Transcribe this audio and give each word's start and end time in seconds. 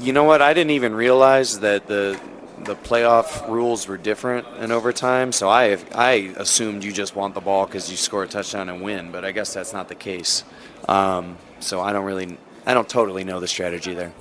You 0.00 0.12
know 0.12 0.24
what? 0.24 0.42
I 0.42 0.54
didn't 0.54 0.72
even 0.72 0.94
realize 0.94 1.60
that 1.60 1.86
the 1.86 2.20
the 2.64 2.76
playoff 2.76 3.48
rules 3.48 3.86
were 3.86 3.98
different 3.98 4.46
in 4.58 4.72
overtime. 4.72 5.32
So 5.32 5.48
I 5.48 5.78
I 5.94 6.34
assumed 6.36 6.82
you 6.82 6.92
just 6.92 7.14
want 7.14 7.34
the 7.34 7.40
ball 7.40 7.66
because 7.66 7.90
you 7.90 7.96
score 7.96 8.24
a 8.24 8.28
touchdown 8.28 8.68
and 8.68 8.82
win, 8.82 9.12
but 9.12 9.24
I 9.24 9.32
guess 9.32 9.54
that's 9.54 9.72
not 9.72 9.88
the 9.88 9.94
case. 9.94 10.44
Um, 10.88 11.38
so 11.60 11.80
I 11.80 11.92
don't 11.92 12.04
really 12.04 12.38
I 12.66 12.74
don't 12.74 12.88
totally 12.88 13.24
know 13.24 13.40
the 13.40 13.48
strategy 13.48 13.94
there. 13.94 14.12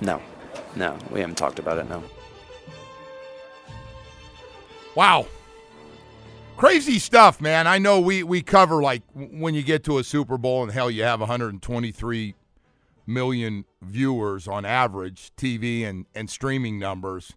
No, 0.00 0.20
no, 0.74 0.98
we 1.10 1.20
haven't 1.20 1.36
talked 1.36 1.58
about 1.58 1.78
it. 1.78 1.88
No. 1.88 2.02
Wow. 4.94 5.26
Crazy 6.56 6.98
stuff, 6.98 7.40
man. 7.40 7.66
I 7.66 7.78
know 7.78 8.00
we, 8.00 8.22
we 8.22 8.42
cover 8.42 8.82
like 8.82 9.02
when 9.14 9.54
you 9.54 9.62
get 9.62 9.84
to 9.84 9.98
a 9.98 10.04
Super 10.04 10.36
Bowl 10.36 10.62
and 10.62 10.70
hell, 10.70 10.90
you 10.90 11.04
have 11.04 11.20
123 11.20 12.34
million 13.10 13.64
viewers 13.82 14.48
on 14.48 14.64
average, 14.64 15.32
TV 15.36 15.84
and, 15.84 16.06
and 16.14 16.30
streaming 16.30 16.78
numbers. 16.78 17.32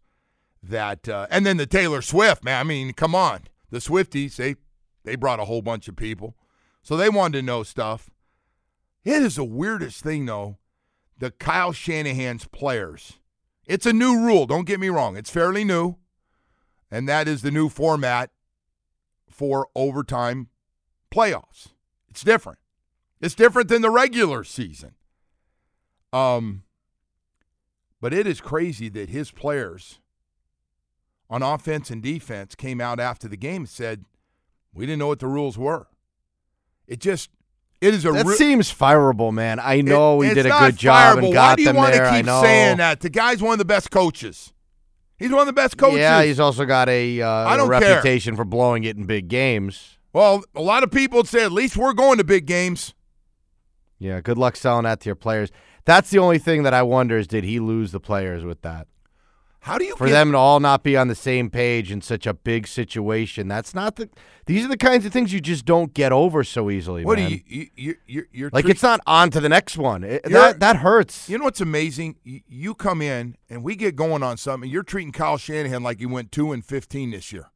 That 0.62 1.10
uh, 1.10 1.28
and 1.30 1.46
then 1.46 1.58
the 1.58 1.66
Taylor 1.66 2.02
Swift, 2.02 2.44
man. 2.44 2.60
I 2.60 2.64
mean, 2.64 2.94
come 2.94 3.14
on, 3.14 3.42
the 3.70 3.80
Swifties 3.80 4.38
they 4.38 4.56
they 5.04 5.18
brought 5.18 5.42
a 5.42 5.46
whole 5.46 5.62
bunch 5.62 5.90
of 5.90 5.98
people, 5.98 6.38
so 6.82 6.96
they 6.96 7.10
wanted 7.10 7.40
to 7.40 7.46
know 7.46 7.64
stuff. 7.64 8.10
It 9.04 9.22
is 9.22 9.36
the 9.36 9.44
weirdest 9.44 10.02
thing 10.02 10.26
though. 10.26 10.58
The 11.18 11.32
Kyle 11.32 11.74
Shanahan's 11.74 12.46
players. 12.46 13.20
It's 13.66 13.86
a 13.86 13.92
new 13.92 14.20
rule. 14.26 14.46
Don't 14.46 14.66
get 14.66 14.80
me 14.80 14.90
wrong. 14.90 15.18
It's 15.18 15.30
fairly 15.30 15.66
new, 15.66 15.98
and 16.90 17.10
that 17.10 17.28
is 17.28 17.42
the 17.42 17.52
new 17.52 17.68
format 17.68 18.30
for 19.30 19.68
overtime 19.76 20.48
playoffs. 21.14 21.70
It's 22.10 22.24
different. 22.24 22.60
It's 23.20 23.36
different 23.36 23.70
than 23.70 23.82
the 23.82 23.90
regular 23.90 24.44
season. 24.44 24.96
Um, 26.14 26.64
but 28.00 28.14
it 28.14 28.28
is 28.28 28.40
crazy 28.40 28.90
that 28.90 29.10
his 29.10 29.32
players 29.32 30.00
on 31.30 31.42
offense 31.42 31.90
and 31.90 32.02
defense 32.04 32.54
came 32.56 32.80
out 32.80 33.00
after 33.00 33.28
the 33.28 33.38
game 33.38 33.64
and 33.64 33.70
said, 33.70 34.06
"We 34.74 34.86
didn't 34.86 35.00
know 35.00 35.08
what 35.08 35.20
the 35.20 35.28
rules 35.28 35.58
were." 35.58 35.88
It 36.88 37.00
just 37.00 37.30
it 37.82 37.94
is 37.94 38.06
a 38.06 38.12
that 38.12 38.26
re- 38.26 38.36
seems 38.36 38.74
fireable, 38.74 39.34
man. 39.34 39.60
I 39.60 39.82
know 39.82 40.22
it, 40.22 40.30
he 40.30 40.34
did 40.36 40.46
a 40.46 40.50
good 40.60 40.78
job 40.78 41.18
fireable. 41.18 41.26
and 41.26 41.34
got 41.34 41.58
them 41.58 41.66
there. 41.66 41.74
Why 41.74 41.92
do 41.92 41.98
you 41.98 42.04
want 42.04 42.16
to 42.16 42.24
keep 42.24 42.42
saying 42.46 42.78
that? 42.78 43.00
The 43.02 43.10
guy's 43.10 43.42
one 43.42 43.54
of 43.54 43.60
the 43.60 43.66
best 43.66 43.90
coaches. 43.90 44.54
He's 45.18 45.32
one 45.32 45.42
of 45.42 45.48
the 45.48 45.54
best 45.54 45.78
coaches. 45.78 46.00
Yeah, 46.00 46.24
he's 46.24 46.40
also 46.40 46.66
got 46.66 46.90
a, 46.90 47.22
uh, 47.22 47.30
I 47.30 47.56
don't 47.56 47.74
a 47.74 47.80
care. 47.80 47.96
reputation 47.96 48.36
for 48.36 48.44
blowing 48.44 48.84
it 48.84 48.98
in 48.98 49.06
big 49.06 49.28
games. 49.30 49.98
well, 50.12 50.44
a 50.54 50.62
lot 50.62 50.84
of 50.84 50.92
people 50.92 51.18
would 51.18 51.28
say 51.28 51.44
at 51.44 51.52
least 51.52 51.78
we're 51.78 51.94
going 51.94 52.18
to 52.18 52.24
big 52.24 52.46
games. 52.46 52.94
Yeah, 54.00 54.20
good 54.20 54.38
luck 54.38 54.56
selling 54.58 54.84
that 54.84 55.00
to 55.02 55.10
your 55.10 55.16
players. 55.16 55.50
That's 55.86 56.10
the 56.10 56.20
only 56.20 56.40
thing 56.40 56.64
that 56.64 56.74
I 56.74 56.82
wonder 56.84 57.18
is 57.18 57.28
did 57.28 57.44
he 57.44 57.60
lose 57.60 57.92
the 57.92 58.00
players 58.00 58.44
with 58.46 58.62
that? 58.62 58.88
How 59.62 59.78
do 59.78 59.86
you 59.86 59.96
For 59.96 60.08
get- 60.08 60.12
them 60.14 60.34
to 60.34 60.38
all 60.38 60.60
not 60.60 60.84
be 60.84 60.98
on 60.98 61.08
the 61.08 61.16
same 61.16 61.50
page 61.50 61.90
in 61.90 62.02
such 62.02 62.28
a 62.28 62.34
big 62.34 62.68
situation, 62.68 63.48
that's 63.48 63.74
not 63.74 63.96
the. 63.96 64.10
These 64.46 64.66
are 64.66 64.68
the 64.68 64.76
kinds 64.76 65.06
of 65.06 65.14
things 65.14 65.32
you 65.32 65.40
just 65.40 65.64
don't 65.64 65.94
get 65.94 66.12
over 66.12 66.44
so 66.44 66.70
easily. 66.70 67.06
What 67.06 67.18
man. 67.18 67.30
do 67.30 67.36
you 67.36 67.42
you 67.48 67.68
you 67.78 67.96
you're, 68.06 68.26
you're 68.34 68.50
like? 68.52 68.66
treat- 68.66 68.72
It's 68.72 68.84
not 68.84 69.00
on 69.08 69.30
to 69.30 69.40
the 69.40 69.48
next 69.48 69.78
one. 69.78 70.04
It- 70.04 70.24
that 70.26 70.60
that 70.60 70.76
hurts. 70.78 71.30
You 71.30 71.38
know 71.38 71.46
what's 71.46 71.62
amazing? 71.62 72.18
You, 72.26 72.42
you 72.46 72.76
come 72.76 73.02
in 73.02 73.38
and 73.50 73.64
we 73.64 73.78
get 73.78 73.96
going 73.96 74.22
on 74.22 74.36
something. 74.36 74.64
And 74.68 74.72
you're 74.74 74.84
treating 74.84 75.14
Kyle 75.14 75.38
Shanahan 75.38 75.82
like 75.82 76.00
he 76.00 76.06
went 76.08 76.34
two 76.34 76.52
and 76.52 76.64
fifteen 76.66 77.12
this 77.12 77.32
year. 77.32 77.50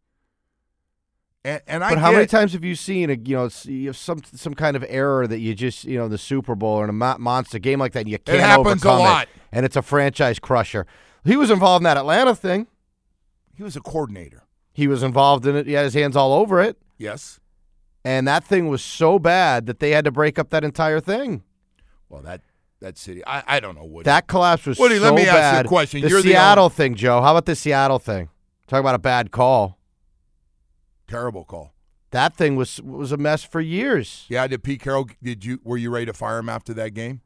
And, 1.47 1.61
and 1.67 1.83
I 1.83 1.89
But 1.91 1.99
how 1.99 2.09
get- 2.11 2.15
many 2.17 2.27
times 2.27 2.51
have 2.53 2.63
you 2.65 2.75
seen 2.75 3.09
a 3.09 3.13
you 3.23 3.35
know 3.37 3.91
some 3.93 4.21
some 4.33 4.53
kind 4.53 4.75
of 4.75 4.83
error 4.89 5.25
that 5.27 5.39
you 5.39 5.55
just 5.55 5.85
you 5.85 5.97
know 5.97 6.07
the 6.09 6.17
Super 6.17 6.55
Bowl 6.55 6.75
or 6.79 6.83
in 6.83 6.89
a 6.89 7.17
monster 7.17 7.57
game 7.59 7.79
like 7.79 7.93
that 7.93 8.01
and 8.01 8.09
you 8.09 8.17
can't 8.19 8.37
it 8.39 8.41
happens 8.41 8.83
a 8.83 8.89
lot. 8.91 9.23
it 9.23 9.29
and 9.53 9.65
it's 9.65 9.75
a 9.77 9.81
franchise 9.81 10.39
crusher. 10.39 10.85
He 11.23 11.37
was 11.37 11.49
involved 11.49 11.81
in 11.81 11.83
that 11.85 11.95
Atlanta 11.97 12.35
thing. 12.35 12.67
He 13.55 13.63
was 13.63 13.75
a 13.77 13.79
coordinator. 13.81 14.43
He 14.73 14.87
was 14.87 15.03
involved 15.03 15.45
in 15.47 15.55
it. 15.55 15.67
He 15.67 15.73
had 15.73 15.85
his 15.85 15.93
hands 15.93 16.15
all 16.17 16.33
over 16.33 16.59
it, 16.61 16.77
Yes. 16.97 17.39
and 18.05 18.27
that 18.27 18.43
thing 18.43 18.67
was 18.67 18.83
so 18.83 19.17
bad 19.17 19.65
that 19.67 19.79
they 19.79 19.91
had 19.91 20.03
to 20.05 20.11
break 20.11 20.37
up 20.37 20.49
that 20.51 20.63
entire 20.65 20.99
thing. 20.99 21.43
Well, 22.09 22.21
that 22.23 22.41
that 22.81 22.97
city. 22.97 23.23
I, 23.25 23.41
I 23.47 23.59
don't 23.59 23.75
know 23.75 23.83
what 23.85 24.03
That 24.05 24.27
collapse 24.27 24.65
was 24.65 24.77
Woody, 24.77 24.97
so 24.97 25.03
let 25.03 25.13
me 25.15 25.25
ask 25.27 25.55
you 25.55 25.61
a 25.61 25.63
question. 25.67 26.01
The 26.01 26.09
You're 26.09 26.21
the 26.21 26.29
Seattle 26.29 26.65
owner. 26.65 26.73
thing, 26.73 26.95
Joe. 26.95 27.21
How 27.21 27.31
about 27.31 27.45
the 27.45 27.55
Seattle 27.55 27.99
thing? 27.99 28.29
Talk 28.67 28.79
about 28.81 28.95
a 28.95 28.99
bad 28.99 29.31
call. 29.31 29.76
Terrible 31.07 31.43
call. 31.43 31.73
That 32.11 32.35
thing 32.35 32.55
was 32.55 32.81
was 32.81 33.11
a 33.11 33.17
mess 33.17 33.43
for 33.43 33.59
years. 33.59 34.25
Yeah, 34.29 34.47
did 34.47 34.63
Pete 34.63 34.81
Carroll? 34.81 35.09
Did 35.21 35.43
you 35.43 35.59
were 35.63 35.77
you 35.77 35.89
ready 35.89 36.05
to 36.05 36.13
fire 36.13 36.39
him 36.39 36.49
after 36.49 36.73
that 36.75 36.93
game? 36.93 37.21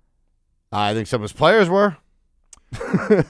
I 0.72 0.94
think 0.94 1.08
some 1.08 1.22
of 1.22 1.24
his 1.24 1.34
players 1.34 1.70
were. 1.70 1.98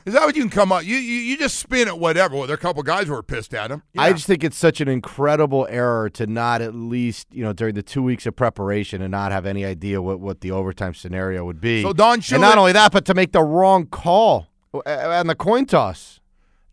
Is 0.06 0.14
that 0.14 0.24
what 0.26 0.36
you 0.36 0.44
can 0.44 0.52
come 0.52 0.72
up? 0.72 0.86
You 0.86 0.96
you, 0.96 1.20
you 1.20 1.38
just 1.38 1.58
spin 1.58 1.88
it 1.88 1.98
whatever. 1.98 2.36
Well, 2.36 2.46
there 2.46 2.54
are 2.54 2.56
a 2.56 2.62
couple 2.62 2.84
guys 2.84 3.08
who 3.08 3.14
were 3.14 3.24
pissed 3.24 3.56
at 3.56 3.72
him. 3.72 3.82
I 3.98 4.14
just 4.14 4.28
think 4.28 4.44
it's 4.44 4.58
such 4.58 4.82
an 4.82 4.88
incredible 4.88 5.66
error 5.70 6.12
to 6.12 6.28
not 6.28 6.62
at 6.62 6.76
least, 6.76 7.28
you 7.32 7.44
know, 7.44 7.52
during 7.52 7.74
the 7.74 7.82
two 7.82 8.04
weeks 8.04 8.28
of 8.28 8.36
preparation 8.36 9.02
and 9.02 9.10
not 9.10 9.32
have 9.32 9.48
any 9.48 9.66
idea 9.66 10.00
what, 10.00 10.20
what 10.20 10.42
the 10.42 10.52
overtime 10.52 10.94
scenario 10.94 11.44
would 11.44 11.60
be. 11.60 11.82
So 11.82 11.92
Don 11.92 12.22
and 12.32 12.42
not 12.42 12.60
only 12.60 12.74
that, 12.74 12.92
but 12.92 13.04
to 13.06 13.16
make 13.16 13.32
the 13.32 13.42
wrong 13.42 13.88
call 13.88 14.48
uh, 14.76 14.82
and 14.86 15.28
the 15.28 15.36
coin 15.36 15.66
toss. 15.66 16.20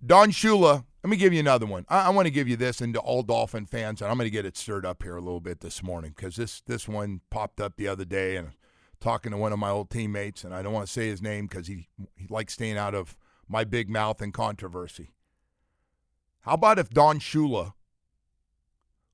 Don 0.05 0.31
Shula. 0.31 0.85
Let 1.03 1.11
me 1.11 1.17
give 1.17 1.33
you 1.33 1.41
another 1.41 1.67
one. 1.67 1.85
I, 1.89 2.07
I 2.07 2.09
want 2.11 2.27
to 2.27 2.33
give 2.33 2.49
you 2.49 2.57
this, 2.57 2.81
and 2.81 2.93
to 2.95 3.01
all 3.01 3.23
Dolphin 3.23 3.67
fans, 3.67 4.03
and 4.03 4.11
I'm 4.11 4.17
going 4.17 4.27
to 4.27 4.31
get 4.31 4.45
it 4.45 4.57
stirred 4.57 4.85
up 4.85 5.03
here 5.03 5.17
a 5.17 5.21
little 5.21 5.41
bit 5.41 5.61
this 5.61 5.83
morning 5.83 6.13
because 6.15 6.37
this 6.37 6.61
this 6.63 6.89
one 6.89 7.21
popped 7.31 7.61
up 7.61 7.77
the 7.77 7.89
other 7.89 8.05
day, 8.05 8.37
and 8.37 8.51
talking 9.01 9.33
to 9.33 9.39
one 9.39 9.53
of 9.53 9.59
my 9.59 9.71
old 9.71 9.91
teammates, 9.91 10.45
and 10.45 10.55
I 10.55 10.63
don't 10.63 10.73
want 10.73 10.87
to 10.87 10.93
say 10.93 11.09
his 11.09 11.23
name 11.23 11.47
because 11.47 11.67
he 11.67 11.89
he 12.17 12.27
likes 12.29 12.55
staying 12.55 12.77
out 12.77 12.95
of 12.95 13.17
my 13.49 13.65
big 13.65 13.89
mouth 13.89 14.21
and 14.21 14.35
controversy. 14.35 15.13
How 16.41 16.55
about 16.55 16.79
if 16.79 16.91
Don 16.91 17.19
Shula, 17.21 17.75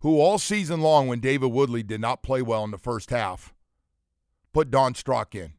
who 0.00 0.20
all 0.20 0.38
season 0.38 0.80
long 0.80 1.08
when 1.08 1.20
David 1.20 1.52
Woodley 1.52 1.82
did 1.82 2.00
not 2.00 2.22
play 2.22 2.42
well 2.42 2.64
in 2.64 2.70
the 2.70 2.78
first 2.78 3.10
half, 3.10 3.54
put 4.52 4.70
Don 4.70 4.94
Strock 4.94 5.34
in, 5.34 5.52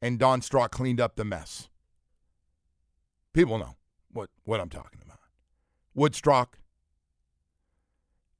and 0.00 0.18
Don 0.18 0.40
Strock 0.40 0.70
cleaned 0.70 1.00
up 1.00 1.16
the 1.16 1.24
mess. 1.24 1.68
People 3.32 3.58
know 3.58 3.76
what 4.10 4.30
what 4.44 4.60
I'm 4.60 4.70
talking 4.70 5.00
about. 5.04 5.05
Woodstock. 5.96 6.58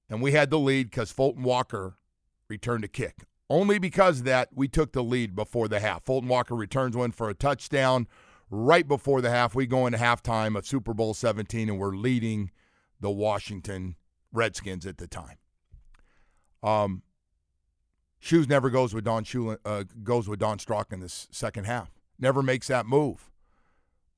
And 0.08 0.22
we 0.22 0.32
had 0.32 0.50
the 0.50 0.58
lead 0.58 0.90
because 0.90 1.10
Fulton 1.10 1.42
Walker 1.42 1.96
returned 2.48 2.84
a 2.84 2.88
kick. 2.88 3.24
Only 3.50 3.78
because 3.78 4.20
of 4.20 4.24
that, 4.26 4.50
we 4.54 4.68
took 4.68 4.92
the 4.92 5.02
lead 5.02 5.34
before 5.34 5.66
the 5.66 5.80
half. 5.80 6.04
Fulton 6.04 6.28
Walker 6.28 6.54
returns 6.54 6.96
one 6.96 7.12
for 7.12 7.28
a 7.28 7.34
touchdown 7.34 8.06
right 8.50 8.86
before 8.86 9.20
the 9.20 9.30
half. 9.30 9.54
We 9.54 9.66
go 9.66 9.86
into 9.86 9.98
halftime 9.98 10.56
of 10.56 10.66
Super 10.66 10.94
Bowl 10.94 11.14
17, 11.14 11.68
and 11.68 11.78
we're 11.78 11.96
leading 11.96 12.50
the 13.00 13.10
Washington 13.10 13.96
Redskins 14.32 14.86
at 14.86 14.98
the 14.98 15.06
time. 15.06 15.38
Um, 16.62 17.02
Shoes 18.18 18.48
never 18.48 18.70
goes 18.70 18.92
with 18.92 19.04
Don 19.04 19.24
Shula, 19.24 19.58
uh, 19.64 19.84
goes 20.02 20.28
with 20.28 20.40
Don 20.40 20.58
Strock 20.58 20.92
in 20.92 21.00
this 21.00 21.28
second 21.30 21.64
half. 21.64 21.90
Never 22.18 22.42
makes 22.42 22.66
that 22.68 22.86
move. 22.86 23.30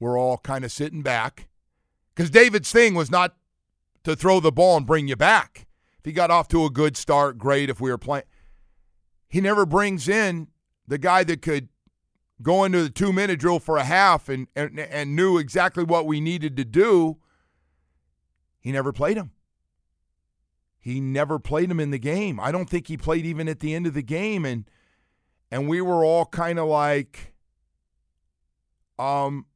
We're 0.00 0.18
all 0.18 0.38
kind 0.38 0.64
of 0.64 0.72
sitting 0.72 1.02
back 1.02 1.48
because 2.18 2.30
David's 2.30 2.72
thing 2.72 2.96
was 2.96 3.12
not 3.12 3.36
to 4.02 4.16
throw 4.16 4.40
the 4.40 4.50
ball 4.50 4.76
and 4.76 4.84
bring 4.84 5.06
you 5.06 5.14
back. 5.14 5.68
If 6.00 6.04
he 6.04 6.10
got 6.10 6.32
off 6.32 6.48
to 6.48 6.64
a 6.64 6.70
good 6.70 6.96
start, 6.96 7.38
great. 7.38 7.70
If 7.70 7.80
we 7.80 7.92
were 7.92 7.98
playing, 7.98 8.24
he 9.28 9.40
never 9.40 9.64
brings 9.64 10.08
in 10.08 10.48
the 10.88 10.98
guy 10.98 11.22
that 11.22 11.42
could 11.42 11.68
go 12.42 12.64
into 12.64 12.82
the 12.82 12.90
two 12.90 13.12
minute 13.12 13.38
drill 13.38 13.60
for 13.60 13.76
a 13.76 13.84
half 13.84 14.28
and, 14.28 14.48
and 14.56 14.80
and 14.80 15.14
knew 15.14 15.38
exactly 15.38 15.84
what 15.84 16.06
we 16.06 16.20
needed 16.20 16.56
to 16.56 16.64
do. 16.64 17.18
He 18.58 18.72
never 18.72 18.92
played 18.92 19.16
him. 19.16 19.30
He 20.80 21.00
never 21.00 21.38
played 21.38 21.70
him 21.70 21.78
in 21.78 21.92
the 21.92 22.00
game. 22.00 22.40
I 22.40 22.50
don't 22.50 22.68
think 22.68 22.88
he 22.88 22.96
played 22.96 23.26
even 23.26 23.48
at 23.48 23.60
the 23.60 23.76
end 23.76 23.86
of 23.86 23.94
the 23.94 24.02
game, 24.02 24.44
and 24.44 24.68
and 25.52 25.68
we 25.68 25.80
were 25.80 26.04
all 26.04 26.26
kind 26.26 26.58
of 26.58 26.66
like, 26.66 27.32
um. 28.98 29.46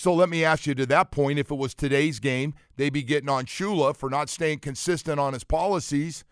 So 0.00 0.14
let 0.14 0.30
me 0.30 0.46
ask 0.46 0.66
you 0.66 0.74
to 0.76 0.86
that 0.86 1.10
point: 1.10 1.38
if 1.38 1.50
it 1.50 1.56
was 1.56 1.74
today's 1.74 2.20
game, 2.20 2.54
they'd 2.76 2.90
be 2.90 3.02
getting 3.02 3.28
on 3.28 3.44
Shula 3.44 3.94
for 3.94 4.08
not 4.08 4.30
staying 4.30 4.60
consistent 4.60 5.20
on 5.20 5.34
his 5.34 5.44
policies. 5.44 6.24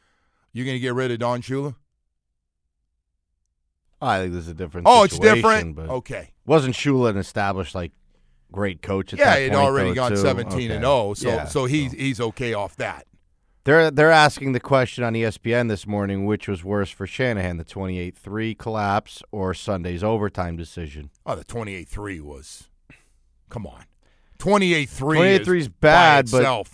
You're 0.54 0.64
going 0.64 0.76
to 0.76 0.80
get 0.80 0.94
rid 0.94 1.10
of 1.10 1.18
Don 1.18 1.42
Shula? 1.42 1.74
I 4.00 4.20
think 4.20 4.32
this 4.32 4.44
is 4.44 4.48
a 4.48 4.54
different. 4.54 4.86
Oh, 4.88 5.02
it's 5.02 5.18
different. 5.18 5.76
But 5.76 5.90
Okay. 5.90 6.30
wasn't 6.46 6.76
Shula 6.76 7.10
an 7.10 7.18
established 7.18 7.74
like 7.74 7.92
great 8.50 8.80
coach? 8.80 9.12
At 9.12 9.18
Yeah, 9.18 9.38
he'd 9.38 9.50
point, 9.50 9.60
already 9.60 9.90
though, 9.90 9.94
gone 9.96 10.10
too? 10.12 10.16
17 10.16 10.70
and 10.70 10.80
0, 10.80 11.12
so 11.12 11.28
Yeah, 11.28 11.44
so 11.44 11.66
he's 11.66 11.92
he's 11.92 12.22
okay 12.22 12.54
off 12.54 12.74
that. 12.76 13.06
They're 13.64 13.90
they're 13.90 14.10
asking 14.10 14.52
the 14.52 14.60
question 14.60 15.04
on 15.04 15.12
ESPN 15.12 15.68
this 15.68 15.86
morning, 15.86 16.24
which 16.24 16.48
was 16.48 16.64
worse 16.64 16.90
for 16.90 17.06
Shanahan, 17.06 17.58
the 17.58 17.66
28-3 17.66 18.56
collapse 18.56 19.22
or 19.30 19.52
Sunday's 19.52 20.02
overtime 20.02 20.56
decision? 20.56 21.10
Oh, 21.26 21.34
the 21.34 21.44
28-3 21.44 22.22
was 22.22 22.67
Come 23.48 23.66
on. 23.66 23.82
28-3 24.38 24.86
28-3 24.88 25.40
is 25.40 25.48
is 25.48 25.68
bad, 25.68 26.30
but. 26.30 26.66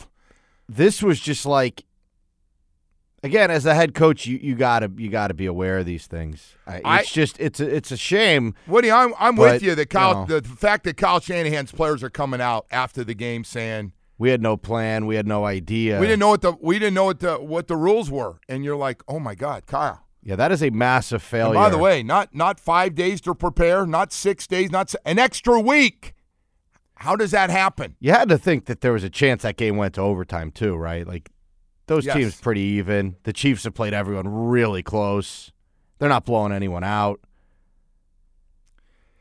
This 0.69 1.03
was 1.03 1.21
just 1.21 1.44
like 1.47 1.85
again, 3.23 3.50
as 3.50 3.65
a 3.67 3.75
head 3.75 3.94
coach, 3.94 4.26
you, 4.26 4.38
you 4.41 4.55
gotta 4.55 4.91
you 4.97 5.09
gotta 5.09 5.35
be 5.35 5.47
aware 5.47 5.79
of 5.79 5.87
these 5.87 6.06
things. 6.06 6.55
I, 6.67 6.81
I- 6.85 7.00
it's 7.00 7.12
just 7.12 7.38
it's 7.41 7.61
a, 7.61 7.75
it's 7.75 7.91
a 7.91 7.97
shame. 7.97 8.55
Woody, 8.67 8.91
I'm 8.91 9.15
I'm 9.19 9.37
But, 9.37 9.55
with 9.55 9.62
you. 9.62 9.75
The 9.75 9.87
Kyle, 9.87 10.26
you 10.29 10.35
know. 10.35 10.41
the 10.41 10.49
fact 10.49 10.85
that 10.85 10.97
Kyle 10.97 11.21
Shanahan's 11.21 11.73
players 11.73 12.03
are 12.03 12.11
coming 12.11 12.41
out 12.41 12.67
after 12.71 13.03
the 13.05 13.15
game 13.15 13.44
saying 13.44 13.93
We 14.19 14.31
had 14.31 14.43
no 14.43 14.56
plan. 14.56 15.06
We 15.06 15.17
had 15.17 15.27
no 15.27 15.44
idea. 15.44 16.00
we 16.00 16.06
didn't 16.06 16.20
know 16.20 16.29
what 16.31 16.43
the 16.43 16.53
we 16.61 16.79
didn't 16.79 16.94
know 16.94 17.05
what 17.05 17.20
the 17.20 17.35
what 17.37 17.67
the 17.69 17.77
rules 17.77 18.11
were, 18.11 18.41
and 18.49 18.65
you're 18.65 18.77
like, 18.77 19.03
oh 19.09 19.19
my 19.19 19.35
God, 19.35 19.67
Kyle. 19.67 20.00
Yeah, 20.23 20.37
that 20.37 20.50
is 20.53 20.62
a 20.62 20.70
massive 20.70 21.17
And 21.20 21.23
failure. 21.23 21.55
by 21.55 21.69
the 21.69 21.77
way, 21.79 22.03
not 22.03 22.35
not 22.35 22.59
five 22.59 22.94
days 22.94 23.20
to 23.23 23.35
prepare, 23.35 23.87
not 23.87 24.12
six 24.12 24.47
days, 24.47 24.70
not 24.70 24.94
an 25.05 25.19
extra 25.19 25.61
week. 25.61 26.15
How 27.05 27.17
does 27.17 27.33
that 27.33 27.51
happen? 27.51 27.97
you 28.01 28.12
had 28.12 28.31
to 28.31 28.39
think 28.39 28.65
that 28.65 28.81
there 28.81 28.93
was 28.95 29.05
a 29.05 29.11
chance 29.11 29.43
that 29.43 29.59
game 29.59 29.77
went 29.77 29.95
to 29.95 30.01
overtime 30.01 30.51
too, 30.51 30.75
right? 30.75 31.06
Like 31.06 31.31
those 31.87 32.06
Yes. 32.06 32.17
teams 32.17 32.41
pretty 32.41 32.62
even. 32.62 33.17
The 33.25 33.33
Chiefs 33.35 33.65
have 33.65 33.75
played 33.75 33.93
everyone 33.93 34.27
really 34.27 34.83
close. 34.83 35.53
They're 35.99 36.09
not 36.09 36.25
blowing 36.25 36.51
anyone 36.53 36.83
out. 36.83 37.21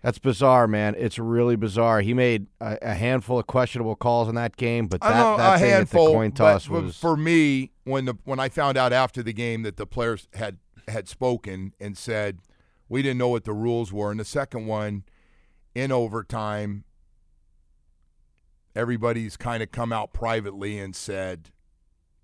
That's 0.02 0.18
bizarre, 0.18 0.66
man. 0.68 0.96
It's 0.98 1.20
really 1.20 1.58
bizarre. 1.58 2.00
He 2.02 2.14
made 2.14 2.48
a, 2.62 2.78
a 2.82 2.94
handful 2.94 3.38
of 3.40 3.48
questionable 3.48 3.96
calls 3.96 4.28
in 4.30 4.36
that 4.36 4.56
game, 4.56 4.88
but 4.88 5.02
that, 5.02 5.18
know 5.18 5.38
that 5.38 5.56
a 5.56 5.60
handful. 5.60 6.06
at 6.08 6.08
the 6.08 6.14
coin 6.14 6.32
toss 6.32 6.70
was 6.70 6.98
for 6.98 7.16
me 7.18 7.72
when 7.84 8.06
the 8.06 8.16
when 8.24 8.40
I 8.40 8.48
found 8.50 8.78
out 8.78 8.94
after 8.94 9.22
the 9.22 9.34
game 9.34 9.64
that 9.64 9.78
the 9.78 9.86
players 9.86 10.28
had 10.34 10.58
had 10.88 11.08
spoken 11.10 11.74
and 11.80 11.98
said 11.98 12.40
we 12.90 13.02
didn't 13.02 13.18
know 13.18 13.30
what 13.30 13.44
the 13.46 13.54
rules 13.54 13.92
were. 13.92 14.12
And 14.12 14.20
the 14.20 14.26
second 14.26 14.68
one, 14.68 15.04
in 15.76 15.92
overtime, 15.92 16.84
everybody's 18.76 19.38
kind 19.38 19.64
of 19.64 19.72
come 19.72 19.94
out 19.94 20.14
privately 20.14 20.80
and 20.80 20.96
said, 20.96 21.52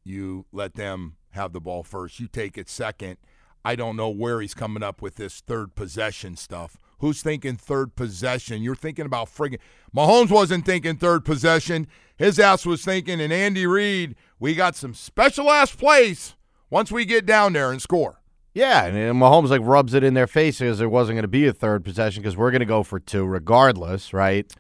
"You 0.04 0.46
let 0.52 0.76
them 0.76 1.18
have 1.32 1.54
the 1.54 1.62
ball 1.62 1.84
first. 1.84 2.20
You 2.20 2.28
take 2.28 2.58
it 2.58 2.70
second. 2.70 3.18
I 3.64 3.76
don't 3.76 3.96
know 3.96 4.10
where 4.10 4.42
he's 4.42 4.54
coming 4.54 4.84
up 4.84 5.02
with 5.02 5.16
this 5.16 5.42
third 5.42 5.76
possession 5.76 6.36
stuff. 6.36 6.78
Who's 7.00 7.22
thinking 7.22 7.56
third 7.56 7.96
possession? 7.96 8.62
You're 8.62 8.76
thinking 8.76 9.06
about 9.06 9.28
friggin' 9.28 9.60
Mahomes 9.96 10.32
wasn't 10.32 10.66
thinking 10.66 10.98
third 10.98 11.26
possession. 11.26 11.88
His 12.18 12.40
ass 12.40 12.66
was 12.66 12.84
thinking, 12.84 13.22
and 13.22 13.32
Andy 13.32 13.66
Reid, 13.66 14.16
we 14.40 14.56
got 14.56 14.76
some 14.76 14.94
special 14.94 15.50
ass 15.50 15.74
plays 15.74 16.36
once 16.70 16.92
we 16.92 17.06
get 17.06 17.26
down 17.26 17.54
there 17.54 17.72
and 17.72 17.82
score. 17.82 18.22
Yeah, 18.54 18.86
and, 18.86 18.98
and 18.98 19.20
Mahomes 19.20 19.50
like 19.50 19.62
rubs 19.64 19.94
it 19.94 20.04
in 20.04 20.14
their 20.14 20.28
faces. 20.28 20.80
there 20.80 20.90
wasn't 20.90 21.16
going 21.16 21.24
to 21.24 21.28
be 21.28 21.48
a 21.48 21.54
third 21.54 21.86
possession 21.86 22.22
because 22.22 22.36
we're 22.36 22.52
going 22.52 22.60
to 22.60 22.66
go 22.66 22.84
for 22.84 23.00
two 23.00 23.26
regardless, 23.26 24.14
right? 24.14 24.52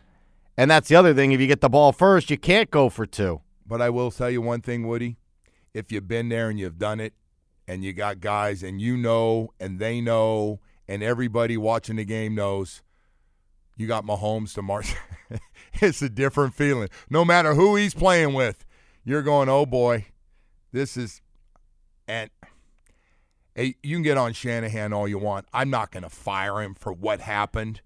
And 0.59 0.69
that's 0.69 0.89
the 0.89 0.95
other 0.97 1.13
thing. 1.13 1.31
If 1.31 1.39
you 1.39 1.47
get 1.47 1.61
the 1.61 1.69
ball 1.69 1.93
first, 1.93 2.29
you 2.29 2.37
can't 2.37 2.69
go 2.69 2.89
for 2.89 3.05
two. 3.05 3.39
But 3.65 3.81
I 3.81 3.89
will 3.89 4.11
tell 4.11 4.29
you 4.29 4.41
one 4.41 4.59
thing, 4.59 4.85
Woody. 4.85 5.15
If 5.73 5.89
you've 5.89 6.09
been 6.09 6.27
there 6.27 6.49
and 6.49 6.59
you've 6.59 6.77
done 6.77 6.99
it, 6.99 7.13
and 7.65 7.81
you 7.81 7.93
got 7.93 8.19
guys 8.19 8.61
and 8.61 8.81
you 8.81 8.97
know 8.97 9.53
and 9.57 9.79
they 9.79 10.01
know 10.01 10.59
and 10.85 11.01
everybody 11.01 11.55
watching 11.55 11.95
the 11.95 12.03
game 12.03 12.35
knows, 12.35 12.81
you 13.77 13.87
got 13.87 14.03
Mahomes 14.03 14.53
to 14.55 14.61
march. 14.61 14.93
it's 15.75 16.01
a 16.01 16.09
different 16.09 16.53
feeling. 16.53 16.89
No 17.09 17.23
matter 17.23 17.53
who 17.53 17.77
he's 17.77 17.93
playing 17.93 18.33
with, 18.33 18.65
you're 19.05 19.21
going, 19.21 19.47
oh 19.47 19.65
boy, 19.65 20.07
this 20.73 20.97
is. 20.97 21.21
And 22.05 22.29
hey, 23.55 23.75
you 23.81 23.95
can 23.95 24.03
get 24.03 24.17
on 24.17 24.33
Shanahan 24.33 24.91
all 24.91 25.07
you 25.07 25.19
want. 25.19 25.45
I'm 25.53 25.69
not 25.69 25.91
going 25.91 26.03
to 26.03 26.09
fire 26.09 26.61
him 26.61 26.75
for 26.75 26.91
what 26.91 27.21
happened. 27.21 27.79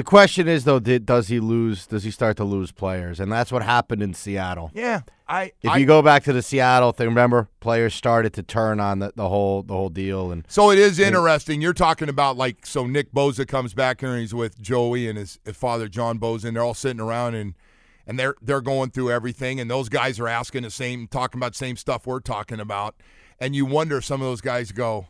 The 0.00 0.04
question 0.04 0.48
is 0.48 0.64
though, 0.64 0.78
did, 0.80 1.04
does 1.04 1.28
he 1.28 1.40
lose? 1.40 1.86
Does 1.86 2.04
he 2.04 2.10
start 2.10 2.38
to 2.38 2.44
lose 2.44 2.72
players? 2.72 3.20
And 3.20 3.30
that's 3.30 3.52
what 3.52 3.62
happened 3.62 4.02
in 4.02 4.14
Seattle. 4.14 4.70
Yeah, 4.72 5.02
I. 5.28 5.52
If 5.60 5.72
I, 5.72 5.76
you 5.76 5.84
go 5.84 6.00
back 6.00 6.24
to 6.24 6.32
the 6.32 6.40
Seattle 6.40 6.92
thing, 6.92 7.06
remember 7.08 7.50
players 7.60 7.92
started 7.92 8.32
to 8.32 8.42
turn 8.42 8.80
on 8.80 9.00
the, 9.00 9.12
the 9.14 9.28
whole 9.28 9.62
the 9.62 9.74
whole 9.74 9.90
deal, 9.90 10.32
and 10.32 10.46
So 10.48 10.70
it 10.70 10.78
is 10.78 10.98
interesting. 10.98 11.60
You're 11.60 11.74
talking 11.74 12.08
about 12.08 12.38
like 12.38 12.64
so 12.64 12.86
Nick 12.86 13.12
Bosa 13.12 13.46
comes 13.46 13.74
back 13.74 14.00
here 14.00 14.12
and 14.12 14.20
he's 14.20 14.32
with 14.32 14.58
Joey 14.58 15.06
and 15.06 15.18
his, 15.18 15.38
his 15.44 15.54
father 15.54 15.86
John 15.86 16.18
Bosa 16.18 16.44
and 16.44 16.56
they're 16.56 16.64
all 16.64 16.72
sitting 16.72 17.00
around 17.00 17.34
and 17.34 17.52
and 18.06 18.18
they're 18.18 18.36
they're 18.40 18.62
going 18.62 18.92
through 18.92 19.10
everything 19.10 19.60
and 19.60 19.70
those 19.70 19.90
guys 19.90 20.18
are 20.18 20.28
asking 20.28 20.62
the 20.62 20.70
same 20.70 21.08
talking 21.08 21.38
about 21.38 21.52
the 21.52 21.58
same 21.58 21.76
stuff 21.76 22.06
we're 22.06 22.20
talking 22.20 22.58
about 22.58 22.94
and 23.38 23.54
you 23.54 23.66
wonder 23.66 23.98
if 23.98 24.06
some 24.06 24.22
of 24.22 24.26
those 24.26 24.40
guys 24.40 24.72
go, 24.72 25.08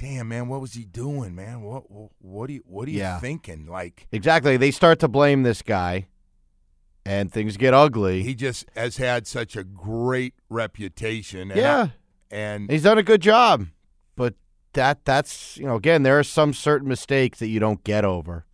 "Damn 0.00 0.28
man, 0.28 0.48
what 0.48 0.60
was 0.62 0.72
he 0.72 0.84
doing, 0.86 1.34
man? 1.34 1.60
What 1.60 1.84
what, 2.20 2.48
are 2.48 2.52
you 2.54 2.62
what 2.64 2.88
are 2.88 2.90
you 2.90 2.98
Yeah. 2.98 3.20
thinking?" 3.20 3.66
Like 3.66 4.06
exactly 4.10 4.56
they 4.56 4.70
start 4.70 4.98
to 5.00 5.08
blame 5.08 5.42
this 5.42 5.60
guy, 5.62 6.08
and 7.04 7.30
things 7.30 7.56
get 7.58 7.74
ugly. 7.74 8.22
he 8.22 8.34
just 8.34 8.64
has 8.74 8.96
had 8.96 9.26
such 9.26 9.56
a 9.56 9.62
great 9.64 10.34
reputation. 10.48 11.50
And 11.50 11.60
yeah, 11.60 11.82
I- 11.82 11.92
and 12.34 12.70
he's 12.70 12.84
done 12.84 12.96
a 12.98 13.02
good 13.02 13.20
job, 13.20 13.66
but 14.16 14.34
that 14.72 15.04
that's 15.04 15.56
you 15.58 15.66
know 15.66 15.74
again 15.76 16.02
there 16.02 16.18
are 16.18 16.24
some 16.24 16.54
certain 16.54 16.88
mistakes 16.88 17.38
that 17.40 17.48
you 17.48 17.60
don't 17.60 17.84
get 17.84 18.04
over, 18.04 18.46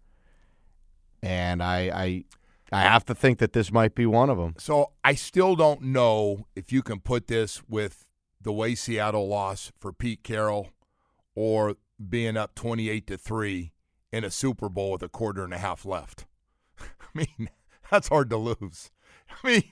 and 1.22 1.62
I 1.62 1.78
I 1.94 2.24
I 2.72 2.80
have 2.82 3.04
to 3.04 3.14
think 3.14 3.38
that 3.38 3.52
this 3.52 3.70
might 3.70 3.94
be 3.94 4.06
one 4.06 4.30
of 4.30 4.38
them. 4.38 4.54
So 4.58 4.90
I 5.04 5.14
still 5.14 5.54
don't 5.54 5.82
know 5.82 6.46
if 6.56 6.72
you 6.72 6.82
can 6.82 6.98
put 6.98 7.28
this 7.28 7.62
with 7.68 8.04
the 8.40 8.52
way 8.52 8.74
Seattle 8.74 9.28
lost 9.28 9.72
for 9.78 9.92
Pete 9.92 10.24
Carroll 10.24 10.70
or 11.36 11.76
being 12.08 12.36
up 12.36 12.56
28 12.56 13.06
to 13.06 13.16
3 13.16 13.72
in 14.10 14.24
a 14.24 14.30
Super 14.30 14.68
Bowl 14.68 14.92
with 14.92 15.02
a 15.02 15.08
quarter 15.08 15.44
and 15.44 15.54
a 15.54 15.58
half 15.58 15.84
left. 15.84 16.26
I 16.80 16.84
mean, 17.14 17.50
that's 17.90 18.08
hard 18.08 18.30
to 18.30 18.36
lose. 18.36 18.90
I 19.44 19.46
mean, 19.46 19.62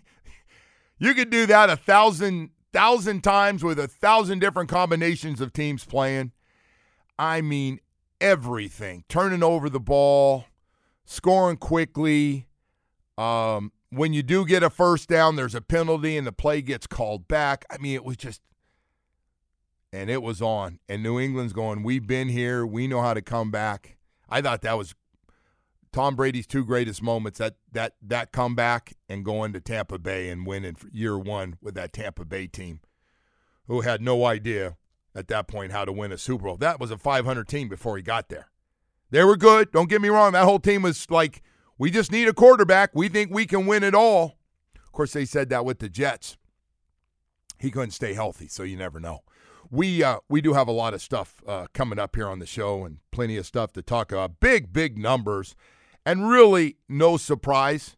you 0.99 1.15
could 1.15 1.31
do 1.31 1.47
that 1.47 1.71
a 1.71 1.77
thousand 1.77 2.51
thousand 2.73 3.23
times 3.23 3.63
with 3.63 3.79
a 3.79 3.87
thousand 3.87 4.41
different 4.41 4.69
combinations 4.69 5.41
of 5.41 5.53
teams 5.53 5.85
playing. 5.85 6.33
I 7.19 7.41
mean, 7.41 7.81
everything. 8.21 9.05
Turning 9.09 9.45
over 9.45 9.71
the 9.71 9.81
ball, 9.81 10.47
scoring 11.05 11.57
quickly, 11.57 12.47
um, 13.17 13.71
when 13.91 14.13
you 14.13 14.25
do 14.25 14.45
get 14.45 14.65
a 14.65 14.71
first 14.71 15.09
down, 15.09 15.37
there's 15.37 15.55
a 15.55 15.61
penalty 15.61 16.17
and 16.17 16.27
the 16.27 16.33
play 16.33 16.63
gets 16.63 16.89
called 16.89 17.29
back. 17.29 17.65
I 17.71 17.79
mean, 17.79 17.95
it 17.95 18.05
was 18.05 18.17
just, 18.17 18.41
and 19.95 20.11
it 20.11 20.23
was 20.23 20.43
on. 20.43 20.81
And 20.89 21.03
New 21.03 21.21
England's 21.21 21.53
going, 21.53 21.83
we've 21.83 22.07
been 22.07 22.29
here. 22.29 22.67
We 22.67 22.89
know 22.89 23.01
how 23.01 23.15
to 23.15 23.23
come 23.23 23.51
back. 23.51 23.97
I 24.29 24.43
thought 24.43 24.63
that 24.63 24.77
was 24.77 24.95
Tom 25.93 26.17
Brady's 26.17 26.49
two 26.49 26.65
greatest 26.65 27.01
moments 27.01 27.39
that 27.39 27.55
that 27.71 27.95
that 28.03 28.33
comeback 28.33 28.95
and 29.09 29.25
going 29.25 29.53
to 29.53 29.61
Tampa 29.61 29.99
Bay 29.99 30.29
and 30.29 30.45
winning 30.45 30.77
year 30.91 31.17
one 31.17 31.57
with 31.63 31.77
that 31.77 31.93
Tampa 31.93 32.25
Bay 32.25 32.49
team, 32.49 32.81
who 33.69 33.83
had 33.83 34.03
no 34.03 34.25
idea 34.25 34.77
at 35.15 35.29
that 35.29 35.47
point 35.47 35.71
how 35.71 35.85
to 35.85 35.93
win 35.93 36.11
a 36.11 36.19
Super 36.19 36.47
Bowl. 36.47 36.57
That 36.57 36.81
was 36.81 36.91
a 36.91 36.99
500 36.99 37.47
team 37.47 37.69
before 37.69 37.97
he 37.97 38.03
got 38.03 38.29
there. 38.29 38.49
They 39.11 39.23
were 39.23 39.37
good. 39.37 39.71
Don't 39.71 39.89
get 39.89 40.03
me 40.03 40.09
wrong. 40.09 40.33
That 40.33 40.45
whole 40.45 40.59
team 40.59 40.83
was 40.83 41.09
like, 41.09 41.41
we 41.79 41.93
just 41.93 42.11
need 42.11 42.27
a 42.27 42.35
quarterback. 42.35 42.91
We 42.95 43.09
think 43.09 43.31
we 43.31 43.47
can 43.47 43.67
win 43.67 43.85
it 43.85 43.95
all. 43.95 44.39
Of 44.85 44.91
course, 44.91 45.13
they 45.13 45.25
said 45.25 45.51
that 45.51 45.65
with 45.65 45.79
the 45.79 45.89
Jets. 45.89 46.37
He 47.61 47.71
couldn't 47.71 47.93
stay 47.93 48.15
healthy, 48.15 48.49
so 48.49 48.65
you 48.65 48.77
never 48.77 48.99
know. 48.99 49.21
We 49.75 50.03
uh, 50.05 50.21
we 50.29 50.41
do 50.41 50.53
have 50.53 50.69
a 50.69 50.73
lot 50.73 50.95
of 50.95 51.03
stuff 51.03 51.43
uh, 51.49 51.67
coming 51.75 51.99
up 51.99 52.15
here 52.15 52.29
on 52.29 52.39
the 52.39 52.47
show, 52.47 52.85
and 52.85 52.99
plenty 53.11 53.37
of 53.37 53.45
stuff 53.45 53.73
to 53.73 53.83
talk 53.83 54.13
about. 54.13 54.39
Big 54.39 54.73
big 54.73 54.97
numbers, 54.97 55.57
and 56.07 56.29
really 56.29 56.77
no 56.89 57.17
surprise 57.17 57.97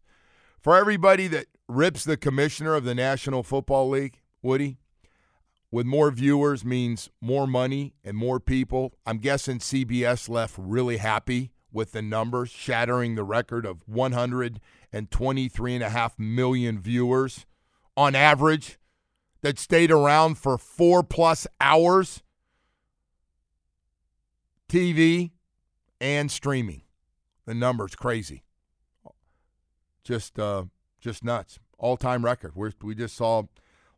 for 0.59 0.75
everybody 0.75 1.28
that 1.28 1.49
rips 1.68 2.04
the 2.04 2.16
commissioner 2.16 2.75
of 2.75 2.85
the 2.85 2.95
National 2.95 3.42
Football 3.42 3.90
League, 3.90 4.23
Woody. 4.40 4.78
With 5.71 5.85
more 5.85 6.11
viewers 6.11 6.64
means 6.64 7.11
more 7.21 7.47
money 7.47 7.92
and 8.02 8.16
more 8.16 8.40
people. 8.40 8.95
I'm 9.04 9.18
guessing 9.18 9.59
CBS 9.59 10.30
left 10.30 10.54
really 10.56 10.97
happy 10.97 11.52
with 11.71 11.92
the 11.92 12.00
numbers, 12.00 12.49
shattering 12.49 13.16
the 13.16 13.25
record 13.25 13.66
of 13.66 13.85
123.5 13.87 16.18
million 16.18 16.80
viewers 16.80 17.45
on 17.99 18.14
average 18.14 18.78
that 19.43 19.59
stayed 19.59 19.90
around 19.90 20.37
for 20.37 20.59
four 20.59 21.02
plus 21.02 21.47
hours. 21.61 22.23
TV 24.69 25.31
and 26.00 26.31
streaming. 26.31 26.83
The 27.47 27.55
numbers 27.55 27.95
crazy. 27.95 28.43
Just 30.02 30.38
uh 30.38 30.64
just 31.00 31.23
nuts. 31.25 31.59
All-time 31.78 32.25
record. 32.25 32.52
we 32.57 32.71
we 32.83 32.95
just 32.95 33.16
saw 33.16 33.43
a 33.43 33.47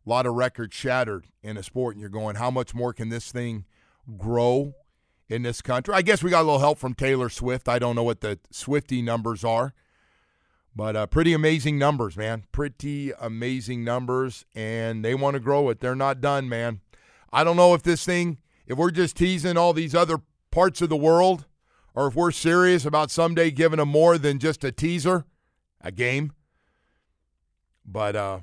lot 0.05 0.27
of 0.27 0.35
records 0.35 0.75
shattered 0.75 1.27
in 1.43 1.57
a 1.57 1.63
sport 1.63 1.95
and 1.95 2.01
you're 2.01 2.11
going 2.11 2.37
how 2.37 2.51
much 2.51 2.75
more 2.75 2.93
can 2.93 3.09
this 3.09 3.33
thing 3.33 3.65
grow 4.17 4.75
in 5.29 5.43
this 5.43 5.63
country? 5.63 5.95
I 5.95 6.03
guess 6.03 6.23
we 6.23 6.31
got 6.31 6.43
a 6.43 6.45
little 6.45 6.61
help 6.61 6.79
from 6.79 6.95
Taylor 6.95 7.29
Swift. 7.29 7.69
I 7.69 7.79
don't 7.79 7.97
know 7.97 8.03
what 8.03 8.21
the 8.21 8.39
Swifty 8.51 9.03
numbers 9.03 9.45
are. 9.45 9.75
But 10.79 10.95
uh, 10.95 11.07
pretty 11.09 11.33
amazing 11.33 11.77
numbers, 11.77 12.17
man. 12.17 12.45
Pretty 12.53 13.11
amazing 13.19 13.83
numbers, 13.83 14.45
and 14.55 15.05
they 15.05 15.13
want 15.13 15.35
to 15.35 15.41
grow 15.41 15.71
it. 15.71 15.81
They're 15.81 15.97
not 15.97 16.21
done, 16.21 16.49
man. 16.49 16.83
I 17.33 17.43
don't 17.43 17.57
know 17.57 17.75
if 17.75 17.83
this 17.83 18.05
thing, 18.05 18.39
if 18.65 18.79
we're 18.79 18.93
just 18.93 19.17
teasing 19.17 19.57
all 19.57 19.73
these 19.73 19.93
other 19.93 20.21
parts 20.53 20.81
of 20.81 20.89
the 20.89 20.97
world, 20.97 21.47
or 21.97 22.07
if 22.07 22.15
we're 22.15 22.31
serious 22.31 22.85
about 22.85 23.11
someday 23.11 23.51
giving 23.51 23.79
them 23.79 23.89
more 23.89 24.19
than 24.19 24.39
just 24.39 24.63
a 24.63 24.71
teaser, 24.71 25.25
a 25.81 25.91
game. 25.91 26.31
But 27.85 28.15
uh, 28.15 28.39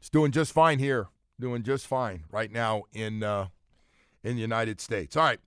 it's 0.00 0.10
doing 0.10 0.32
just 0.32 0.50
fine 0.50 0.80
here. 0.80 1.06
Doing 1.38 1.62
just 1.62 1.86
fine 1.86 2.24
right 2.32 2.50
now 2.50 2.86
in 2.92 3.22
uh, 3.22 3.46
in 4.24 4.34
the 4.34 4.42
United 4.42 4.80
States. 4.80 5.16
All 5.16 5.22
right. 5.22 5.38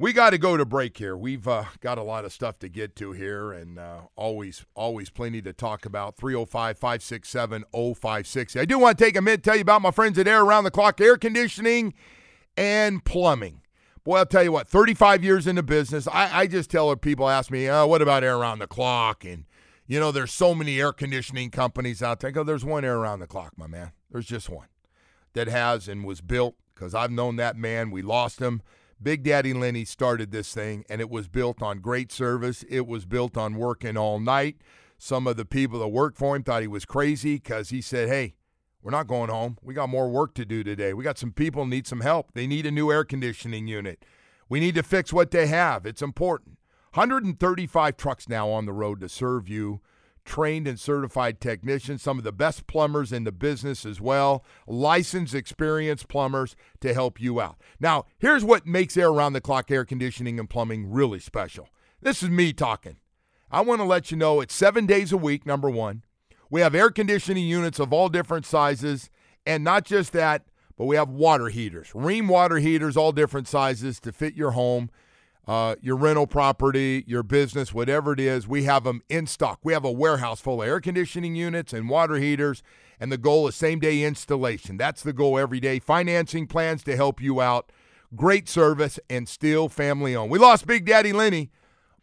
We 0.00 0.12
got 0.12 0.30
to 0.30 0.38
go 0.38 0.56
to 0.56 0.64
break 0.64 0.96
here. 0.96 1.16
We've 1.16 1.48
uh, 1.48 1.64
got 1.80 1.98
a 1.98 2.04
lot 2.04 2.24
of 2.24 2.32
stuff 2.32 2.60
to 2.60 2.68
get 2.68 2.94
to 2.96 3.10
here, 3.10 3.50
and 3.50 3.80
uh, 3.80 4.02
always, 4.14 4.64
always 4.76 5.10
plenty 5.10 5.42
to 5.42 5.52
talk 5.52 5.84
about. 5.84 6.16
305 6.16 6.78
567 6.78 7.64
0560. 7.72 8.60
I 8.60 8.64
do 8.64 8.78
want 8.78 8.96
to 8.96 9.04
take 9.04 9.16
a 9.16 9.20
minute 9.20 9.42
to 9.42 9.50
tell 9.50 9.56
you 9.56 9.62
about 9.62 9.82
my 9.82 9.90
friends 9.90 10.16
at 10.16 10.28
Air 10.28 10.44
Around 10.44 10.64
the 10.64 10.70
Clock 10.70 11.00
Air 11.00 11.16
Conditioning 11.16 11.94
and 12.56 13.04
Plumbing. 13.04 13.62
Boy, 14.04 14.18
I'll 14.18 14.26
tell 14.26 14.44
you 14.44 14.52
what, 14.52 14.68
35 14.68 15.24
years 15.24 15.48
in 15.48 15.56
the 15.56 15.64
business, 15.64 16.06
I, 16.06 16.42
I 16.42 16.46
just 16.46 16.70
tell 16.70 16.94
people 16.94 17.28
ask 17.28 17.50
me, 17.50 17.68
oh, 17.68 17.88
what 17.88 18.00
about 18.00 18.22
Air 18.22 18.36
Around 18.36 18.60
the 18.60 18.68
Clock? 18.68 19.24
And, 19.24 19.46
you 19.88 19.98
know, 19.98 20.12
there's 20.12 20.32
so 20.32 20.54
many 20.54 20.80
air 20.80 20.92
conditioning 20.92 21.50
companies 21.50 22.04
out 22.04 22.20
there. 22.20 22.28
I 22.28 22.30
go, 22.30 22.44
there's 22.44 22.64
one 22.64 22.84
Air 22.84 22.98
Around 22.98 23.18
the 23.18 23.26
Clock, 23.26 23.54
my 23.56 23.66
man. 23.66 23.90
There's 24.12 24.26
just 24.26 24.48
one 24.48 24.68
that 25.32 25.48
has 25.48 25.88
and 25.88 26.04
was 26.04 26.20
built 26.20 26.54
because 26.72 26.94
I've 26.94 27.10
known 27.10 27.34
that 27.36 27.56
man. 27.56 27.90
We 27.90 28.00
lost 28.00 28.38
him 28.38 28.62
Big 29.00 29.22
Daddy 29.22 29.54
Lenny 29.54 29.84
started 29.84 30.32
this 30.32 30.52
thing, 30.52 30.84
and 30.88 31.00
it 31.00 31.08
was 31.08 31.28
built 31.28 31.62
on 31.62 31.78
great 31.78 32.10
service. 32.10 32.64
It 32.68 32.86
was 32.86 33.06
built 33.06 33.36
on 33.36 33.54
working 33.54 33.96
all 33.96 34.18
night. 34.18 34.56
Some 34.98 35.28
of 35.28 35.36
the 35.36 35.44
people 35.44 35.78
that 35.78 35.88
worked 35.88 36.18
for 36.18 36.34
him 36.34 36.42
thought 36.42 36.62
he 36.62 36.68
was 36.68 36.84
crazy 36.84 37.36
because 37.36 37.70
he 37.70 37.80
said, 37.80 38.08
Hey, 38.08 38.34
we're 38.82 38.90
not 38.90 39.06
going 39.06 39.30
home. 39.30 39.58
We 39.62 39.74
got 39.74 39.88
more 39.88 40.08
work 40.08 40.34
to 40.34 40.44
do 40.44 40.64
today. 40.64 40.92
We 40.92 41.04
got 41.04 41.18
some 41.18 41.32
people 41.32 41.66
need 41.66 41.86
some 41.86 42.00
help. 42.00 42.32
They 42.34 42.46
need 42.46 42.66
a 42.66 42.70
new 42.72 42.90
air 42.90 43.04
conditioning 43.04 43.68
unit. 43.68 44.04
We 44.48 44.58
need 44.58 44.74
to 44.74 44.82
fix 44.82 45.12
what 45.12 45.30
they 45.30 45.46
have. 45.46 45.86
It's 45.86 46.02
important. 46.02 46.58
135 46.94 47.96
trucks 47.96 48.28
now 48.28 48.48
on 48.48 48.66
the 48.66 48.72
road 48.72 49.00
to 49.00 49.08
serve 49.08 49.48
you 49.48 49.80
trained 50.28 50.68
and 50.68 50.78
certified 50.78 51.40
technicians, 51.40 52.02
some 52.02 52.18
of 52.18 52.24
the 52.24 52.30
best 52.30 52.66
plumbers 52.66 53.12
in 53.12 53.24
the 53.24 53.32
business 53.32 53.86
as 53.86 54.00
well, 54.00 54.44
licensed, 54.66 55.34
experienced 55.34 56.06
plumbers 56.06 56.54
to 56.80 56.92
help 56.92 57.20
you 57.20 57.40
out. 57.40 57.56
Now, 57.80 58.04
here's 58.18 58.44
what 58.44 58.66
makes 58.66 58.96
air 58.96 59.08
around 59.08 59.32
the 59.32 59.40
clock 59.40 59.70
air 59.70 59.86
conditioning 59.86 60.38
and 60.38 60.48
plumbing 60.48 60.90
really 60.90 61.18
special. 61.18 61.70
This 62.02 62.22
is 62.22 62.28
me 62.28 62.52
talking. 62.52 62.98
I 63.50 63.62
want 63.62 63.80
to 63.80 63.86
let 63.86 64.10
you 64.10 64.18
know 64.18 64.42
it's 64.42 64.54
seven 64.54 64.84
days 64.84 65.10
a 65.12 65.16
week, 65.16 65.46
number 65.46 65.70
one. 65.70 66.04
We 66.50 66.60
have 66.60 66.74
air 66.74 66.90
conditioning 66.90 67.46
units 67.46 67.78
of 67.80 67.92
all 67.92 68.10
different 68.10 68.44
sizes, 68.44 69.08
and 69.46 69.64
not 69.64 69.86
just 69.86 70.12
that, 70.12 70.44
but 70.76 70.84
we 70.84 70.96
have 70.96 71.08
water 71.08 71.48
heaters, 71.48 71.88
Rheem 71.94 72.28
water 72.28 72.58
heaters, 72.58 72.96
all 72.96 73.12
different 73.12 73.48
sizes 73.48 73.98
to 74.00 74.12
fit 74.12 74.34
your 74.34 74.50
home 74.50 74.90
uh, 75.48 75.76
your 75.80 75.96
rental 75.96 76.26
property, 76.26 77.02
your 77.06 77.22
business, 77.22 77.72
whatever 77.72 78.12
it 78.12 78.20
is, 78.20 78.46
we 78.46 78.64
have 78.64 78.84
them 78.84 79.00
in 79.08 79.26
stock. 79.26 79.58
We 79.62 79.72
have 79.72 79.84
a 79.84 79.90
warehouse 79.90 80.42
full 80.42 80.60
of 80.60 80.68
air 80.68 80.78
conditioning 80.78 81.34
units 81.34 81.72
and 81.72 81.88
water 81.88 82.16
heaters, 82.16 82.62
and 83.00 83.10
the 83.10 83.16
goal 83.16 83.48
is 83.48 83.56
same 83.56 83.80
day 83.80 84.02
installation. 84.02 84.76
That's 84.76 85.02
the 85.02 85.14
goal 85.14 85.38
every 85.38 85.58
day. 85.58 85.78
Financing 85.78 86.46
plans 86.46 86.84
to 86.84 86.96
help 86.96 87.22
you 87.22 87.40
out. 87.40 87.72
Great 88.14 88.46
service 88.46 89.00
and 89.08 89.26
still 89.26 89.70
family 89.70 90.14
owned. 90.14 90.30
We 90.30 90.38
lost 90.38 90.66
Big 90.66 90.84
Daddy 90.84 91.14
Lenny, 91.14 91.50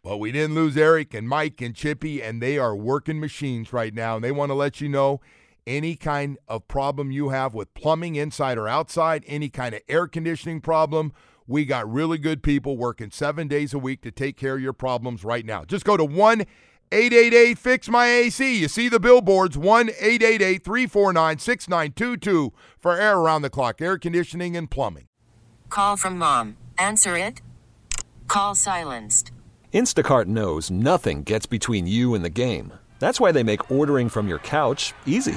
but 0.02 0.18
we 0.18 0.32
didn't 0.32 0.56
lose 0.56 0.76
Eric 0.76 1.14
and 1.14 1.28
Mike 1.28 1.60
and 1.60 1.74
Chippy, 1.74 2.20
and 2.20 2.42
they 2.42 2.58
are 2.58 2.74
working 2.74 3.20
machines 3.20 3.72
right 3.72 3.94
now. 3.94 4.16
And 4.16 4.24
they 4.24 4.32
want 4.32 4.50
to 4.50 4.54
let 4.54 4.80
you 4.80 4.88
know 4.88 5.20
any 5.68 5.94
kind 5.94 6.36
of 6.48 6.66
problem 6.66 7.12
you 7.12 7.28
have 7.28 7.54
with 7.54 7.74
plumbing 7.74 8.16
inside 8.16 8.58
or 8.58 8.66
outside, 8.66 9.22
any 9.28 9.48
kind 9.48 9.72
of 9.72 9.82
air 9.88 10.08
conditioning 10.08 10.60
problem 10.60 11.12
we 11.46 11.64
got 11.64 11.90
really 11.90 12.18
good 12.18 12.42
people 12.42 12.76
working 12.76 13.10
seven 13.10 13.48
days 13.48 13.72
a 13.72 13.78
week 13.78 14.02
to 14.02 14.10
take 14.10 14.36
care 14.36 14.56
of 14.56 14.62
your 14.62 14.72
problems 14.72 15.24
right 15.24 15.44
now. 15.44 15.64
Just 15.64 15.84
go 15.84 15.96
to 15.96 16.04
1 16.04 16.44
888 16.92 17.58
Fix 17.58 17.88
My 17.88 18.06
AC. 18.06 18.60
You 18.60 18.68
see 18.68 18.88
the 18.88 19.00
billboards 19.00 19.58
1 19.58 19.90
888 19.90 20.64
349 20.64 21.38
6922 21.38 22.52
for 22.78 22.98
air 22.98 23.18
around 23.18 23.42
the 23.42 23.50
clock, 23.50 23.80
air 23.80 23.98
conditioning 23.98 24.56
and 24.56 24.70
plumbing. 24.70 25.08
Call 25.68 25.96
from 25.96 26.18
mom. 26.18 26.56
Answer 26.78 27.18
it. 27.18 27.42
Call 28.28 28.54
silenced. 28.54 29.32
Instacart 29.72 30.26
knows 30.26 30.70
nothing 30.70 31.22
gets 31.22 31.46
between 31.46 31.86
you 31.86 32.14
and 32.14 32.24
the 32.24 32.30
game. 32.30 32.72
That's 32.98 33.20
why 33.20 33.32
they 33.32 33.42
make 33.42 33.70
ordering 33.70 34.08
from 34.08 34.28
your 34.28 34.38
couch 34.38 34.94
easy. 35.04 35.36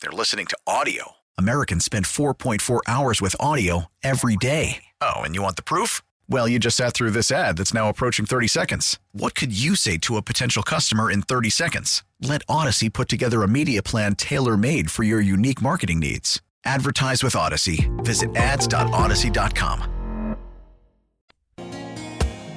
they're 0.00 0.10
listening 0.10 0.46
to 0.46 0.58
audio. 0.66 1.12
Americans 1.38 1.84
spend 1.84 2.06
4.4 2.06 2.80
hours 2.88 3.20
with 3.20 3.36
audio 3.38 3.86
every 4.02 4.36
day. 4.36 4.84
Oh, 5.00 5.20
and 5.20 5.36
you 5.36 5.42
want 5.42 5.56
the 5.56 5.62
proof? 5.62 6.02
Well, 6.28 6.48
you 6.48 6.58
just 6.58 6.76
sat 6.76 6.94
through 6.94 7.10
this 7.10 7.30
ad 7.30 7.56
that's 7.56 7.74
now 7.74 7.88
approaching 7.88 8.26
30 8.26 8.48
seconds. 8.48 8.98
What 9.12 9.34
could 9.34 9.56
you 9.56 9.76
say 9.76 9.98
to 9.98 10.16
a 10.16 10.22
potential 10.22 10.62
customer 10.62 11.10
in 11.10 11.22
30 11.22 11.50
seconds? 11.50 12.02
Let 12.20 12.44
Audacy 12.46 12.92
put 12.92 13.08
together 13.08 13.42
a 13.42 13.48
media 13.48 13.82
plan 13.82 14.16
tailor 14.16 14.56
made 14.56 14.90
for 14.90 15.02
your 15.02 15.20
unique 15.20 15.62
marketing 15.62 16.00
needs. 16.00 16.42
Advertise 16.64 17.22
with 17.22 17.34
Audacy. 17.34 17.88
Visit 18.04 18.34
ads.audacy.com. 18.36 19.96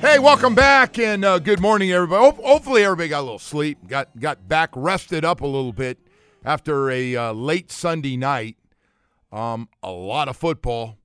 Hey, 0.01 0.19
welcome 0.19 0.53
back 0.53 0.99
and 0.99 1.23
uh, 1.23 1.39
good 1.39 1.61
morning, 1.61 1.93
everybody. 1.93 2.35
Hopefully, 2.43 2.83
everybody 2.83 3.07
got 3.07 3.21
a 3.21 3.23
little 3.23 3.39
sleep, 3.39 3.77
got 3.87 4.09
got 4.19 4.49
back 4.49 4.69
rested 4.75 5.23
up 5.23 5.39
a 5.39 5.47
little 5.47 5.71
bit 5.71 5.97
after 6.43 6.89
a 6.89 7.15
uh, 7.15 7.33
late 7.33 7.71
Sunday 7.71 8.17
night. 8.17 8.57
Um, 9.31 9.69
a 9.81 9.91
lot 9.91 10.27
of 10.27 10.37
football. 10.37 10.97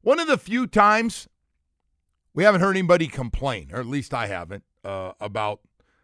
One 0.00 0.18
of 0.18 0.26
the 0.26 0.38
few 0.38 0.66
times 0.66 1.28
we 2.34 2.44
haven't 2.44 2.60
heard 2.60 2.76
anybody 2.76 3.06
complain, 3.06 3.70
or 3.72 3.80
at 3.80 3.86
least 3.86 4.12
I 4.12 4.26
haven't, 4.26 4.64
uh, 4.84 5.12
about 5.20 5.60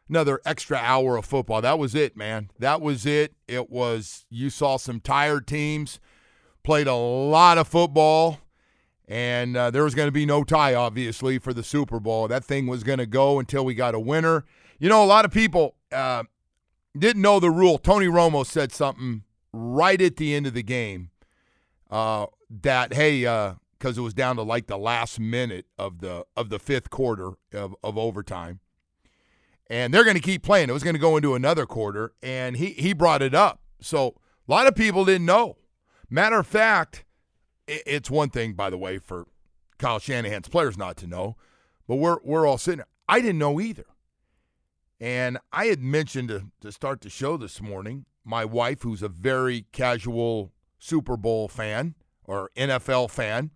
another 0.09 0.41
extra 0.45 0.79
hour 0.79 1.17
of 1.17 1.25
football. 1.25 1.61
That 1.61 1.79
was 1.79 1.95
it, 1.95 2.17
man. 2.17 2.51
That 2.59 2.81
was 2.81 3.05
it. 3.05 3.35
It 3.49 3.69
was, 3.71 4.27
you 4.31 4.49
saw 4.49 4.77
some 4.77 5.01
tired 5.01 5.47
teams, 5.47 6.01
played 6.63 6.87
a 6.87 6.95
lot 6.95 7.59
of 7.59 7.67
football, 7.69 8.39
and 9.09 9.57
uh, 9.57 9.71
there 9.71 9.85
was 9.85 9.95
going 9.95 10.09
to 10.09 10.13
be 10.13 10.25
no 10.25 10.45
tie, 10.45 10.75
obviously, 10.75 11.39
for 11.39 11.53
the 11.53 11.65
Super 11.65 11.99
Bowl. 12.01 12.29
That 12.29 12.45
thing 12.45 12.67
was 12.67 12.85
going 12.85 12.99
to 12.99 13.07
go 13.07 13.39
until 13.39 13.65
we 13.65 13.75
got 13.75 13.95
a 13.95 14.01
winner 14.01 14.45
You 14.83 14.89
know, 14.89 15.05
a 15.05 15.07
lot 15.07 15.25
of 15.25 15.31
people 15.31 15.77
uh, 15.93 16.25
didn't 16.97 17.23
know 17.23 17.41
the 17.41 17.51
rule. 17.51 17.79
Tony 17.79 18.07
Romo 18.07 18.45
said 18.45 18.73
something 18.73 19.23
right 19.53 20.01
at 20.01 20.17
the 20.17 20.35
end 20.35 20.47
of 20.47 20.55
the 20.55 20.63
game 20.63 21.11
uh, 21.91 22.27
that 22.51 22.95
hey, 22.95 23.23
because 23.79 23.99
it 23.99 24.03
was 24.03 24.15
down 24.15 24.37
to 24.37 24.43
like 24.43 24.67
the 24.67 24.79
last 24.79 25.19
minute 25.19 25.67
of 25.79 26.01
the 26.01 26.25
of 26.37 26.49
the 26.49 26.59
fifth 26.59 26.91
quarter 26.91 27.33
of, 27.53 27.75
of 27.83 27.99
overtime, 27.99 28.61
and 29.69 29.93
they're 29.93 30.05
going 30.05 30.17
to 30.17 30.23
keep 30.23 30.43
playing. 30.43 30.69
It 30.69 30.73
was 30.73 30.83
going 30.83 30.95
to 30.95 31.01
go 31.01 31.17
into 31.17 31.35
another 31.35 31.67
quarter, 31.67 32.13
and 32.23 32.57
he 32.57 32.71
he 32.71 32.93
brought 32.93 33.23
it 33.23 33.35
up. 33.35 33.61
So 33.81 34.15
a 34.49 34.51
lot 34.51 34.67
of 34.67 34.75
people 34.75 35.05
didn't 35.05 35.27
know. 35.27 35.57
Matter 36.09 36.39
of 36.39 36.47
fact, 36.47 37.05
it, 37.67 37.83
it's 37.87 38.11
one 38.11 38.31
thing, 38.31 38.53
by 38.53 38.71
the 38.71 38.79
way, 38.79 38.99
for 38.99 39.27
Kyle 39.79 39.99
Shanahan's 39.99 40.49
players 40.49 40.79
not 40.79 40.97
to 40.99 41.07
know, 41.07 41.37
but 41.87 41.97
we're 41.97 42.19
we're 42.23 42.47
all 42.47 42.59
sitting. 42.59 42.79
There. 42.79 42.87
I 43.09 43.21
didn't 43.21 43.39
know 43.39 43.61
either. 43.61 43.85
And 45.03 45.39
I 45.53 45.67
had 45.67 45.81
mentioned 45.81 46.29
to, 46.29 46.45
to 46.61 46.71
start 46.71 47.01
the 47.01 47.11
show 47.11 47.37
this 47.37 47.61
morning, 47.61 48.05
my 48.25 48.45
wife, 48.45 48.83
who's 48.83 49.03
a 49.03 49.09
very 49.09 49.67
casual 49.73 50.53
Super 50.79 51.17
Bowl 51.17 51.49
fan 51.49 51.97
or 52.25 52.51
NFL 52.57 53.11
fan, 53.11 53.51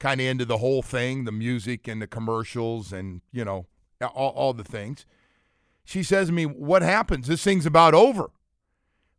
kind 0.00 0.20
of 0.20 0.26
into 0.26 0.44
the 0.44 0.58
whole 0.58 0.82
thing, 0.82 1.24
the 1.24 1.30
music 1.30 1.86
and 1.86 2.02
the 2.02 2.08
commercials 2.08 2.92
and, 2.92 3.20
you 3.30 3.44
know, 3.44 3.66
all, 4.02 4.30
all 4.30 4.52
the 4.52 4.64
things. 4.64 5.06
She 5.84 6.02
says 6.02 6.26
to 6.26 6.32
me, 6.32 6.46
What 6.46 6.82
happens? 6.82 7.28
This 7.28 7.44
thing's 7.44 7.64
about 7.64 7.94
over. 7.94 8.32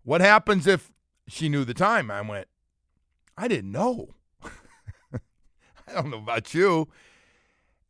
What 0.03 0.19
happens 0.19 0.67
if 0.67 0.91
she 1.29 1.47
knew 1.47 1.63
the 1.63 1.73
time? 1.73 2.11
I 2.11 2.19
went, 2.19 2.49
I 3.37 3.47
didn't 3.47 3.71
know. 3.71 4.15
I 5.13 5.93
don't 5.93 6.09
know 6.09 6.17
about 6.17 6.53
you. 6.53 6.89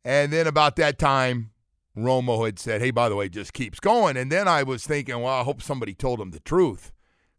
And 0.04 0.32
then 0.32 0.46
about 0.46 0.76
that 0.76 0.96
time, 0.96 1.49
Romo 1.96 2.44
had 2.44 2.58
said, 2.58 2.80
hey, 2.80 2.90
by 2.90 3.08
the 3.08 3.16
way, 3.16 3.28
just 3.28 3.52
keeps 3.52 3.80
going. 3.80 4.16
And 4.16 4.30
then 4.30 4.46
I 4.46 4.62
was 4.62 4.86
thinking, 4.86 5.20
well, 5.20 5.40
I 5.40 5.42
hope 5.42 5.62
somebody 5.62 5.94
told 5.94 6.20
him 6.20 6.30
the 6.30 6.40
truth 6.40 6.92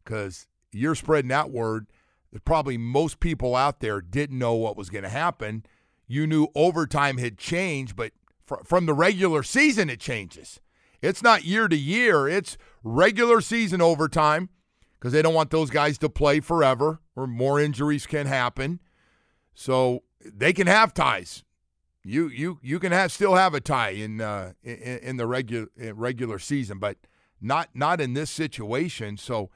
because 0.03 0.47
you're 0.71 0.95
spreading 0.95 1.29
that 1.29 1.51
word. 1.51 1.87
Probably 2.45 2.77
most 2.77 3.19
people 3.19 3.55
out 3.55 3.79
there 3.79 4.01
didn't 4.01 4.37
know 4.37 4.53
what 4.53 4.77
was 4.77 4.89
going 4.89 5.03
to 5.03 5.09
happen. 5.09 5.65
You 6.07 6.27
knew 6.27 6.47
overtime 6.55 7.17
had 7.17 7.37
changed, 7.37 7.95
but 7.95 8.11
fr- 8.45 8.63
from 8.65 8.85
the 8.85 8.93
regular 8.93 9.43
season, 9.43 9.89
it 9.89 9.99
changes. 9.99 10.59
It's 11.01 11.23
not 11.23 11.45
year 11.45 11.67
to 11.67 11.75
year, 11.75 12.27
it's 12.27 12.57
regular 12.83 13.41
season 13.41 13.81
overtime 13.81 14.49
because 14.99 15.13
they 15.13 15.21
don't 15.21 15.33
want 15.33 15.49
those 15.49 15.69
guys 15.69 15.97
to 15.99 16.09
play 16.09 16.39
forever 16.41 16.99
or 17.15 17.25
more 17.25 17.59
injuries 17.59 18.05
can 18.05 18.27
happen. 18.27 18.79
So 19.53 20.03
they 20.23 20.53
can 20.53 20.67
have 20.67 20.93
ties 20.93 21.43
you 22.03 22.27
you 22.29 22.59
you 22.61 22.79
can 22.79 22.91
have 22.91 23.11
still 23.11 23.35
have 23.35 23.53
a 23.53 23.61
tie 23.61 23.89
in 23.89 24.21
uh, 24.21 24.53
in, 24.63 24.99
in 24.99 25.17
the 25.17 25.27
regular 25.27 25.67
regular 25.77 26.39
season, 26.39 26.79
but 26.79 26.97
not 27.39 27.69
not 27.73 28.01
in 28.01 28.13
this 28.13 28.29
situation. 28.29 29.17
So 29.17 29.49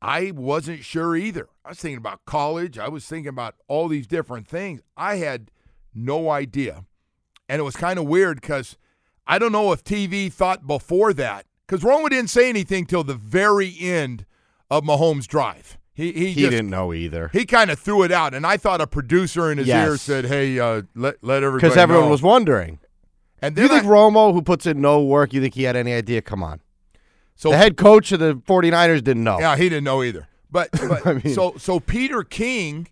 I 0.00 0.30
wasn't 0.32 0.84
sure 0.84 1.16
either. 1.16 1.48
I 1.64 1.70
was 1.70 1.78
thinking 1.78 1.98
about 1.98 2.24
college. 2.24 2.78
I 2.78 2.88
was 2.88 3.06
thinking 3.06 3.28
about 3.28 3.54
all 3.66 3.88
these 3.88 4.06
different 4.06 4.46
things. 4.46 4.80
I 4.96 5.16
had 5.16 5.50
no 5.94 6.30
idea, 6.30 6.84
and 7.48 7.60
it 7.60 7.64
was 7.64 7.76
kind 7.76 7.98
of 7.98 8.06
weird 8.06 8.40
because 8.40 8.76
I 9.26 9.38
don't 9.38 9.52
know 9.52 9.72
if 9.72 9.82
TV 9.82 10.32
thought 10.32 10.66
before 10.66 11.12
that 11.14 11.46
because 11.66 11.82
Romo 11.82 12.10
didn't 12.10 12.30
say 12.30 12.48
anything 12.48 12.84
till 12.84 13.04
the 13.04 13.14
very 13.14 13.74
end 13.80 14.26
of 14.70 14.84
Mahomes' 14.84 15.26
drive. 15.26 15.77
He 15.98 16.12
he, 16.12 16.26
he 16.32 16.40
just, 16.42 16.50
didn't 16.52 16.70
know 16.70 16.94
either. 16.94 17.28
He 17.32 17.44
kind 17.44 17.72
of 17.72 17.78
threw 17.80 18.04
it 18.04 18.12
out, 18.12 18.32
and 18.32 18.46
I 18.46 18.56
thought 18.56 18.80
a 18.80 18.86
producer 18.86 19.50
in 19.50 19.58
his 19.58 19.66
Yes. 19.66 19.88
ear 19.88 19.96
said, 19.96 20.26
"Hey, 20.26 20.56
uh, 20.60 20.82
let 20.94 21.16
let 21.22 21.42
everybody." 21.42 21.66
Because 21.68 21.76
everyone 21.76 22.04
know." 22.04 22.10
was 22.12 22.22
wondering. 22.22 22.78
And 23.42 23.58
You 23.58 23.66
think 23.66 23.82
I- 23.82 23.86
Romo, 23.88 24.32
who 24.32 24.40
puts 24.40 24.64
in 24.64 24.80
no 24.80 25.02
work, 25.02 25.32
you 25.32 25.40
think 25.40 25.54
he 25.54 25.64
had 25.64 25.74
any 25.74 25.92
idea? 25.92 26.22
Come 26.22 26.40
on. 26.42 26.60
so 27.34 27.50
the 27.50 27.56
head 27.56 27.76
coach 27.76 28.12
of 28.12 28.20
the 28.20 28.34
49ers 28.46 29.02
didn't 29.02 29.24
know. 29.24 29.40
Yeah, 29.40 29.56
he 29.56 29.68
didn't 29.68 29.84
know 29.84 30.04
either. 30.04 30.28
But, 30.52 30.70
but 30.88 31.04
I 31.04 31.14
mean- 31.14 31.34
so 31.34 31.54
so 31.58 31.80
Peter 31.80 32.22
King 32.22 32.86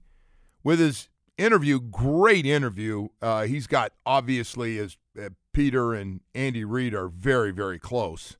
with 0.65 0.81
his 0.81 1.09
interview, 1.39 1.79
great 1.81 2.45
interview. 2.45 3.07
Uh, 3.23 3.45
he's 3.45 3.69
got 3.69 3.93
obviously 4.05 4.79
as 4.81 4.97
uh, 5.17 5.29
Peter 5.53 5.95
and 5.95 6.23
Andy 6.35 6.65
Reid 6.65 6.93
are 6.93 7.07
very 7.07 7.53
very 7.53 7.79
close. 7.79 8.37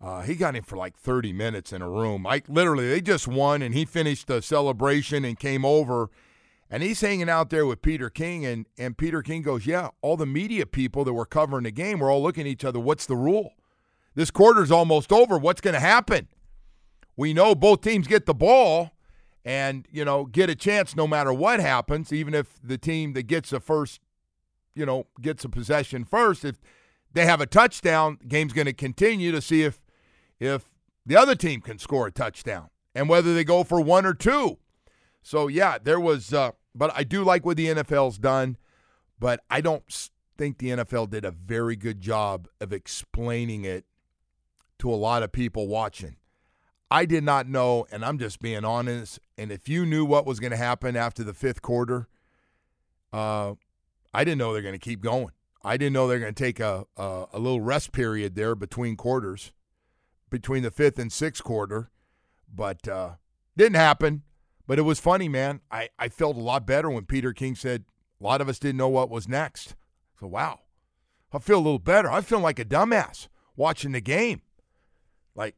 Uh, 0.00 0.22
he 0.22 0.34
got 0.34 0.54
him 0.54 0.62
for 0.62 0.76
like 0.76 0.96
30 0.96 1.32
minutes 1.32 1.72
in 1.72 1.80
a 1.82 1.88
room. 1.88 2.22
Like 2.22 2.48
literally, 2.48 2.88
they 2.88 3.00
just 3.00 3.26
won, 3.26 3.62
and 3.62 3.74
he 3.74 3.84
finished 3.84 4.26
the 4.26 4.42
celebration 4.42 5.24
and 5.24 5.38
came 5.38 5.64
over, 5.64 6.10
and 6.68 6.82
he's 6.82 7.00
hanging 7.00 7.30
out 7.30 7.50
there 7.50 7.64
with 7.64 7.80
Peter 7.80 8.10
King, 8.10 8.44
and 8.44 8.66
and 8.76 8.98
Peter 8.98 9.22
King 9.22 9.42
goes, 9.42 9.66
"Yeah, 9.66 9.88
all 10.02 10.16
the 10.16 10.26
media 10.26 10.66
people 10.66 11.04
that 11.04 11.14
were 11.14 11.24
covering 11.24 11.64
the 11.64 11.70
game 11.70 11.98
were 11.98 12.10
all 12.10 12.22
looking 12.22 12.42
at 12.42 12.50
each 12.50 12.64
other. 12.64 12.78
What's 12.78 13.06
the 13.06 13.16
rule? 13.16 13.54
This 14.14 14.30
quarter's 14.30 14.70
almost 14.70 15.12
over. 15.12 15.38
What's 15.38 15.60
going 15.60 15.74
to 15.74 15.80
happen?" 15.80 16.28
we 17.16 17.32
know 17.32 17.54
both 17.54 17.80
teams 17.80 18.06
get 18.06 18.26
the 18.26 18.34
ball 18.34 18.92
and 19.44 19.86
you 19.90 20.04
know 20.04 20.24
get 20.24 20.50
a 20.50 20.54
chance 20.54 20.94
no 20.94 21.06
matter 21.06 21.32
what 21.32 21.58
happens 21.60 22.12
even 22.12 22.34
if 22.34 22.58
the 22.62 22.78
team 22.78 23.14
that 23.14 23.24
gets 23.24 23.50
the 23.50 23.60
first 23.60 24.00
you 24.74 24.84
know 24.86 25.06
gets 25.20 25.44
a 25.44 25.48
possession 25.48 26.04
first 26.04 26.44
if 26.44 26.60
they 27.12 27.24
have 27.24 27.40
a 27.40 27.46
touchdown 27.46 28.18
the 28.20 28.26
game's 28.26 28.52
going 28.52 28.66
to 28.66 28.72
continue 28.72 29.32
to 29.32 29.40
see 29.40 29.62
if 29.62 29.80
if 30.40 30.68
the 31.04 31.16
other 31.16 31.34
team 31.34 31.60
can 31.60 31.78
score 31.78 32.06
a 32.06 32.12
touchdown 32.12 32.68
and 32.94 33.08
whether 33.08 33.34
they 33.34 33.44
go 33.44 33.64
for 33.64 33.80
one 33.80 34.06
or 34.06 34.14
two 34.14 34.58
so 35.22 35.48
yeah 35.48 35.78
there 35.82 36.00
was 36.00 36.32
uh 36.32 36.50
but 36.74 36.90
i 36.94 37.02
do 37.02 37.22
like 37.22 37.44
what 37.44 37.56
the 37.56 37.66
nfl's 37.66 38.18
done 38.18 38.56
but 39.18 39.40
i 39.50 39.60
don't 39.60 40.10
think 40.36 40.58
the 40.58 40.68
nfl 40.70 41.08
did 41.08 41.24
a 41.24 41.30
very 41.30 41.76
good 41.76 42.00
job 42.00 42.48
of 42.60 42.72
explaining 42.72 43.64
it 43.64 43.84
to 44.78 44.92
a 44.92 44.94
lot 44.94 45.22
of 45.22 45.32
people 45.32 45.66
watching 45.66 46.16
I 46.90 47.04
did 47.04 47.24
not 47.24 47.48
know, 47.48 47.86
and 47.90 48.04
I'm 48.04 48.18
just 48.18 48.40
being 48.40 48.64
honest. 48.64 49.18
And 49.36 49.50
if 49.50 49.68
you 49.68 49.84
knew 49.84 50.04
what 50.04 50.26
was 50.26 50.38
going 50.38 50.52
to 50.52 50.56
happen 50.56 50.96
after 50.96 51.24
the 51.24 51.34
fifth 51.34 51.62
quarter, 51.62 52.08
uh, 53.12 53.54
I 54.14 54.24
didn't 54.24 54.38
know 54.38 54.52
they're 54.52 54.62
going 54.62 54.74
to 54.74 54.78
keep 54.78 55.00
going. 55.00 55.32
I 55.64 55.76
didn't 55.76 55.94
know 55.94 56.06
they're 56.06 56.20
going 56.20 56.34
to 56.34 56.44
take 56.44 56.60
a, 56.60 56.86
a 56.96 57.26
a 57.32 57.38
little 57.40 57.60
rest 57.60 57.90
period 57.90 58.36
there 58.36 58.54
between 58.54 58.94
quarters, 58.94 59.52
between 60.30 60.62
the 60.62 60.70
fifth 60.70 60.98
and 60.98 61.12
sixth 61.12 61.42
quarter, 61.42 61.90
but 62.52 62.86
uh, 62.88 63.12
didn't 63.56 63.76
happen. 63.76 64.22
But 64.66 64.78
it 64.78 64.82
was 64.82 64.98
funny, 64.98 65.28
man. 65.28 65.60
I, 65.70 65.90
I 65.98 66.08
felt 66.08 66.36
a 66.36 66.40
lot 66.40 66.66
better 66.66 66.90
when 66.90 67.04
Peter 67.04 67.32
King 67.32 67.54
said 67.54 67.84
a 68.20 68.24
lot 68.24 68.40
of 68.40 68.48
us 68.48 68.58
didn't 68.58 68.78
know 68.78 68.88
what 68.88 69.10
was 69.10 69.28
next. 69.28 69.76
So 70.18 70.26
wow, 70.26 70.60
I 71.32 71.38
feel 71.38 71.58
a 71.58 71.58
little 71.58 71.78
better. 71.78 72.10
I 72.10 72.20
feel 72.20 72.40
like 72.40 72.58
a 72.58 72.64
dumbass 72.64 73.28
watching 73.54 73.92
the 73.92 74.00
game. 74.00 74.42
Like 75.34 75.56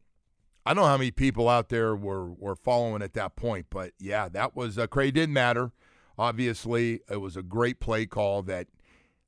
I 0.67 0.75
don't 0.75 0.85
know 0.85 0.89
how 0.91 0.99
many 0.99 1.11
people 1.11 1.49
out 1.49 1.69
there 1.69 1.97
were 1.97 2.31
were 2.31 2.57
following 2.57 3.03
at 3.03 3.15
that 3.15 3.37
point, 3.37 3.67
but 3.71 3.93
yeah, 3.99 4.29
that 4.29 4.55
was 4.55 4.79
uh, 4.79 4.87
crazy. 4.87 5.13
Didn't 5.13 5.33
matter. 5.33 5.73
Obviously, 6.19 7.01
it 7.09 7.21
was 7.21 7.37
a 7.37 7.43
great 7.43 7.81
play 7.81 8.05
call 8.05 8.43
that 8.43 8.67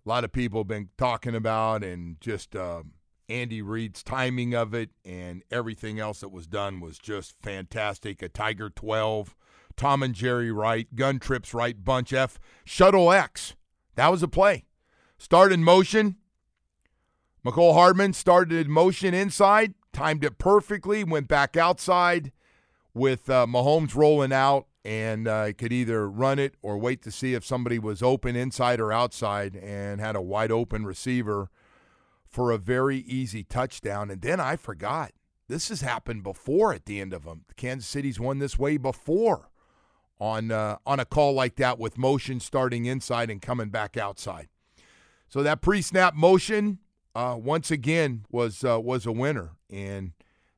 a 0.05 0.09
lot 0.09 0.25
of 0.25 0.33
people 0.33 0.61
have 0.61 0.69
been 0.69 0.91
talking 0.99 1.35
about, 1.35 1.85
and 1.85 2.21
just 2.21 2.55
um 2.57 2.93
Andy 3.31 3.63
Reid's 3.63 4.03
timing 4.03 4.55
of 4.55 4.75
it 4.75 4.91
and 5.05 5.43
everything 5.51 6.01
else 6.01 6.21
that 6.21 6.31
was 6.31 6.47
done 6.47 6.81
was 6.81 6.99
just 6.99 7.35
fantastic. 7.41 8.23
A 8.23 8.29
Tiger 8.29 8.69
12, 8.69 9.37
Tom 9.77 10.03
and 10.03 10.15
Jerry 10.15 10.51
right, 10.51 10.95
gun 10.95 11.19
trips 11.19 11.55
right, 11.55 11.83
bunch 11.83 12.13
F, 12.13 12.39
shuttle 12.65 13.13
X. 13.13 13.55
That 13.95 14.11
was 14.11 14.23
a 14.23 14.29
play. 14.29 14.65
Start 15.19 15.53
in 15.53 15.63
motion. 15.63 16.17
Mecole 17.45 17.75
Hardman 17.75 18.13
started 18.13 18.67
in 18.67 18.71
motion 18.71 19.15
inside, 19.15 19.75
timed 19.93 20.25
it 20.25 20.39
perfectly, 20.39 21.05
went 21.05 21.29
back 21.29 21.57
outside 21.57 22.33
with 22.93 23.31
uh, 23.31 23.47
Mahomes 23.47 23.95
rolling 23.95 24.33
out, 24.33 24.67
and 24.85 25.29
uh, 25.29 25.53
could 25.53 25.73
either 25.73 26.09
run 26.09 26.39
it 26.39 26.55
or 26.63 26.79
wait 26.79 27.03
to 27.03 27.11
see 27.11 27.35
if 27.35 27.45
somebody 27.45 27.79
was 27.79 28.03
open 28.03 28.37
inside 28.37 28.81
or 28.81 28.93
outside, 28.93 29.57
and 29.57 30.01
had 30.01 30.17
a 30.17 30.23
wide 30.23 30.51
open 30.51 30.85
receiver 30.85 31.49
for 32.31 32.51
a 32.51 32.59
very 32.59 32.99
easy 32.99 33.43
touchdown. 33.43 34.11
And 34.11 34.23
then 34.23 34.41
I 34.41 34.57
forgot 34.57 35.13
this 35.49 35.69
has 35.69 35.81
happened 35.81 36.23
before 36.23 36.73
at 36.73 36.87
the 36.87 37.01
end 37.01 37.13
of 37.13 37.25
them. 37.25 37.45
Kansas 37.57 37.89
City's 37.89 38.21
won 38.21 38.39
this 38.39 38.59
way 38.59 38.77
before 38.77 39.51
on 40.21 40.53
uh, 40.53 40.77
on 40.87 41.01
a 41.01 41.05
call 41.05 41.33
like 41.33 41.57
that 41.57 41.79
with 41.79 41.99
motion 41.99 42.41
starting 42.41 42.85
inside 42.87 43.31
and 43.31 43.43
coming 43.43 43.71
back 43.71 43.97
outside. 43.97 44.49
So 45.29 45.43
that 45.43 45.61
pre-snap 45.61 46.15
motion 46.15 46.79
uh, 47.15 47.37
once 47.39 47.71
again 47.71 48.25
was 48.31 48.65
uh, 48.65 48.81
was 48.81 49.07
a 49.07 49.13
winner, 49.13 49.53
and 49.69 50.13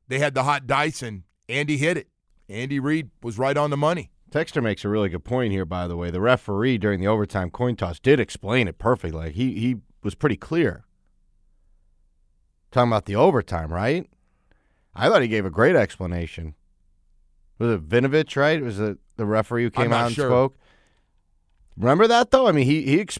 they 0.07 0.19
had 0.19 0.35
the 0.35 0.43
hot 0.43 0.63
and 1.01 1.23
Andy 1.49 1.77
hit 1.77 1.97
it. 1.97 2.07
Andy 2.49 2.79
Reid 2.79 3.09
was 3.21 3.37
right 3.37 3.57
on 3.57 3.69
the 3.69 3.77
money. 3.77 4.11
Texter 4.29 4.61
makes 4.63 4.83
a 4.83 4.89
really 4.89 5.09
good 5.09 5.23
point 5.23 5.51
here, 5.51 5.65
by 5.65 5.87
the 5.87 5.95
way. 5.95 6.09
The 6.09 6.19
referee 6.19 6.79
during 6.79 6.99
the 6.99 7.07
overtime 7.07 7.51
coin 7.51 7.75
toss 7.75 7.99
did 7.99 8.19
explain 8.19 8.67
it 8.67 8.77
perfectly. 8.77 9.11
Like 9.11 9.33
he 9.33 9.53
he 9.59 9.77
was 10.03 10.15
pretty 10.15 10.37
clear. 10.37 10.85
Talking 12.73 12.89
about 12.89 13.05
the 13.05 13.15
overtime, 13.15 13.71
right? 13.71 14.09
I 14.95 15.07
thought 15.07 15.21
he 15.21 15.27
gave 15.27 15.45
a 15.45 15.51
great 15.51 15.75
explanation. 15.75 16.55
Was 17.59 17.69
it 17.75 17.87
Vinovich, 17.87 18.35
right? 18.35 18.61
Was 18.61 18.79
it 18.79 18.97
the 19.15 19.27
referee 19.27 19.63
who 19.63 19.69
came 19.69 19.93
out 19.93 20.07
and 20.07 20.15
sure. 20.15 20.27
spoke? 20.27 20.57
Remember 21.77 22.07
that 22.07 22.31
though? 22.31 22.47
I 22.47 22.51
mean, 22.51 22.65
he 22.65 22.81
he 22.81 22.99
ex- 22.99 23.19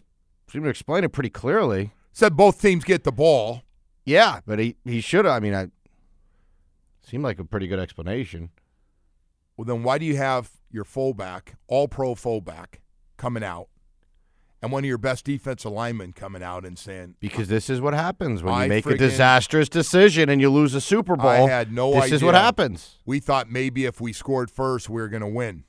seemed 0.50 0.64
to 0.64 0.70
explain 0.70 1.04
it 1.04 1.12
pretty 1.12 1.30
clearly. 1.30 1.92
Said 2.12 2.36
both 2.36 2.60
teams 2.60 2.82
get 2.84 3.04
the 3.04 3.12
ball, 3.12 3.62
Yeah, 4.04 4.40
but 4.44 4.58
he 4.58 4.76
he 4.84 5.00
should 5.00 5.24
have. 5.24 5.34
I 5.34 5.40
mean, 5.40 5.54
I 5.54 5.68
seemed 7.02 7.22
like 7.22 7.38
a 7.38 7.44
pretty 7.44 7.68
good 7.68 7.78
explanation. 7.78 8.50
Well, 9.56 9.64
then 9.66 9.84
why 9.84 9.98
do 9.98 10.04
you 10.04 10.16
have 10.16 10.50
your 10.68 10.84
fullback, 10.84 11.54
all 11.68 11.86
pro 11.86 12.16
fullback, 12.16 12.80
coming 13.16 13.44
out, 13.44 13.68
and 14.64 14.72
one 14.72 14.82
of 14.82 14.88
your 14.88 14.96
best 14.96 15.26
defensive 15.26 15.70
linemen 15.70 16.14
coming 16.14 16.42
out 16.42 16.64
and 16.64 16.78
saying, 16.78 17.16
Because 17.20 17.48
this 17.48 17.68
is 17.68 17.82
what 17.82 17.92
happens 17.92 18.42
when 18.42 18.54
I 18.54 18.62
you 18.62 18.70
make 18.70 18.86
a 18.86 18.96
disastrous 18.96 19.68
decision 19.68 20.30
and 20.30 20.40
you 20.40 20.48
lose 20.48 20.74
a 20.74 20.80
Super 20.80 21.16
Bowl. 21.16 21.26
I 21.26 21.50
had 21.50 21.70
no 21.70 21.92
this 21.92 22.04
idea. 22.04 22.14
is 22.16 22.22
what 22.22 22.34
happens. 22.34 22.98
We 23.04 23.20
thought 23.20 23.50
maybe 23.50 23.84
if 23.84 24.00
we 24.00 24.14
scored 24.14 24.50
first, 24.50 24.88
we 24.88 25.02
were 25.02 25.08
going 25.08 25.20
to 25.20 25.28
win. 25.28 25.64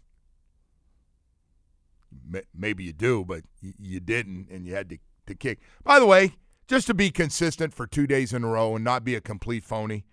Maybe 2.57 2.85
you 2.85 2.93
do, 2.93 3.25
but 3.25 3.41
you 3.61 3.99
didn't, 3.99 4.47
and 4.49 4.65
you 4.65 4.73
had 4.73 4.87
to, 4.89 4.97
to 5.27 5.35
kick. 5.35 5.59
By 5.83 5.99
the 5.99 6.05
way, 6.05 6.37
just 6.69 6.87
to 6.87 6.93
be 6.93 7.11
consistent 7.11 7.73
for 7.73 7.85
two 7.85 8.07
days 8.07 8.31
in 8.31 8.45
a 8.45 8.47
row 8.47 8.75
and 8.75 8.85
not 8.85 9.03
be 9.03 9.15
a 9.15 9.21
complete 9.21 9.65
phony, 9.65 10.05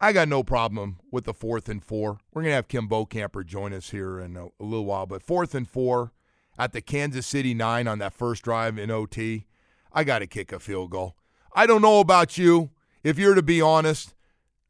I 0.00 0.12
got 0.12 0.26
no 0.26 0.42
problem 0.42 0.98
with 1.12 1.24
the 1.24 1.34
fourth 1.34 1.68
and 1.68 1.84
four. 1.84 2.18
We're 2.32 2.42
going 2.42 2.50
to 2.50 2.56
have 2.56 2.66
Kim 2.66 2.88
Bokamper 2.88 3.46
join 3.46 3.72
us 3.72 3.90
here 3.90 4.18
in 4.18 4.36
a, 4.36 4.46
a 4.46 4.64
little 4.64 4.86
while, 4.86 5.06
but 5.06 5.22
fourth 5.22 5.54
and 5.54 5.68
four 5.68 6.12
at 6.58 6.72
the 6.72 6.80
Kansas 6.80 7.26
City 7.26 7.54
nine 7.54 7.86
on 7.86 7.98
that 8.00 8.12
first 8.12 8.42
drive 8.42 8.78
in 8.78 8.90
OT, 8.90 9.46
I 9.92 10.04
got 10.04 10.18
to 10.18 10.26
kick 10.26 10.52
a 10.52 10.58
field 10.58 10.90
goal. 10.90 11.16
I 11.54 11.66
don't 11.66 11.82
know 11.82 12.00
about 12.00 12.36
you. 12.36 12.70
If 13.04 13.18
you're 13.18 13.34
to 13.34 13.42
be 13.42 13.60
honest, 13.60 14.14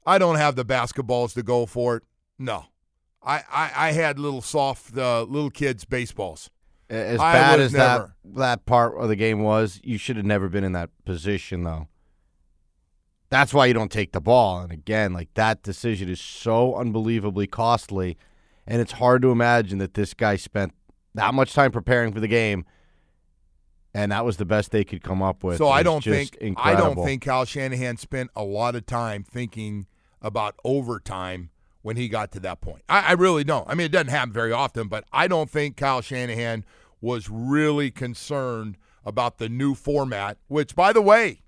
I 0.07 0.19
don't 0.19 0.37
have 0.37 0.55
the 0.55 0.65
basketballs 0.65 1.35
to 1.35 1.43
go 1.43 1.67
for 1.67 1.97
it. 1.97 2.03
No. 2.39 2.67
I, 3.23 3.43
I, 3.51 3.71
I 3.89 3.93
had 3.93 4.19
little 4.19 4.43
soft 4.43 4.97
uh, 4.97 5.23
little 5.23 5.51
kids 5.51 5.85
baseballs. 5.85 6.51
As 6.91 7.21
I 7.21 7.33
bad 7.33 7.61
as 7.61 7.73
never- 7.73 8.15
that 8.25 8.35
that 8.39 8.67
part 8.67 8.97
of 8.99 9.09
the 9.09 9.17
game 9.17 9.43
was, 9.43 9.81
you 9.83 9.99
should 9.99 10.17
have 10.17 10.25
never 10.25 10.49
been 10.49 10.65
in 10.65 10.73
that 10.73 10.91
position 11.05 11.65
though. 11.65 11.89
That's 13.31 13.53
why 13.53 13.67
you 13.67 13.75
don't 13.75 13.93
take 13.93 14.13
the 14.13 14.21
ball. 14.23 14.61
And 14.61 14.73
again, 14.73 15.13
like 15.13 15.29
that 15.35 15.63
decision 15.63 16.09
is 16.09 16.21
so 16.21 16.75
unbelievably 16.77 17.49
costly, 17.49 18.17
and 18.67 18.81
it's 18.81 18.93
hard 18.93 19.21
to 19.23 19.31
imagine 19.31 19.79
that 19.79 19.95
this 19.95 20.15
guy 20.15 20.37
spent 20.37 20.73
that 21.19 21.35
much 21.35 21.53
time 21.53 21.71
preparing 21.71 22.13
for 22.13 22.21
the 22.21 22.29
game, 22.29 22.65
and 23.95 24.13
that 24.13 24.25
was 24.25 24.37
the 24.37 24.45
best 24.45 24.71
they 24.71 24.85
could 24.85 25.03
come 25.03 25.23
up 25.23 25.43
with. 25.43 25.59
So 25.59 25.69
I 25.69 25.83
don't 25.83 26.05
think 26.05 26.37
incredible. 26.37 26.93
I 26.93 26.95
don't 26.95 27.05
think 27.05 27.23
Kyle 27.23 27.45
Shanahan 27.45 27.97
spent 27.97 28.31
a 28.37 28.45
lot 28.45 28.75
of 28.75 28.87
time 28.87 29.25
thinking 29.25 29.87
about 30.21 30.55
overtime 30.65 31.51
when 31.83 31.97
he 31.97 32.09
got 32.09 32.33
to 32.33 32.41
that 32.41 32.61
point. 32.61 32.83
I, 32.89 33.01
I 33.01 33.13
really 33.13 33.45
don't. 33.45 33.69
I 33.69 33.75
mean, 33.75 33.87
it 33.87 33.93
doesn't 33.93 34.09
happen 34.09 34.33
very 34.33 34.53
often, 34.53 34.89
but 34.89 35.05
I 35.13 35.29
don't 35.29 35.49
think 35.49 35.77
Kyle 35.77 36.01
Shanahan 36.01 36.65
was 37.01 37.31
really 37.31 37.91
concerned 37.91 38.77
about 39.05 39.39
the 39.39 39.49
new 39.49 39.75
format, 39.75 40.37
which, 40.49 40.75
by 40.75 40.93
the 40.93 41.01
way, 41.01 41.43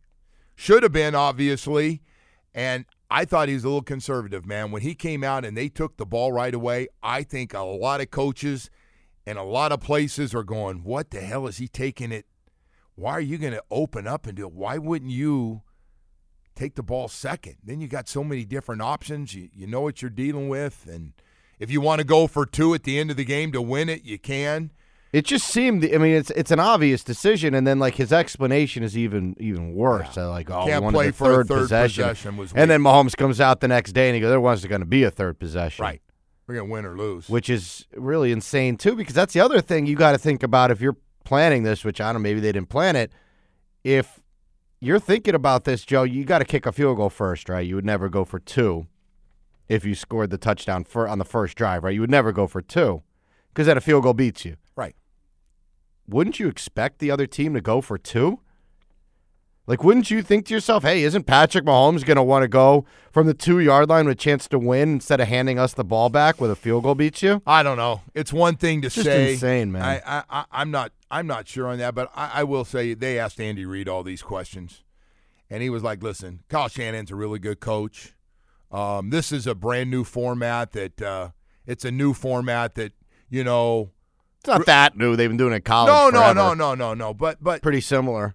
should 0.55 0.83
have 0.83 0.93
been 0.93 1.15
obviously. 1.15 2.03
And 2.55 2.85
I 3.11 3.25
thought 3.25 3.49
he 3.49 3.55
was 3.55 3.65
a 3.65 3.69
little 3.69 3.83
conservative, 3.83 4.47
man. 4.47 4.71
When 4.71 4.83
he 4.83 4.95
came 4.95 5.25
out 5.25 5.45
and 5.45 5.57
they 5.57 5.69
took 5.69 5.97
the 5.97 6.07
ball 6.07 6.33
right 6.33 6.55
away, 6.55 6.89
I 7.03 7.23
think 7.23 7.53
a 7.53 7.61
lot 7.61 8.01
of 8.01 8.11
coaches 8.11 8.71
and 9.27 9.39
a 9.39 9.43
lot 9.43 9.73
of 9.73 9.81
places 9.81 10.35
are 10.35 10.45
going, 10.45 10.83
"What 10.85 11.11
the 11.11 11.21
hell 11.21 11.47
is 11.47 11.59
he 11.59 11.69
taking 11.69 12.13
it 12.13 12.27
why 13.01 13.13
are 13.13 13.21
you 13.21 13.39
going 13.39 13.55
to 13.55 13.65
open 13.71 14.07
up 14.07 14.27
and 14.27 14.37
do 14.37 14.47
it? 14.47 14.53
Why 14.53 14.77
wouldn't 14.77 15.11
you 15.11 15.63
take 16.55 16.75
the 16.75 16.83
ball 16.83 17.09
second? 17.09 17.57
Then 17.65 17.81
you 17.81 17.89
got 17.89 18.09
so 18.09 18.23
many 18.23 18.45
different 18.45 18.83
options. 18.83 19.35
You, 19.35 19.49
you 19.55 19.67
know 19.67 19.81
what 19.81 20.03
you're 20.03 20.11
dealing 20.11 20.51
with. 20.51 20.87
And 20.87 21.15
if 21.59 21.71
you 21.71 21.81
want 21.81 22.01
to 22.01 22.05
go 22.07 22.27
for 22.27 22.45
two 22.45 22.75
at 22.75 22.83
the 22.83 22.99
end 22.99 23.11
of 23.11 23.17
the 23.17 23.25
game 23.25 23.53
to 23.53 23.63
win 23.63 23.89
it, 23.89 24.05
you 24.05 24.19
can. 24.19 24.71
It 25.13 25.25
just 25.25 25.49
seemed. 25.49 25.83
I 25.85 25.99
mean, 25.99 26.15
it's 26.15 26.31
it's 26.31 26.53
an 26.53 26.61
obvious 26.61 27.03
decision, 27.03 27.53
and 27.53 27.67
then 27.67 27.81
like 27.81 27.97
his 27.97 28.13
explanation 28.13 28.85
is 28.85 28.97
even 28.97 29.35
even 29.41 29.75
worse. 29.75 30.17
Uh, 30.17 30.31
Like, 30.31 30.49
oh, 30.51 30.67
Can't 30.67 30.89
play 30.91 31.11
for 31.11 31.25
third, 31.25 31.49
third 31.49 31.59
possession, 31.63 32.05
possession 32.05 32.49
and 32.55 32.71
then. 32.71 32.81
Mahomes 32.81 33.17
comes 33.17 33.41
out 33.41 33.59
the 33.59 33.67
next 33.67 33.91
day 33.91 34.07
and 34.09 34.15
he 34.15 34.21
goes, 34.21 34.31
"There 34.31 34.41
wasn't 34.41 34.71
going 34.71 34.83
to 34.83 34.87
be 34.87 35.03
a 35.03 35.11
third 35.11 35.41
possession." 35.41 35.83
Right. 35.83 36.01
We're 36.51 36.57
going 36.57 36.67
to 36.67 36.73
win 36.73 36.85
or 36.85 36.97
lose. 36.97 37.29
which 37.29 37.49
is 37.49 37.87
really 37.95 38.33
insane 38.33 38.77
too 38.77 38.97
because 38.97 39.15
that's 39.15 39.33
the 39.35 39.39
other 39.39 39.61
thing 39.61 39.87
you 39.87 39.95
got 39.95 40.13
to 40.13 40.19
think 40.19 40.43
about 40.43 40.73
if 40.73 40.81
you're 40.81 40.97
planning 41.23 41.63
this 41.63 41.85
which 41.85 42.01
i 42.01 42.07
don't 42.07 42.15
know 42.15 42.19
maybe 42.19 42.41
they 42.41 42.51
didn't 42.51 42.71
plan 42.71 42.97
it. 42.97 43.13
If 43.85 44.19
you're 44.81 44.99
thinking 44.99 45.37
about 45.37 45.63
this 45.63 45.85
joe 45.85 46.03
you 46.03 46.25
got 46.25 46.41
to 46.41 46.45
kick 46.45 46.67
a 46.67 46.73
field 46.73 46.97
goal 46.97 47.09
first 47.09 47.49
right? 47.49 47.65
You 47.65 47.77
would 47.77 47.85
never 47.85 48.09
go 48.09 48.25
for 48.25 48.41
two 48.41 48.89
if 49.69 49.85
you 49.85 49.95
scored 49.95 50.31
the 50.31 50.39
touchdown 50.39 50.83
for 50.83 51.07
on 51.07 51.19
the 51.19 51.25
first 51.25 51.57
drive 51.57 51.85
right? 51.85 51.95
You 51.95 52.01
would 52.01 52.11
never 52.11 52.33
go 52.33 52.49
for 52.49 52.61
two 52.61 53.05
because 53.55 53.69
that 53.69 53.77
a 53.77 53.81
field 53.81 54.03
goal 54.03 54.15
beats 54.15 54.45
you. 54.45 54.57
Right. 54.75 54.97
wouldn't 56.09 56.41
you 56.41 56.49
expect 56.49 56.99
the 56.99 57.13
other 57.13 57.29
team 57.29 57.55
to 57.55 57.61
go 57.61 57.81
for 57.81 57.97
two 57.97 58.41
like 59.71 59.83
wouldn't 59.85 60.11
you 60.11 60.21
think 60.23 60.45
to 60.47 60.53
yourself 60.55 60.83
hey 60.83 61.03
isn't 61.05 61.25
patrick 61.25 61.65
mahomes 61.65 62.05
going 62.05 62.17
to 62.17 62.23
want 62.23 62.43
to 62.43 62.49
go 62.49 62.85
from 63.13 63.27
the 63.27 63.35
two 63.35 63.59
yard 63.61 63.89
line 63.89 64.05
with 64.07 64.13
a 64.13 64.21
chance 64.21 64.47
to 64.49 64.59
win 64.59 64.91
instead 64.95 65.21
of 65.21 65.29
handing 65.29 65.59
us 65.59 65.73
the 65.75 65.85
ball 65.85 66.09
back 66.11 66.41
with 66.41 66.51
a 66.51 66.57
field 66.57 66.83
goal 66.83 66.95
beats 66.95 67.23
you 67.23 67.41
I 67.47 67.63
don't 67.63 67.77
know. 67.77 68.03
It's 68.15 68.33
one 68.33 68.57
thing 68.57 68.81
to 68.83 68.87
It's 68.89 68.95
say. 69.03 69.33
insane, 69.35 69.73
man. 69.73 69.83
I, 69.83 70.01
I, 70.05 70.23
I, 70.31 70.45
I'm 70.53 70.71
not. 70.71 70.93
I'm 71.11 71.27
not 71.27 71.49
sure 71.49 71.67
on 71.69 71.79
that, 71.79 71.95
but 71.95 72.11
I, 72.15 72.31
I 72.41 72.45
will 72.45 72.65
say 72.65 72.95
they 72.95 73.19
asked 73.19 73.41
Andy 73.41 73.65
Reid 73.65 73.89
all 73.89 74.03
these 74.03 74.23
questions, 74.23 74.83
and 75.49 75.63
he 75.63 75.71
was 75.71 75.83
like, 75.83 76.03
"Listen, 76.03 76.41
Kyle 76.49 76.69
Shanahan's 76.69 77.11
a 77.11 77.17
really 77.17 77.39
good 77.41 77.59
coach. 77.61 78.15
Um, 78.71 79.11
this 79.11 79.33
is 79.33 79.47
a 79.47 79.55
brand 79.55 79.91
new 79.91 80.05
format. 80.05 80.71
That 80.73 81.03
uh, 81.03 81.29
it's 81.67 81.85
a 81.85 81.91
new 81.91 82.13
format 82.15 82.75
that 82.77 82.93
you 83.29 83.43
know. 83.43 83.91
It's 84.41 84.49
not 84.49 84.67
that 84.67 84.97
new. 84.97 85.17
They've 85.17 85.29
been 85.31 85.37
doing 85.37 85.53
it 85.53 85.57
in 85.57 85.63
college. 85.63 85.93
No, 85.93 86.11
no, 86.11 86.21
forever. 86.21 86.35
no, 86.35 86.55
no, 86.55 86.75
no, 86.75 86.95
no. 86.95 87.15
But 87.15 87.43
but 87.43 87.61
Pretty 87.63 87.81
similar. 87.81 88.35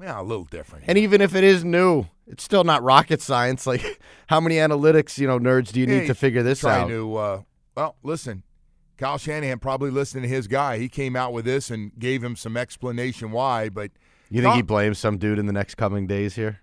Yeah, 0.00 0.20
a 0.20 0.22
little 0.22 0.44
different. 0.44 0.84
And 0.88 0.96
even 0.98 1.20
if 1.20 1.34
it 1.34 1.44
is 1.44 1.64
new, 1.64 2.06
it's 2.26 2.42
still 2.42 2.64
not 2.64 2.82
rocket 2.82 3.20
science. 3.20 3.66
Like, 3.70 4.00
how 4.28 4.40
many 4.40 4.56
analytics, 4.56 5.18
you 5.18 5.26
know, 5.26 5.38
nerds 5.38 5.72
do 5.72 5.80
you 5.80 5.86
need 5.86 6.06
to 6.06 6.14
figure 6.14 6.42
this 6.42 6.64
out? 6.64 6.88
to 6.88 7.16
uh, 7.16 7.42
well 7.76 7.96
listen 8.02 8.42
kyle 8.98 9.16
shanahan 9.16 9.58
probably 9.58 9.90
listened 9.90 10.22
to 10.24 10.28
his 10.28 10.46
guy 10.46 10.76
he 10.76 10.86
came 10.88 11.16
out 11.16 11.32
with 11.32 11.46
this 11.46 11.70
and 11.70 11.90
gave 11.98 12.22
him 12.22 12.36
some 12.36 12.54
explanation 12.56 13.30
why 13.30 13.68
but 13.70 13.90
You 14.28 14.42
think 14.42 14.56
he 14.56 14.60
blames 14.62 14.98
some 14.98 15.16
dude 15.16 15.38
in 15.38 15.46
the 15.46 15.52
next 15.54 15.76
coming 15.76 16.06
days 16.06 16.34
here? 16.34 16.60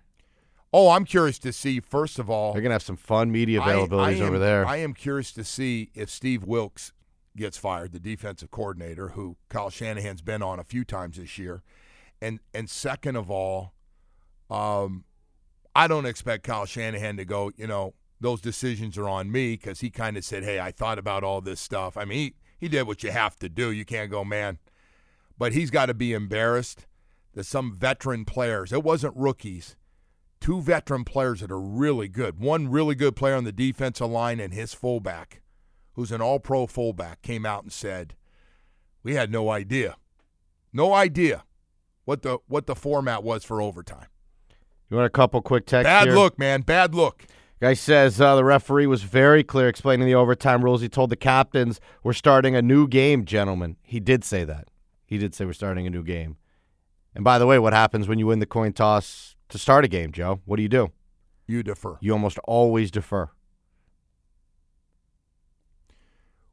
oh 0.72 0.90
i'm 0.90 1.04
curious 1.04 1.38
to 1.40 1.52
see 1.52 1.80
first 1.80 2.20
of 2.20 2.30
all 2.30 2.52
They're 2.52 2.62
gonna 2.62 2.74
have 2.76 2.82
some 2.82 2.96
fun 2.96 3.32
media 3.32 3.60
I- 3.60 3.72
availabilities 3.72 3.98
I 4.06 4.12
am- 4.12 4.22
over 4.22 4.38
there. 4.38 4.64
i 4.66 4.76
am 4.76 4.94
curious 4.94 5.32
to 5.32 5.42
see 5.42 5.90
if 5.96 6.08
steve 6.08 6.44
wilks 6.44 6.92
gets 7.36 7.58
fired 7.58 7.90
the 7.92 7.98
defensive 7.98 8.52
coordinator 8.52 9.08
who 9.10 9.36
kyle 9.48 9.70
shanahan's 9.70 10.22
been 10.22 10.42
on 10.42 10.60
a 10.60 10.64
few 10.64 10.84
times 10.84 11.16
this 11.16 11.38
year 11.38 11.62
and 12.20 12.40
and 12.54 12.68
second 12.68 13.16
of 13.16 13.30
all 13.30 13.72
um 14.50 15.04
i 15.74 15.86
don't 15.86 16.06
expect 16.06 16.44
kyle 16.44 16.66
shanahan 16.66 17.16
to 17.16 17.24
go 17.24 17.50
you 17.56 17.66
know 17.66 17.94
those 18.20 18.40
decisions 18.40 18.98
are 18.98 19.08
on 19.08 19.30
me 19.30 19.52
because 19.52 19.80
he 19.80 19.90
kind 19.90 20.16
of 20.16 20.24
said 20.24 20.42
hey 20.42 20.58
i 20.58 20.70
thought 20.70 20.98
about 20.98 21.24
all 21.24 21.40
this 21.40 21.60
stuff. 21.60 21.96
I 21.96 22.04
mean 22.04 22.18
he, 22.18 22.34
he 22.58 22.68
did 22.68 22.86
what 22.86 23.02
you 23.02 23.10
have 23.10 23.36
to 23.36 23.48
do. 23.48 23.70
You 23.70 23.84
can't 23.84 24.10
go 24.10 24.24
man. 24.24 24.58
But 25.36 25.52
he's 25.52 25.70
got 25.70 25.86
to 25.86 25.94
be 25.94 26.12
embarrassed 26.12 26.86
that 27.34 27.44
some 27.44 27.76
veteran 27.76 28.24
players 28.24 28.72
it 28.72 28.82
wasn't 28.82 29.16
rookies 29.16 29.76
two 30.40 30.60
veteran 30.60 31.04
players 31.04 31.40
that 31.40 31.50
are 31.50 31.60
really 31.60 32.06
good. 32.06 32.38
One 32.38 32.68
really 32.68 32.94
good 32.94 33.16
player 33.16 33.34
on 33.34 33.42
the 33.42 33.52
defensive 33.52 34.08
line 34.08 34.40
and 34.40 34.54
his 34.54 34.74
fullback 34.74 35.42
who's 35.94 36.12
an 36.12 36.20
all-pro 36.20 36.66
fullback 36.68 37.22
came 37.22 37.44
out 37.44 37.64
and 37.64 37.72
said 37.72 38.14
we 39.02 39.14
had 39.14 39.30
no 39.30 39.50
idea. 39.50 39.96
No 40.72 40.92
idea 40.92 41.44
what 42.08 42.22
the 42.22 42.38
what 42.46 42.66
the 42.66 42.74
format 42.74 43.22
was 43.22 43.44
for 43.44 43.60
overtime 43.60 44.06
you 44.88 44.96
want 44.96 45.06
a 45.06 45.10
couple 45.10 45.42
quick 45.42 45.66
texts? 45.66 45.86
bad 45.86 46.06
here? 46.06 46.16
look 46.16 46.38
man 46.38 46.62
bad 46.62 46.94
look 46.94 47.26
Guy 47.60 47.74
says 47.74 48.20
uh, 48.20 48.36
the 48.36 48.44
referee 48.44 48.86
was 48.86 49.02
very 49.02 49.42
clear 49.42 49.66
explaining 49.68 50.06
the 50.06 50.14
overtime 50.14 50.62
rules. 50.64 50.80
He 50.80 50.88
told 50.88 51.10
the 51.10 51.16
captains, 51.16 51.80
"We're 52.04 52.12
starting 52.12 52.54
a 52.54 52.62
new 52.62 52.86
game, 52.86 53.24
gentlemen." 53.24 53.74
He 53.82 53.98
did 53.98 54.22
say 54.22 54.44
that. 54.44 54.68
He 55.04 55.18
did 55.18 55.34
say 55.34 55.44
we're 55.44 55.52
starting 55.54 55.84
a 55.84 55.90
new 55.90 56.04
game. 56.04 56.36
And 57.16 57.24
by 57.24 57.36
the 57.40 57.46
way, 57.48 57.58
what 57.58 57.72
happens 57.72 58.06
when 58.06 58.20
you 58.20 58.28
win 58.28 58.38
the 58.38 58.46
coin 58.46 58.72
toss 58.74 59.34
to 59.48 59.58
start 59.58 59.84
a 59.84 59.88
game, 59.88 60.12
Joe? 60.12 60.40
What 60.44 60.54
do 60.58 60.62
you 60.62 60.68
do? 60.68 60.92
you 61.48 61.64
defer 61.64 61.98
You 62.00 62.12
almost 62.12 62.38
always 62.44 62.92
defer. 62.92 63.28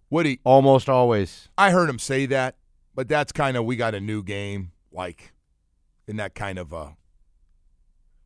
woody 0.09 0.39
Almost 0.43 0.89
always. 0.89 1.49
i 1.55 1.69
heard 1.69 1.87
him 1.87 1.99
say 1.99 2.25
that 2.25 2.55
but 2.95 3.07
that's 3.07 3.31
kind 3.31 3.55
of 3.57 3.65
we 3.65 3.75
got 3.75 3.93
a 3.93 4.01
new 4.01 4.23
game 4.23 4.71
like 4.91 5.34
in 6.07 6.17
that 6.17 6.35
kind 6.35 6.59
of 6.59 6.73
a 6.73 6.95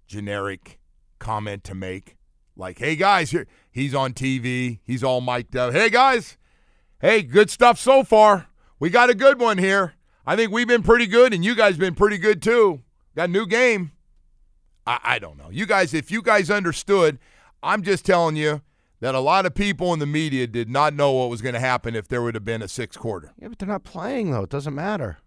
generic 0.08 0.80
comment 1.20 1.64
to 1.66 1.76
make. 1.76 2.18
Like 2.56 2.80
hey 2.80 2.96
guys 2.96 3.32
here 3.32 3.48
he's 3.72 3.96
on 3.96 4.14
tv 4.14 4.80
he's 4.84 5.04
all 5.04 5.22
mic'd 5.22 5.56
up. 5.56 5.74
Hey 5.74 5.90
guys 5.90 6.38
hey 7.00 7.22
good 7.22 7.50
stuff 7.50 7.80
so 7.80 8.04
far. 8.04 8.48
We 8.80 8.90
got 8.90 9.10
a 9.10 9.16
good 9.16 9.40
one 9.40 9.58
here. 9.58 9.94
I 10.26 10.36
think 10.36 10.52
we've 10.52 10.68
been 10.68 10.84
pretty 10.84 11.08
good 11.08 11.34
and 11.34 11.44
you 11.44 11.56
guys 11.56 11.78
been 11.78 11.96
pretty 11.96 12.18
good 12.18 12.42
too. 12.42 12.82
Got 13.16 13.30
a 13.30 13.32
new 13.32 13.46
game. 13.46 13.92
I, 14.86 15.00
I 15.04 15.20
don't 15.20 15.38
know. 15.38 15.50
You 15.50 15.66
guys 15.66 15.94
if 15.94 16.12
you 16.12 16.22
guys 16.22 16.50
understood 16.50 17.20
i'm 17.62 17.84
just 17.84 18.06
telling 18.06 18.38
you 18.38 18.62
that 19.02 19.16
a 19.16 19.20
lot 19.20 19.46
of 19.46 19.56
people 19.56 19.94
in 19.94 20.00
the 20.00 20.06
media 20.06 20.46
did 20.48 20.70
not 20.70 20.94
know 20.94 21.12
what 21.14 21.30
was 21.30 21.42
going 21.42 21.54
to 21.54 21.60
happen 21.60 21.96
if 21.96 22.08
there 22.08 22.22
would 22.22 22.36
have 22.36 22.44
been 22.44 22.62
a 22.62 22.68
sixth 22.68 23.00
quarter. 23.00 23.32
Yeah, 23.40 23.48
but 23.48 23.60
they're 23.60 23.68
not 23.68 23.84
playing 23.84 24.32
though. 24.32 24.44
It 24.44 24.50
doesn't 24.50 24.76
matter. 24.76 25.20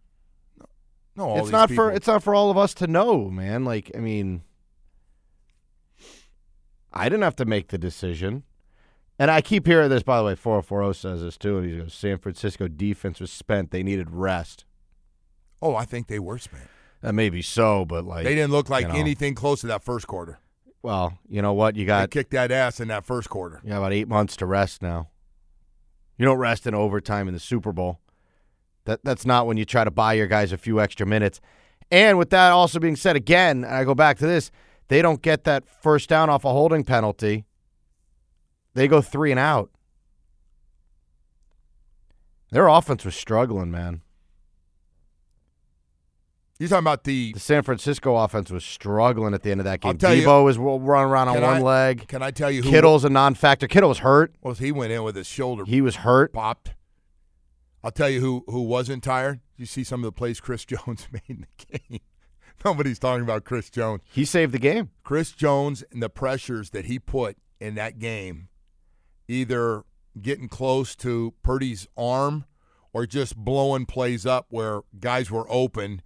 No 1.16 1.24
all 1.24 1.38
it's 1.40 1.50
not 1.50 1.68
people- 1.68 1.84
for 1.86 1.92
it's 1.92 2.06
not 2.06 2.22
for 2.22 2.34
all 2.34 2.50
of 2.50 2.56
us 2.58 2.74
to 2.74 2.86
know, 2.86 3.28
man. 3.30 3.64
Like, 3.64 3.90
I 3.94 3.98
mean, 3.98 4.42
I 6.92 7.04
didn't 7.08 7.22
have 7.22 7.36
to 7.36 7.44
make 7.44 7.68
the 7.68 7.78
decision. 7.78 8.44
And 9.18 9.30
I 9.30 9.40
keep 9.40 9.66
hearing 9.66 9.88
this, 9.90 10.02
by 10.02 10.18
the 10.18 10.24
way. 10.24 10.34
4040 10.34 10.98
says 10.98 11.20
this 11.22 11.36
too. 11.36 11.58
And 11.58 11.70
he 11.70 11.78
goes, 11.78 11.94
San 11.94 12.18
Francisco 12.18 12.66
defense 12.68 13.20
was 13.20 13.30
spent. 13.30 13.70
They 13.70 13.82
needed 13.82 14.10
rest. 14.10 14.64
Oh, 15.60 15.76
I 15.76 15.84
think 15.84 16.08
they 16.08 16.18
were 16.18 16.38
spent. 16.38 16.64
Uh, 16.64 16.66
that 17.08 17.12
may 17.14 17.30
be 17.30 17.42
so, 17.42 17.84
but 17.84 18.04
like 18.04 18.24
They 18.24 18.34
didn't 18.34 18.50
look 18.52 18.68
like 18.68 18.86
you 18.86 18.92
know. 18.92 18.98
anything 18.98 19.34
close 19.34 19.60
to 19.60 19.66
that 19.68 19.82
first 19.84 20.06
quarter. 20.06 20.38
Well, 20.82 21.18
you 21.28 21.40
know 21.40 21.52
what? 21.52 21.76
You 21.76 21.82
They 21.84 21.86
got 21.88 22.10
kicked 22.10 22.32
that 22.32 22.50
ass 22.50 22.80
in 22.80 22.88
that 22.88 23.04
first 23.04 23.28
quarter. 23.30 23.60
you 23.62 23.70
got 23.70 23.78
about 23.78 23.92
eight 23.92 24.08
months 24.08 24.36
to 24.38 24.46
rest 24.46 24.82
now. 24.82 25.08
You 26.18 26.24
don't 26.26 26.38
rest 26.38 26.66
in 26.66 26.74
overtime 26.74 27.28
in 27.28 27.34
the 27.34 27.40
Super 27.40 27.72
Bowl. 27.72 28.00
That 28.84 29.00
that's 29.04 29.24
not 29.24 29.46
when 29.46 29.56
you 29.56 29.64
try 29.64 29.84
to 29.84 29.90
buy 29.90 30.14
your 30.14 30.26
guys 30.26 30.52
a 30.52 30.58
few 30.58 30.80
extra 30.80 31.06
minutes. 31.06 31.40
And 31.90 32.18
with 32.18 32.30
that 32.30 32.50
also 32.52 32.80
being 32.80 32.96
said, 32.96 33.16
again, 33.16 33.64
I 33.64 33.84
go 33.84 33.94
back 33.94 34.18
to 34.18 34.26
this: 34.26 34.50
they 34.88 35.02
don't 35.02 35.22
get 35.22 35.44
that 35.44 35.64
first 35.82 36.08
down 36.08 36.30
off 36.30 36.44
a 36.44 36.50
holding 36.50 36.84
penalty. 36.84 37.44
They 38.74 38.88
go 38.88 39.00
three 39.02 39.30
and 39.30 39.38
out. 39.38 39.70
Their 42.50 42.68
offense 42.68 43.04
was 43.04 43.14
struggling, 43.14 43.70
man. 43.70 44.02
You're 46.58 46.68
talking 46.68 46.84
about 46.84 47.04
the 47.04 47.32
The 47.32 47.40
San 47.40 47.62
Francisco 47.62 48.14
offense 48.16 48.50
was 48.50 48.64
struggling 48.64 49.34
at 49.34 49.42
the 49.42 49.50
end 49.50 49.60
of 49.60 49.64
that 49.64 49.80
game. 49.80 49.96
tell 49.98 50.14
you- 50.14 50.22
Deebo 50.26 50.44
was 50.44 50.58
running 50.58 51.10
around 51.10 51.28
on 51.28 51.34
one 51.40 51.44
I- 51.56 51.60
leg. 51.60 52.06
Can 52.08 52.22
I 52.22 52.30
tell 52.30 52.50
you 52.50 52.62
who 52.62 52.70
Kittle's 52.70 53.04
a 53.04 53.08
non-factor. 53.10 53.66
Kittle 53.66 53.88
was 53.88 53.98
hurt. 53.98 54.34
Well, 54.42 54.54
he 54.54 54.70
went 54.70 54.92
in 54.92 55.02
with 55.02 55.16
his 55.16 55.26
shoulder 55.26 55.64
He 55.66 55.80
was 55.80 55.96
hurt. 55.96 56.32
popped. 56.32 56.74
I'll 57.84 57.90
tell 57.90 58.08
you 58.08 58.20
who 58.20 58.44
who 58.46 58.62
wasn't 58.62 59.02
tired. 59.02 59.40
You 59.56 59.66
see 59.66 59.84
some 59.84 60.00
of 60.00 60.04
the 60.04 60.12
plays 60.12 60.40
Chris 60.40 60.64
Jones 60.66 61.08
made 61.12 61.22
in 61.28 61.46
the 61.58 61.78
game. 61.78 62.00
Nobody's 62.64 62.98
talking 62.98 63.24
about 63.24 63.44
Chris 63.44 63.70
Jones. 63.70 64.02
He 64.12 64.24
saved 64.24 64.52
the 64.52 64.58
game. 64.58 64.90
Chris 65.02 65.32
Jones 65.32 65.82
and 65.90 66.02
the 66.02 66.08
pressures 66.08 66.70
that 66.70 66.84
he 66.84 66.98
put 66.98 67.36
in 67.60 67.74
that 67.74 67.98
game, 67.98 68.48
either 69.26 69.82
getting 70.20 70.48
close 70.48 70.94
to 70.96 71.34
Purdy's 71.42 71.88
arm 71.96 72.44
or 72.92 73.06
just 73.06 73.36
blowing 73.36 73.86
plays 73.86 74.26
up 74.26 74.46
where 74.50 74.82
guys 75.00 75.30
were 75.30 75.46
open. 75.48 76.02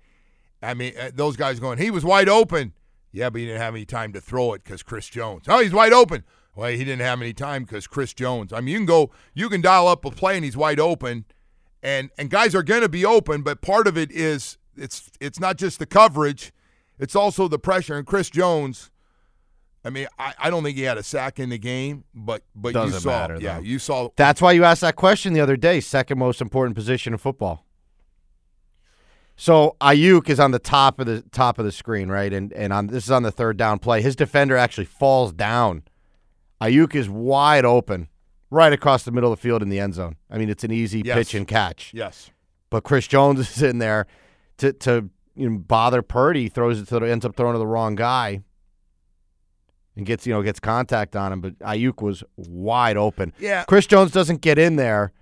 I 0.63 0.75
mean, 0.75 0.95
uh, 0.99 1.11
those 1.15 1.37
guys 1.37 1.61
going, 1.61 1.79
he 1.79 1.91
was 1.91 2.05
wide 2.05 2.29
open. 2.29 2.73
Yeah, 3.13 3.31
but 3.31 3.41
he 3.41 3.47
didn't 3.47 3.61
have 3.61 3.75
any 3.75 3.85
time 3.85 4.13
to 4.13 4.21
throw 4.21 4.53
it 4.55 4.65
because 4.65 4.83
Chris 4.83 5.09
Jones. 5.09 5.45
Oh, 5.49 5.61
he's 5.61 5.73
wide 5.73 5.93
open. 5.93 6.25
Well, 6.55 6.71
he 6.71 6.79
didn't 6.79 7.01
have 7.01 7.21
any 7.21 7.33
time 7.33 7.65
because 7.65 7.87
Chris 7.87 8.15
Jones. 8.15 8.53
I 8.53 8.61
mean, 8.61 8.73
you 8.73 8.79
can 8.79 8.87
go, 8.87 9.11
you 9.35 9.49
can 9.49 9.61
dial 9.61 9.89
up 9.89 10.05
a 10.05 10.11
play 10.11 10.37
and 10.37 10.45
he's 10.45 10.57
wide 10.57 10.81
open, 10.81 11.25
and 11.83 12.11
and 12.19 12.31
guys 12.31 12.55
are 12.55 12.63
going 12.63 12.83
to 12.83 12.89
be 12.89 13.05
open, 13.05 13.43
but 13.43 13.61
part 13.61 13.87
of 13.87 13.97
it 13.97 14.11
is 14.11 14.59
it's 14.77 15.11
it's 15.21 15.41
not 15.41 15.57
just 15.57 15.79
the 15.79 15.87
coverage, 15.87 16.53
it's 16.99 17.17
also 17.17 17.49
the 17.49 17.59
pressure. 17.59 17.97
And 17.97 18.07
Chris 18.07 18.31
Jones, 18.31 18.91
I 19.85 19.91
mean, 19.91 20.09
I, 20.19 20.35
I 20.39 20.51
don't 20.51 20.63
think 20.63 20.77
he 20.77 20.83
had 20.85 20.99
a 20.99 21.03
sack 21.03 21.39
in 21.39 21.49
the 21.49 21.59
game, 21.59 22.05
but 22.15 22.43
but 22.55 22.69
you 22.69 22.75
Doesn't 22.75 23.01
saw, 23.01 23.11
matter, 23.11 23.39
yeah, 23.41 23.57
though. 23.57 23.65
you 23.65 23.79
saw 23.79 24.09
That's 24.17 24.41
why 24.41 24.53
you 24.53 24.65
asked 24.65 24.81
that 24.81 24.97
question 24.97 25.33
the 25.33 25.41
other 25.41 25.57
day. 25.57 25.81
Second 25.81 26.19
most 26.19 26.41
important 26.41 26.75
position 26.75 27.13
in 27.13 27.19
football. 27.19 27.65
So 29.37 29.77
Aiyuk 29.83 30.31
is 30.31 30.41
on 30.41 30.51
the 30.53 30.59
top 30.59 30.99
of 30.99 31.07
the 31.07 31.23
top 31.31 31.59
of 31.59 31.67
the 31.67 31.73
screen, 31.73 32.09
right? 32.09 32.33
And 32.33 32.53
and 32.55 32.73
on 32.73 32.87
this 32.87 33.05
is 33.05 33.11
on 33.11 33.23
the 33.23 33.31
third 33.31 33.57
down 33.57 33.79
play. 33.79 34.01
His 34.01 34.17
defender 34.17 34.57
actually 34.57 34.87
falls 34.87 35.33
down. 35.33 35.83
Aiyuk 36.61 36.95
is 36.95 37.09
wide 37.09 37.67
open, 37.67 38.09
right 38.51 38.73
across 38.73 39.03
the 39.05 39.13
middle 39.13 39.33
of 39.33 39.39
the 39.39 39.43
field 39.43 39.63
in 39.63 39.69
the 39.69 39.81
end 39.81 39.95
zone. 39.95 40.17
I 40.31 40.39
mean, 40.39 40.49
it's 40.49 40.65
an 40.65 40.73
easy 40.73 41.03
Yes. 41.05 41.17
pitch 41.17 41.35
and 41.35 41.47
catch. 41.49 41.93
yes. 41.95 42.31
But 42.71 42.83
Chris 42.85 43.07
Jones 43.07 43.39
is 43.57 43.63
in 43.63 43.79
there 43.79 44.07
to 44.59 44.73
to 44.73 45.11
you 45.35 45.51
know, 45.51 45.59
bother 45.59 46.03
Purdy. 46.03 46.49
Throws 46.49 46.81
it 46.81 46.89
to 46.89 46.99
the, 46.99 47.07
ends 47.11 47.25
up 47.25 47.37
throwing 47.37 47.55
to 47.55 47.59
the 47.59 47.67
wrong 47.67 47.95
guy. 47.95 48.43
And 49.97 50.05
gets 50.05 50.27
you 50.27 50.33
know 50.35 50.43
gets 50.43 50.61
contact 50.61 51.17
on 51.17 51.33
him, 51.33 51.41
but 51.41 51.59
Aiyuk 51.61 52.03
was 52.03 52.23
wide 52.37 52.97
open. 52.99 53.33
Yeah. 53.39 53.65
Chris 53.65 53.87
Jones 53.87 54.11
doesn't 54.11 54.43
get 54.43 54.59
in 54.59 54.77
there. 54.77 55.13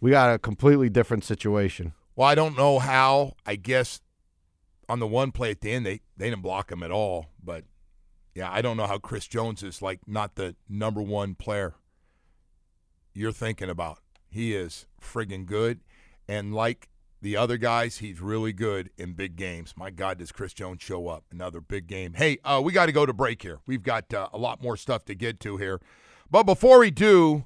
We 0.00 0.10
got 0.12 0.32
a 0.32 0.38
completely 0.38 0.88
different 0.88 1.24
situation. 1.24 1.92
Well, 2.14 2.28
I 2.28 2.34
don't 2.36 2.56
know 2.56 2.78
how. 2.78 3.32
I 3.44 3.56
guess 3.56 4.00
on 4.88 5.00
the 5.00 5.06
one 5.08 5.32
play 5.32 5.50
at 5.50 5.60
the 5.60 5.72
end, 5.72 5.84
they 5.86 6.00
they 6.16 6.30
didn't 6.30 6.42
block 6.42 6.70
him 6.70 6.84
at 6.84 6.92
all. 6.92 7.26
But 7.42 7.64
yeah, 8.34 8.48
I 8.52 8.62
don't 8.62 8.76
know 8.76 8.86
how 8.86 8.98
Chris 8.98 9.26
Jones 9.26 9.64
is 9.64 9.82
like 9.82 10.00
not 10.06 10.36
the 10.36 10.54
number 10.68 11.02
one 11.02 11.34
player 11.34 11.74
you're 13.20 13.32
thinking 13.32 13.70
about. 13.70 13.98
He 14.30 14.54
is 14.54 14.86
friggin' 15.00 15.46
good, 15.46 15.80
and 16.26 16.54
like 16.54 16.88
the 17.20 17.36
other 17.36 17.56
guys, 17.56 17.98
he's 17.98 18.20
really 18.20 18.52
good 18.52 18.90
in 18.96 19.12
big 19.12 19.36
games. 19.36 19.74
My 19.76 19.90
God, 19.90 20.18
does 20.18 20.32
Chris 20.32 20.54
Jones 20.54 20.82
show 20.82 21.08
up? 21.08 21.24
Another 21.30 21.60
big 21.60 21.86
game. 21.86 22.14
Hey, 22.14 22.38
uh, 22.44 22.60
we 22.64 22.72
got 22.72 22.86
to 22.86 22.92
go 22.92 23.04
to 23.04 23.12
break 23.12 23.42
here. 23.42 23.60
We've 23.66 23.82
got 23.82 24.12
uh, 24.14 24.28
a 24.32 24.38
lot 24.38 24.62
more 24.62 24.76
stuff 24.76 25.04
to 25.06 25.14
get 25.14 25.38
to 25.40 25.56
here, 25.58 25.80
but 26.30 26.44
before 26.44 26.78
we 26.78 26.90
do. 26.90 27.44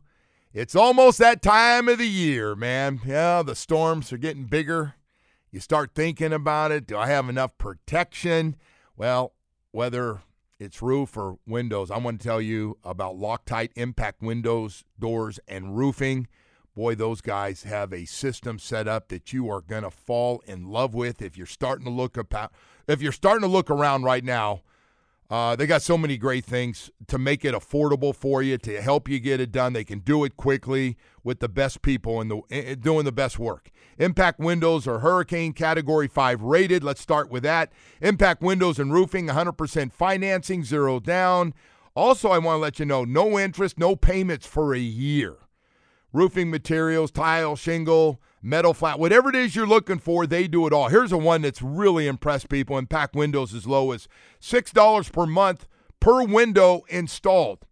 It's 0.53 0.77
almost 0.77 1.19
that 1.19 1.43
time 1.43 1.89
of 1.89 1.99
the 1.99 2.07
year, 2.07 2.55
man. 2.55 3.01
Yeah, 3.05 3.43
the 3.43 3.57
storms 3.57 4.13
are 4.13 4.17
getting 4.17 4.45
bigger. 4.45 4.95
You 5.51 5.59
start 5.59 5.97
thinking 5.97 6.33
about 6.33 6.71
it. 6.71 6.87
Do 6.87 6.97
I 6.97 7.09
have 7.09 7.29
enough 7.29 7.59
protection? 7.59 8.55
Well, 8.97 9.33
whether 9.73 10.21
it's 10.65 10.83
roof 10.83 11.17
or 11.17 11.39
windows, 11.47 11.91
I 11.91 11.99
want 11.99 12.21
to 12.21 12.27
tell 12.27 12.41
you 12.41 12.79
about 12.83 13.17
Loctite 13.17 13.71
Impact 13.77 14.23
Windows, 14.23 14.85
Doors, 14.99 15.39
and 15.47 15.77
Roofing. 15.77 16.27
Boy, 16.75 16.97
those 16.97 17.21
guys 17.21 17.63
have 17.63 17.93
a 17.93 18.05
system 18.05 18.59
set 18.59 18.89
up 18.89 19.09
that 19.09 19.33
you 19.33 19.49
are 19.49 19.61
going 19.61 19.85
to 19.85 19.91
fall 19.91 20.43
in 20.47 20.69
love 20.69 20.93
with 20.95 21.23
if 21.23 21.37
you're 21.37 21.47
starting 21.47 21.85
to 21.85 21.91
look 21.91 22.17
about 22.17 22.53
if 22.89 23.01
you're 23.01 23.13
starting 23.13 23.43
to 23.43 23.49
look 23.49 23.71
around 23.71 24.03
right 24.03 24.25
now. 24.25 24.63
Uh, 25.31 25.57
they 25.57 25.67
got 25.67 25.83
so 25.83 25.97
many 25.97 26.17
great 26.17 26.45
things 26.45 26.91
to 27.09 27.19
make 27.19 27.45
it 27.45 27.55
affordable 27.55 28.15
for 28.15 28.43
you, 28.43 28.59
to 28.59 28.81
help 28.81 29.09
you 29.09 29.19
get 29.19 29.41
it 29.41 29.51
done. 29.51 29.73
They 29.73 29.85
can 29.85 30.01
do 30.01 30.25
it 30.25 30.37
quickly 30.37 30.97
with 31.23 31.41
the 31.41 31.49
best 31.49 31.83
people 31.83 32.21
and 32.21 32.31
the 32.31 32.41
eh, 32.51 32.75
doing 32.75 33.05
the 33.05 33.13
best 33.13 33.39
work. 33.39 33.71
Impact 33.99 34.39
Windows 34.39 34.87
are 34.87 34.99
Hurricane 34.99 35.53
Category 35.53 36.09
5 36.09 36.43
rated. 36.43 36.85
Let's 36.85 37.01
start 37.01 37.31
with 37.31 37.43
that. 37.45 37.73
Impact 38.01 38.43
Windows 38.43 38.79
and 38.79 38.93
Roofing, 38.93 39.29
100% 39.29 39.93
financing, 39.93 40.63
zero 40.65 41.01
down. 41.01 41.55
Also, 41.97 42.29
I 42.29 42.39
want 42.39 42.57
to 42.57 42.61
let 42.61 42.79
you 42.79 42.85
know 42.85 43.05
no 43.05 43.39
interest, 43.39 43.79
no 43.79 43.97
payments 43.97 44.47
for 44.47 44.75
a 44.75 44.79
year 44.79 45.39
roofing 46.15 46.49
materials, 46.49 47.11
tile, 47.11 47.57
shingle, 47.57 48.23
metal 48.45 48.75
flat, 48.75 48.99
whatever 48.99 49.31
it 49.31 49.35
is 49.35 49.57
you're 49.57 49.67
looking 49.67 49.99
for, 49.99 50.27
they 50.27 50.47
do 50.47 50.67
it 50.67 50.73
all. 50.73 50.89
Here's 50.89 51.13
a 51.13 51.19
one 51.19 51.43
that's 51.43 51.63
really 51.63 52.07
impressed 52.07 52.49
people. 52.49 52.77
Impact 52.77 53.17
Windows 53.17 53.55
as 53.55 53.67
low 53.67 53.91
as 53.91 54.07
$6 54.41 55.13
per 55.13 55.27
month 55.27 55.67
per 55.99 56.23
window 56.23 56.83
installed. 56.89 57.65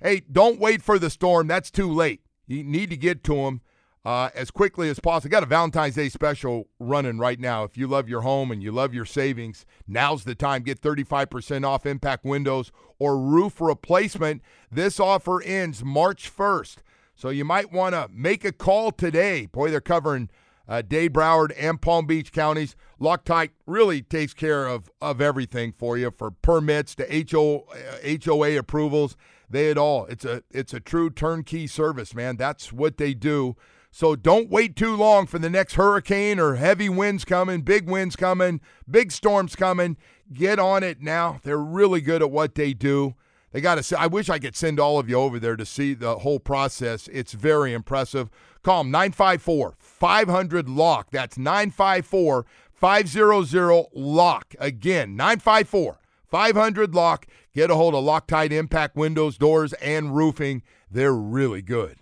Hey, 0.00 0.22
don't 0.30 0.60
wait 0.60 0.80
for 0.82 0.98
the 0.98 1.10
storm. 1.10 1.48
That's 1.48 1.70
too 1.70 1.92
late. 1.92 2.22
You 2.46 2.62
need 2.62 2.90
to 2.90 2.96
get 2.96 3.24
to 3.24 3.34
them 3.34 3.60
uh, 4.04 4.30
as 4.34 4.50
quickly 4.50 4.88
as 4.88 5.00
possible. 5.00 5.30
Got 5.30 5.42
a 5.42 5.46
Valentine's 5.46 5.96
Day 5.96 6.08
special 6.08 6.68
running 6.78 7.18
right 7.18 7.38
now. 7.38 7.64
If 7.64 7.76
you 7.76 7.86
love 7.86 8.08
your 8.08 8.22
home 8.22 8.50
and 8.50 8.62
you 8.62 8.72
love 8.72 8.94
your 8.94 9.04
savings, 9.04 9.66
now's 9.86 10.24
the 10.24 10.34
time. 10.34 10.62
Get 10.62 10.80
35% 10.80 11.66
off 11.66 11.84
Impact 11.84 12.24
Windows 12.24 12.72
or 12.98 13.18
roof 13.18 13.60
replacement. 13.60 14.42
This 14.70 14.98
offer 14.98 15.42
ends 15.42 15.84
March 15.84 16.34
1st. 16.34 16.76
So 17.20 17.28
you 17.28 17.44
might 17.44 17.70
want 17.70 17.94
to 17.94 18.08
make 18.10 18.46
a 18.46 18.52
call 18.52 18.92
today. 18.92 19.44
Boy, 19.44 19.70
they're 19.70 19.82
covering 19.82 20.30
uh, 20.66 20.80
Dade, 20.80 21.12
Broward, 21.12 21.52
and 21.58 21.78
Palm 21.78 22.06
Beach 22.06 22.32
counties. 22.32 22.76
Loctite 22.98 23.50
really 23.66 24.00
takes 24.00 24.32
care 24.32 24.66
of, 24.66 24.90
of 25.02 25.20
everything 25.20 25.72
for 25.72 25.98
you, 25.98 26.10
for 26.16 26.30
permits 26.30 26.94
to 26.94 27.26
HO, 27.30 27.66
uh, 27.74 28.16
HOA 28.24 28.56
approvals. 28.56 29.18
They 29.50 29.68
it 29.68 29.76
all. 29.76 30.06
It's 30.06 30.24
a 30.24 30.44
it's 30.50 30.72
a 30.72 30.80
true 30.80 31.10
turnkey 31.10 31.66
service, 31.66 32.14
man. 32.14 32.38
That's 32.38 32.72
what 32.72 32.96
they 32.96 33.12
do. 33.12 33.54
So 33.90 34.16
don't 34.16 34.48
wait 34.48 34.74
too 34.74 34.96
long 34.96 35.26
for 35.26 35.38
the 35.38 35.50
next 35.50 35.74
hurricane 35.74 36.38
or 36.38 36.54
heavy 36.54 36.88
winds 36.88 37.26
coming, 37.26 37.60
big 37.60 37.90
winds 37.90 38.16
coming, 38.16 38.62
big 38.88 39.12
storms 39.12 39.56
coming. 39.56 39.98
Get 40.32 40.58
on 40.58 40.82
it 40.84 41.02
now. 41.02 41.40
They're 41.42 41.58
really 41.58 42.00
good 42.00 42.22
at 42.22 42.30
what 42.30 42.54
they 42.54 42.72
do. 42.72 43.16
They 43.52 43.60
got 43.60 43.82
to. 43.82 44.00
I 44.00 44.06
wish 44.06 44.28
I 44.28 44.38
could 44.38 44.54
send 44.54 44.78
all 44.78 44.98
of 44.98 45.08
you 45.08 45.16
over 45.16 45.38
there 45.38 45.56
to 45.56 45.66
see 45.66 45.94
the 45.94 46.18
whole 46.18 46.38
process. 46.38 47.08
It's 47.08 47.32
very 47.32 47.72
impressive. 47.72 48.30
Call 48.62 48.82
them 48.82 48.92
954 48.92 49.74
500 49.78 50.68
LOCK. 50.68 51.10
That's 51.10 51.36
954 51.36 52.46
500 52.72 53.84
LOCK. 53.94 54.56
Again, 54.58 55.16
954 55.16 55.98
500 56.28 56.94
LOCK. 56.94 57.26
Get 57.52 57.70
a 57.70 57.74
hold 57.74 57.94
of 57.94 58.04
Loctite 58.04 58.52
Impact 58.52 58.94
Windows, 58.96 59.36
Doors, 59.36 59.72
and 59.74 60.14
Roofing. 60.16 60.62
They're 60.90 61.12
really 61.12 61.62
good. 61.62 61.96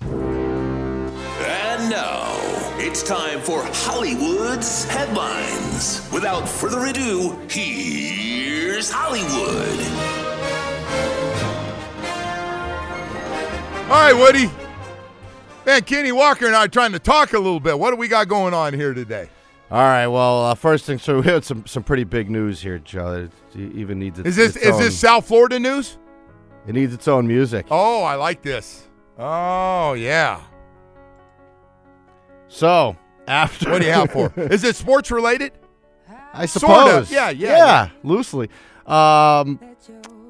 And 0.00 1.90
now, 1.90 2.38
it's 2.78 3.02
time 3.02 3.40
for 3.40 3.62
Hollywood's 3.62 4.84
headlines. 4.84 6.08
Without 6.12 6.48
further 6.48 6.86
ado, 6.86 7.38
here's 7.48 8.90
Hollywood. 8.90 10.11
Right, 13.92 14.12
Woody. 14.14 14.50
Man, 15.66 15.82
Kenny 15.82 16.12
Walker 16.12 16.46
and 16.46 16.56
I 16.56 16.64
are 16.64 16.68
trying 16.68 16.92
to 16.92 16.98
talk 16.98 17.32
a 17.34 17.38
little 17.38 17.60
bit. 17.60 17.78
What 17.78 17.90
do 17.90 17.96
we 17.96 18.08
got 18.08 18.28
going 18.28 18.52
on 18.54 18.74
here 18.74 18.94
today? 18.94 19.28
All 19.70 19.78
right. 19.80 20.06
Well, 20.08 20.44
uh, 20.46 20.54
first 20.54 20.84
thing, 20.84 20.98
so 20.98 21.16
we 21.20 21.24
had 21.26 21.44
some 21.44 21.64
some 21.66 21.82
pretty 21.82 22.04
big 22.04 22.28
news 22.30 22.60
here, 22.60 22.78
Joe. 22.78 23.28
It 23.54 23.56
even 23.74 23.98
needs 23.98 24.18
its, 24.18 24.28
Is 24.30 24.36
this 24.36 24.56
its 24.56 24.64
is 24.66 24.72
own- 24.74 24.80
this 24.80 24.98
South 24.98 25.26
Florida 25.26 25.58
news? 25.58 25.98
It 26.66 26.74
needs 26.74 26.94
its 26.94 27.08
own 27.08 27.26
music. 27.26 27.66
Oh, 27.70 28.02
I 28.02 28.14
like 28.16 28.42
this. 28.42 28.86
Oh 29.18 29.94
yeah. 29.94 30.40
So 32.48 32.96
after, 33.26 33.70
What 33.70 33.80
do 33.80 33.86
you 33.86 33.92
have 33.92 34.10
for? 34.10 34.32
Is 34.36 34.62
it 34.64 34.76
sports 34.76 35.10
related? 35.10 35.52
I 36.34 36.46
Sort 36.46 36.60
suppose. 36.60 37.06
of. 37.08 37.10
Yeah, 37.10 37.30
yeah, 37.30 37.48
yeah, 37.48 37.56
yeah. 37.56 37.88
loosely. 38.02 38.48
Um, 38.86 39.58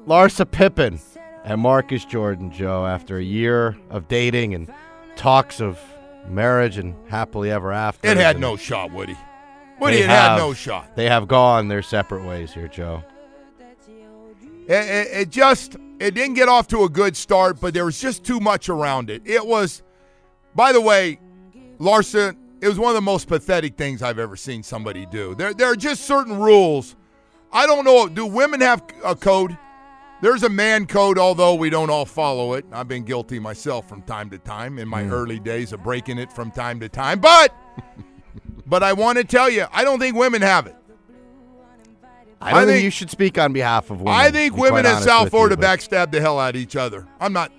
Larsa 0.07 0.49
Pippen 0.49 0.99
and 1.43 1.59
Marcus 1.61 2.05
Jordan, 2.05 2.51
Joe, 2.51 2.85
after 2.85 3.17
a 3.17 3.23
year 3.23 3.77
of 3.89 4.07
dating 4.07 4.53
and 4.53 4.73
talks 5.15 5.59
of 5.59 5.79
marriage 6.27 6.77
and 6.77 6.95
happily 7.09 7.51
ever 7.51 7.71
after. 7.71 8.07
It 8.07 8.17
had 8.17 8.39
no 8.39 8.55
shot, 8.55 8.91
Woody. 8.91 9.17
Woody, 9.79 9.97
it 9.97 10.09
had 10.09 10.37
no 10.37 10.53
shot. 10.53 10.95
They 10.95 11.09
have 11.09 11.27
gone 11.27 11.67
their 11.67 11.81
separate 11.81 12.25
ways 12.25 12.53
here, 12.53 12.67
Joe. 12.67 13.03
It, 14.67 14.71
it, 14.71 15.07
it 15.11 15.29
just 15.29 15.75
it 15.99 16.13
didn't 16.13 16.35
get 16.35 16.47
off 16.47 16.67
to 16.69 16.83
a 16.83 16.89
good 16.89 17.17
start, 17.17 17.59
but 17.59 17.73
there 17.73 17.85
was 17.85 17.99
just 17.99 18.23
too 18.23 18.39
much 18.39 18.69
around 18.69 19.09
it. 19.09 19.21
It 19.25 19.45
was, 19.45 19.83
by 20.55 20.71
the 20.71 20.81
way, 20.81 21.19
Larsa. 21.79 22.35
It 22.61 22.67
was 22.69 22.79
one 22.79 22.89
of 22.89 22.95
the 22.95 23.01
most 23.01 23.27
pathetic 23.27 23.75
things 23.75 24.01
I've 24.01 24.19
ever 24.19 24.37
seen 24.37 24.63
somebody 24.63 25.05
do. 25.05 25.35
There, 25.35 25.53
there 25.53 25.67
are 25.67 25.75
just 25.75 26.05
certain 26.05 26.39
rules. 26.39 26.95
I 27.51 27.65
don't 27.65 27.83
know. 27.83 28.07
Do 28.07 28.25
women 28.25 28.61
have 28.61 28.81
a 29.03 29.15
code? 29.17 29.57
There's 30.23 30.43
a 30.43 30.49
man 30.49 30.85
code, 30.85 31.17
although 31.17 31.53
we 31.53 31.69
don't 31.69 31.89
all 31.89 32.05
follow 32.05 32.53
it. 32.53 32.63
I've 32.71 32.87
been 32.87 33.03
guilty 33.03 33.39
myself 33.39 33.89
from 33.89 34.03
time 34.03 34.29
to 34.29 34.37
time 34.37 34.79
in 34.79 34.87
my 34.87 35.03
hmm. 35.03 35.11
early 35.11 35.37
days 35.37 35.73
of 35.73 35.83
breaking 35.83 36.17
it 36.17 36.31
from 36.31 36.49
time 36.49 36.79
to 36.79 36.87
time. 36.87 37.19
But, 37.19 37.53
but 38.65 38.83
I 38.83 38.93
want 38.93 39.17
to 39.17 39.25
tell 39.25 39.49
you, 39.49 39.65
I 39.73 39.83
don't 39.83 39.99
think 39.99 40.15
women 40.15 40.41
have 40.41 40.65
it. 40.65 40.77
I 42.39 42.51
don't 42.51 42.59
I 42.59 42.61
think, 42.61 42.75
think- 42.75 42.83
you 42.85 42.89
should 42.89 43.09
speak 43.09 43.37
on 43.37 43.51
behalf 43.51 43.91
of 43.91 43.99
women. 43.99 44.13
I 44.13 44.31
think 44.31 44.55
women 44.55 44.85
in 44.85 45.01
South 45.01 45.25
with 45.25 45.25
you, 45.25 45.29
Florida 45.31 45.57
backstab 45.57 46.11
the 46.11 46.21
hell 46.21 46.39
out 46.39 46.55
of 46.55 46.61
each 46.61 46.77
other. 46.77 47.05
I'm 47.19 47.33
not. 47.33 47.51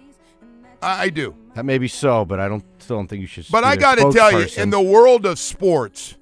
I, 0.81 1.03
I 1.03 1.09
do. 1.11 1.37
That 1.57 1.67
may 1.67 1.77
be 1.77 1.89
so, 1.89 2.25
but 2.25 2.41
I 2.41 2.49
don't 2.49 2.65
still 2.79 2.97
don't 2.97 3.09
think 3.09 3.21
you 3.21 3.27
should. 3.27 3.45
But 3.51 3.65
I 3.65 3.77
got 3.77 3.97
to 3.97 4.11
tell 4.11 4.33
you, 4.33 4.49
in 4.57 4.71
the 4.71 4.81
world 4.81 5.27
of 5.27 5.39
sports, 5.39 6.17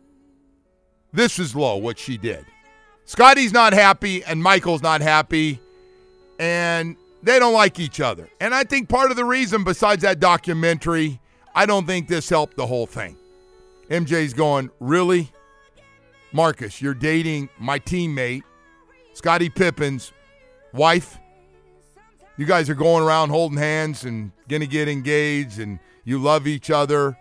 this 1.13 1.39
is 1.39 1.55
low 1.55 1.77
what 1.77 2.01
she 2.01 2.19
did. 2.19 2.45
Scottie's 3.05 3.53
not 3.53 3.75
happy, 3.75 4.25
and 4.25 4.43
Michael's 4.43 4.83
not 4.83 5.03
happy, 5.03 5.61
and 6.38 6.97
they 7.23 7.38
don't 7.38 7.55
like 7.55 7.79
each 7.79 8.01
other. 8.01 8.29
And 8.40 8.55
I 8.55 8.64
think 8.64 8.88
part 8.88 9.11
of 9.11 9.16
the 9.16 9.25
reason, 9.25 9.64
besides 9.64 10.03
that 10.03 10.21
documentary, 10.21 11.21
I 11.55 11.66
don't 11.66 11.87
think 11.87 12.09
this 12.09 12.29
helped 12.29 12.57
the 12.57 12.66
whole 12.66 12.87
thing. 12.87 13.16
MJ's 13.88 14.35
going, 14.35 14.71
Really? 14.81 15.31
Marcus, 16.33 16.81
you're 16.81 16.95
dating 16.95 17.51
my 17.59 17.79
teammate, 17.79 18.42
Scottie 19.12 19.51
Pippen's 19.51 20.12
wife? 20.73 21.18
You 22.38 22.47
guys 22.47 22.71
are 22.71 22.75
going 22.75 23.05
around 23.05 23.29
holding 23.29 23.59
hands 23.59 24.05
and 24.05 24.33
going 24.49 24.61
to 24.62 24.66
get 24.66 24.88
engaged 24.88 25.59
and 25.59 25.79
you 26.05 26.18
love 26.18 26.47
each 26.47 26.71
other. 26.71 27.18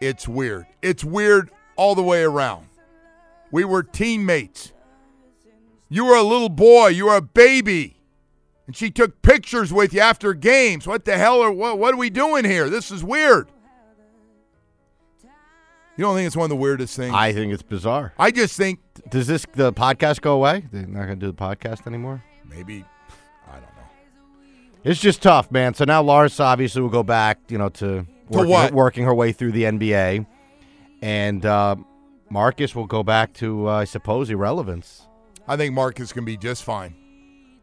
It's 0.00 0.28
weird. 0.28 0.66
It's 0.80 1.02
weird 1.02 1.50
all 1.74 1.96
the 1.96 2.02
way 2.02 2.22
around. 2.22 2.68
We 3.50 3.64
were 3.64 3.82
teammates. 3.82 4.72
You 5.88 6.04
were 6.04 6.16
a 6.16 6.22
little 6.22 6.48
boy. 6.48 6.88
You 6.88 7.06
were 7.06 7.16
a 7.16 7.22
baby. 7.22 7.95
And 8.66 8.74
she 8.74 8.90
took 8.90 9.22
pictures 9.22 9.72
with 9.72 9.94
you 9.94 10.00
after 10.00 10.34
games. 10.34 10.86
What 10.86 11.04
the 11.04 11.16
hell 11.16 11.40
are 11.40 11.52
what, 11.52 11.78
what 11.78 11.94
are 11.94 11.98
we 11.98 12.10
doing 12.10 12.44
here? 12.44 12.68
This 12.68 12.90
is 12.90 13.04
weird. 13.04 13.48
You 15.96 16.04
don't 16.04 16.14
think 16.14 16.26
it's 16.26 16.36
one 16.36 16.44
of 16.44 16.50
the 16.50 16.56
weirdest 16.56 16.94
things? 16.94 17.14
I 17.14 17.32
think 17.32 17.52
it's 17.54 17.62
bizarre. 17.62 18.12
I 18.18 18.30
just 18.30 18.56
think 18.56 18.80
Does 19.08 19.26
this 19.26 19.46
the 19.54 19.72
podcast 19.72 20.20
go 20.20 20.34
away? 20.34 20.64
They're 20.70 20.86
not 20.86 21.06
going 21.06 21.18
to 21.20 21.26
do 21.26 21.32
the 21.32 21.32
podcast 21.32 21.86
anymore. 21.86 22.22
maybe 22.44 22.84
I 23.48 23.52
don't 23.52 23.62
know. 23.62 24.48
It's 24.84 25.00
just 25.00 25.22
tough, 25.22 25.50
man. 25.50 25.72
So 25.72 25.84
now 25.84 26.02
Larsa 26.02 26.40
obviously 26.40 26.82
will 26.82 26.90
go 26.90 27.02
back, 27.02 27.38
you 27.48 27.56
know, 27.56 27.70
to 27.70 28.06
working, 28.28 28.50
what? 28.50 28.72
working 28.72 29.04
her 29.04 29.14
way 29.14 29.32
through 29.32 29.52
the 29.52 29.62
NBA, 29.62 30.26
and 31.00 31.46
uh, 31.46 31.76
Marcus 32.28 32.74
will 32.74 32.86
go 32.86 33.02
back 33.02 33.32
to, 33.34 33.68
uh, 33.68 33.76
I 33.76 33.84
suppose, 33.84 34.28
irrelevance. 34.28 35.06
I 35.48 35.56
think 35.56 35.72
Marcus 35.72 36.12
can 36.12 36.24
be 36.24 36.36
just 36.36 36.62
fine. 36.62 36.94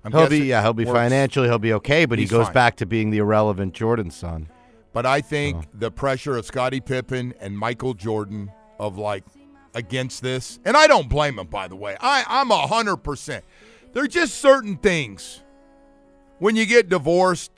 I'm 0.04 0.12
He'll 0.12 0.28
be, 0.28 0.40
yeah, 0.40 0.62
he'll 0.62 0.74
be 0.74 0.86
works. 0.86 0.98
financially, 0.98 1.48
he'll 1.48 1.60
be 1.60 1.74
okay, 1.74 2.06
but 2.06 2.20
he 2.20 2.26
goes 2.26 2.46
fine. 2.48 2.54
back 2.54 2.76
to 2.78 2.86
being 2.86 3.10
the 3.10 3.20
irrelevant 3.20 3.74
Jordan 3.74 4.12
son. 4.12 4.50
But 4.92 5.06
I 5.06 5.22
think 5.22 5.66
the 5.74 5.90
pressure 5.90 6.38
of 6.38 6.46
Scottie 6.46 6.82
Pippen 6.82 7.34
and 7.40 7.58
Michael 7.58 7.94
Jordan 7.94 8.52
of 8.80 8.98
like 8.98 9.24
against 9.74 10.22
this, 10.22 10.60
and 10.66 10.78
I 10.78 10.88
don't 10.88 11.10
blame 11.10 11.38
them, 11.38 11.48
by 11.48 11.68
the 11.68 11.76
way. 11.76 11.98
I, 12.00 12.24
I'm 12.28 12.52
a 12.52 12.68
hundred 12.68 12.98
percent. 12.98 13.44
There 13.94 14.04
are 14.04 14.08
just 14.08 14.36
certain 14.36 14.78
things 14.78 15.42
when 16.40 16.56
you 16.56 16.66
get 16.66 16.90
divorced, 16.90 17.52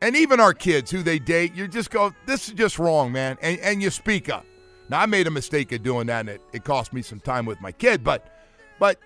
and 0.00 0.16
even 0.16 0.40
our 0.40 0.54
kids 0.54 0.90
who 0.90 1.02
they 1.02 1.18
date, 1.18 1.54
you 1.54 1.66
just 1.68 1.90
go, 1.90 2.14
This 2.26 2.48
is 2.48 2.54
just 2.54 2.78
wrong, 2.78 3.12
man. 3.12 3.36
And 3.42 3.58
and 3.60 3.82
you 3.82 3.90
speak 3.90 4.28
up. 4.30 4.46
Now 4.88 5.00
I 5.00 5.06
made 5.06 5.26
a 5.26 5.30
mistake 5.30 5.72
of 5.72 5.82
doing 5.82 6.06
that 6.06 6.20
and 6.20 6.30
it, 6.30 6.40
it 6.52 6.64
cost 6.64 6.92
me 6.92 7.02
some 7.02 7.20
time 7.20 7.44
with 7.44 7.60
my 7.60 7.72
kid, 7.72 8.02
but 8.02 8.32
but 8.78 8.98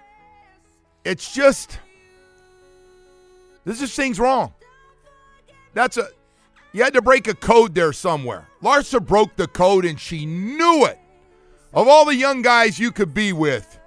it's 1.05 1.33
just 1.33 1.79
this 3.65 3.81
just 3.81 3.97
things 3.97 4.19
wrong. 4.19 4.53
That's 5.75 5.97
a 5.97 6.09
you 6.73 6.83
had 6.83 6.95
to 6.95 7.03
break 7.03 7.29
a 7.29 7.35
code 7.35 7.75
there 7.75 7.93
somewhere. 7.93 8.49
Larsa 8.63 9.05
broke 9.05 9.37
the 9.37 9.47
code 9.47 9.85
and 9.85 10.01
she 10.01 10.25
knew 10.25 10.87
it. 10.87 10.99
Of 11.75 11.89
all 11.89 12.05
the 12.05 12.15
young 12.15 12.43
guys 12.43 12.79
you 12.79 12.91
could 12.93 13.15
be 13.15 13.33
with, 13.33 13.79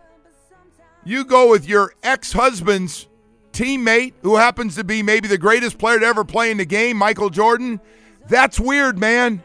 you 1.03 1.23
go 1.23 1.49
with 1.49 1.67
your 1.67 1.93
ex-husband's 2.03 3.07
teammate 3.53 4.13
who 4.21 4.35
happens 4.35 4.75
to 4.75 4.83
be 4.83 5.01
maybe 5.01 5.27
the 5.27 5.37
greatest 5.37 5.77
player 5.77 5.99
to 5.99 6.05
ever 6.05 6.23
play 6.23 6.51
in 6.51 6.57
the 6.57 6.65
game, 6.65 6.97
Michael 6.97 7.29
Jordan. 7.29 7.79
That's 8.27 8.59
weird, 8.59 8.97
man. 8.97 9.43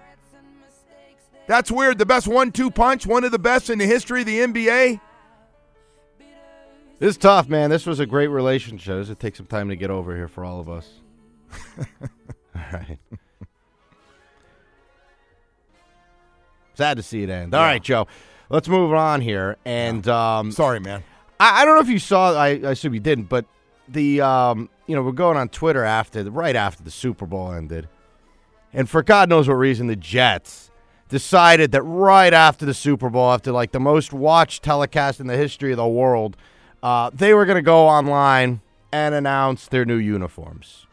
That's 1.47 1.71
weird. 1.71 1.99
The 1.99 2.07
best 2.07 2.29
one-two 2.29 2.71
punch, 2.71 3.07
one 3.07 3.25
of 3.25 3.33
the 3.33 3.39
best 3.39 3.71
in 3.71 3.79
the 3.79 3.87
history 3.87 4.21
of 4.21 4.27
the 4.27 4.41
NBA. 4.41 5.01
This 7.01 7.13
is 7.13 7.17
tough, 7.17 7.49
man. 7.49 7.71
This 7.71 7.87
was 7.87 7.99
a 7.99 8.05
great 8.05 8.27
relationship. 8.27 8.99
This 8.99 9.09
would 9.09 9.19
take 9.19 9.35
some 9.35 9.47
time 9.47 9.71
to 9.71 9.77
get 9.77 9.89
over 9.91 10.15
here 10.15 10.29
for 10.29 10.45
all 10.45 10.61
of 10.61 10.69
us. 10.69 10.87
all 11.79 11.87
right. 12.55 12.99
Sad 16.75 16.99
to 16.99 17.03
see 17.03 17.23
it 17.23 17.31
end. 17.31 17.55
All 17.55 17.63
right, 17.63 17.83
Joe. 17.83 18.07
Let's 18.51 18.69
move 18.69 18.93
on 18.93 19.23
here. 19.23 19.57
And 19.65 20.07
um, 20.09 20.53
Sorry, 20.53 20.79
man. 20.79 21.03
I, 21.41 21.63
I 21.63 21.65
don't 21.65 21.77
know 21.77 21.81
if 21.81 21.89
you 21.89 21.99
saw. 21.99 22.35
I, 22.35 22.49
I 22.49 22.73
assume 22.73 22.93
you 22.93 23.01
didn't, 23.01 23.31
but 23.31 23.47
the 23.89 24.21
um, 24.21 24.69
you 24.87 24.95
know 24.95 25.01
we're 25.03 25.13
going 25.13 25.39
on 25.39 25.49
Twitter 25.49 25.85
after 25.85 26.23
right 26.31 26.55
after 26.55 26.83
the 26.83 26.91
Super 26.91 27.25
Bowl 27.25 27.51
ended, 27.51 27.89
and 28.75 28.91
for 28.91 29.03
God 29.03 29.31
knows 29.31 29.49
what 29.49 29.55
reason, 29.55 29.87
the 29.87 29.97
Jets 29.97 30.71
decided 31.09 31.73
that 31.73 31.83
right 31.83 32.35
after 32.35 32.67
the 32.67 32.75
Super 32.75 33.09
Bowl, 33.09 33.33
after 33.33 33.53
like 33.53 33.73
the 33.73 33.81
most 33.81 34.13
watched 34.13 34.63
telecast 34.63 35.19
in 35.19 35.29
the 35.29 35.37
history 35.37 35.71
of 35.71 35.79
the 35.79 35.89
world, 35.89 36.37
uh, 36.83 37.11
they 37.13 37.35
were 37.35 37.47
going 37.47 37.57
to 37.57 37.63
go 37.63 37.87
online 37.87 38.61
and 38.93 39.15
announce 39.15 39.69
their 39.69 39.85
new 39.85 39.97
uniforms. 39.97 40.87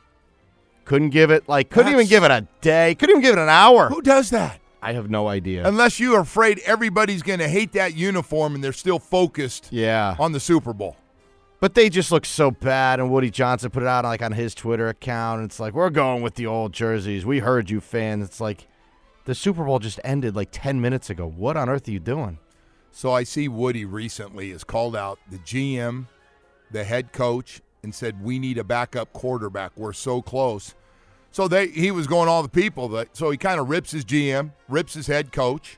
Couldn't 0.86 1.10
give 1.10 1.32
it 1.32 1.50
like 1.50 1.70
couldn't 1.70 1.92
even 1.92 2.08
give 2.08 2.24
it 2.24 2.32
a 2.32 2.48
day. 2.62 2.96
Couldn't 2.96 3.18
even 3.18 3.22
give 3.22 3.38
it 3.38 3.42
an 3.42 3.50
hour. 3.50 3.90
Who 3.90 4.02
does 4.02 4.30
that? 4.30 4.62
I 4.82 4.94
have 4.94 5.10
no 5.10 5.28
idea. 5.28 5.68
Unless 5.68 6.00
you 6.00 6.16
are 6.16 6.22
afraid 6.22 6.60
everybody's 6.60 7.24
going 7.24 7.40
to 7.40 7.50
hate 7.50 7.74
that 7.74 7.96
uniform 7.96 8.56
and 8.56 8.64
they're 8.64 8.72
still 8.72 9.00
focused 9.00 9.68
yeah. 9.72 10.16
on 10.20 10.32
the 10.32 10.40
Super 10.40 10.72
Bowl. 10.72 10.96
But 11.60 11.74
they 11.74 11.90
just 11.90 12.12
look 12.12 12.24
so 12.24 12.52
bad, 12.52 13.00
and 13.00 13.10
Woody 13.12 13.32
Johnson 13.32 13.72
put 13.72 13.82
it 13.82 13.90
out 13.90 14.06
like 14.06 14.22
on 14.22 14.32
his 14.32 14.54
Twitter 14.54 14.90
account. 14.90 15.42
And 15.42 15.50
it's 15.50 15.60
like 15.60 15.74
we're 15.74 15.90
going 15.90 16.22
with 16.22 16.36
the 16.36 16.46
old 16.46 16.72
jerseys. 16.72 17.26
We 17.26 17.40
heard 17.40 17.70
you, 17.70 17.82
fans. 17.82 18.24
It's 18.24 18.40
like 18.40 18.68
the 19.26 19.34
Super 19.34 19.66
Bowl 19.66 19.80
just 19.80 20.00
ended 20.04 20.36
like 20.36 20.50
ten 20.52 20.80
minutes 20.80 21.10
ago. 21.10 21.28
What 21.28 21.58
on 21.58 21.68
earth 21.68 21.88
are 21.88 21.92
you 21.92 22.00
doing? 22.00 22.38
So 22.92 23.12
I 23.12 23.24
see 23.24 23.48
Woody 23.48 23.86
recently 23.86 24.52
has 24.52 24.64
called 24.64 24.96
out 24.96 25.20
the 25.30 25.38
GM, 25.38 26.08
the 26.72 26.84
head 26.84 27.14
coach, 27.14 27.62
and 27.84 27.94
said 27.94 28.24
we 28.24 28.40
need 28.40 28.58
a 28.58 28.64
backup 28.64 29.14
quarterback. 29.14 29.72
We're 29.76 29.94
so 29.94 30.22
close. 30.22 30.74
So 31.32 31.48
they 31.48 31.68
he 31.68 31.92
was 31.92 32.08
going 32.08 32.28
all 32.28 32.42
the 32.42 32.50
people 32.50 32.88
that 32.90 33.16
so 33.16 33.30
he 33.30 33.38
kind 33.38 33.60
of 33.60 33.70
rips 33.70 33.92
his 33.92 34.04
GM, 34.04 34.52
rips 34.68 34.94
his 34.94 35.08
head 35.08 35.32
coach, 35.32 35.78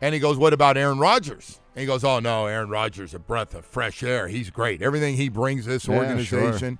and 0.00 0.12
he 0.14 0.20
goes, 0.20 0.36
"What 0.36 0.52
about 0.52 0.76
Aaron 0.76 0.98
Rodgers?" 0.98 1.60
And 1.74 1.80
he 1.80 1.86
goes, 1.86 2.04
"Oh 2.04 2.20
no, 2.20 2.46
Aaron 2.46 2.68
Rodgers, 2.68 3.14
a 3.14 3.18
breath 3.18 3.54
of 3.54 3.64
fresh 3.64 4.02
air. 4.02 4.28
He's 4.28 4.50
great. 4.50 4.82
Everything 4.82 5.16
he 5.16 5.28
brings 5.28 5.64
this 5.64 5.86
Yeah, 5.88 5.96
organization." 5.96 6.78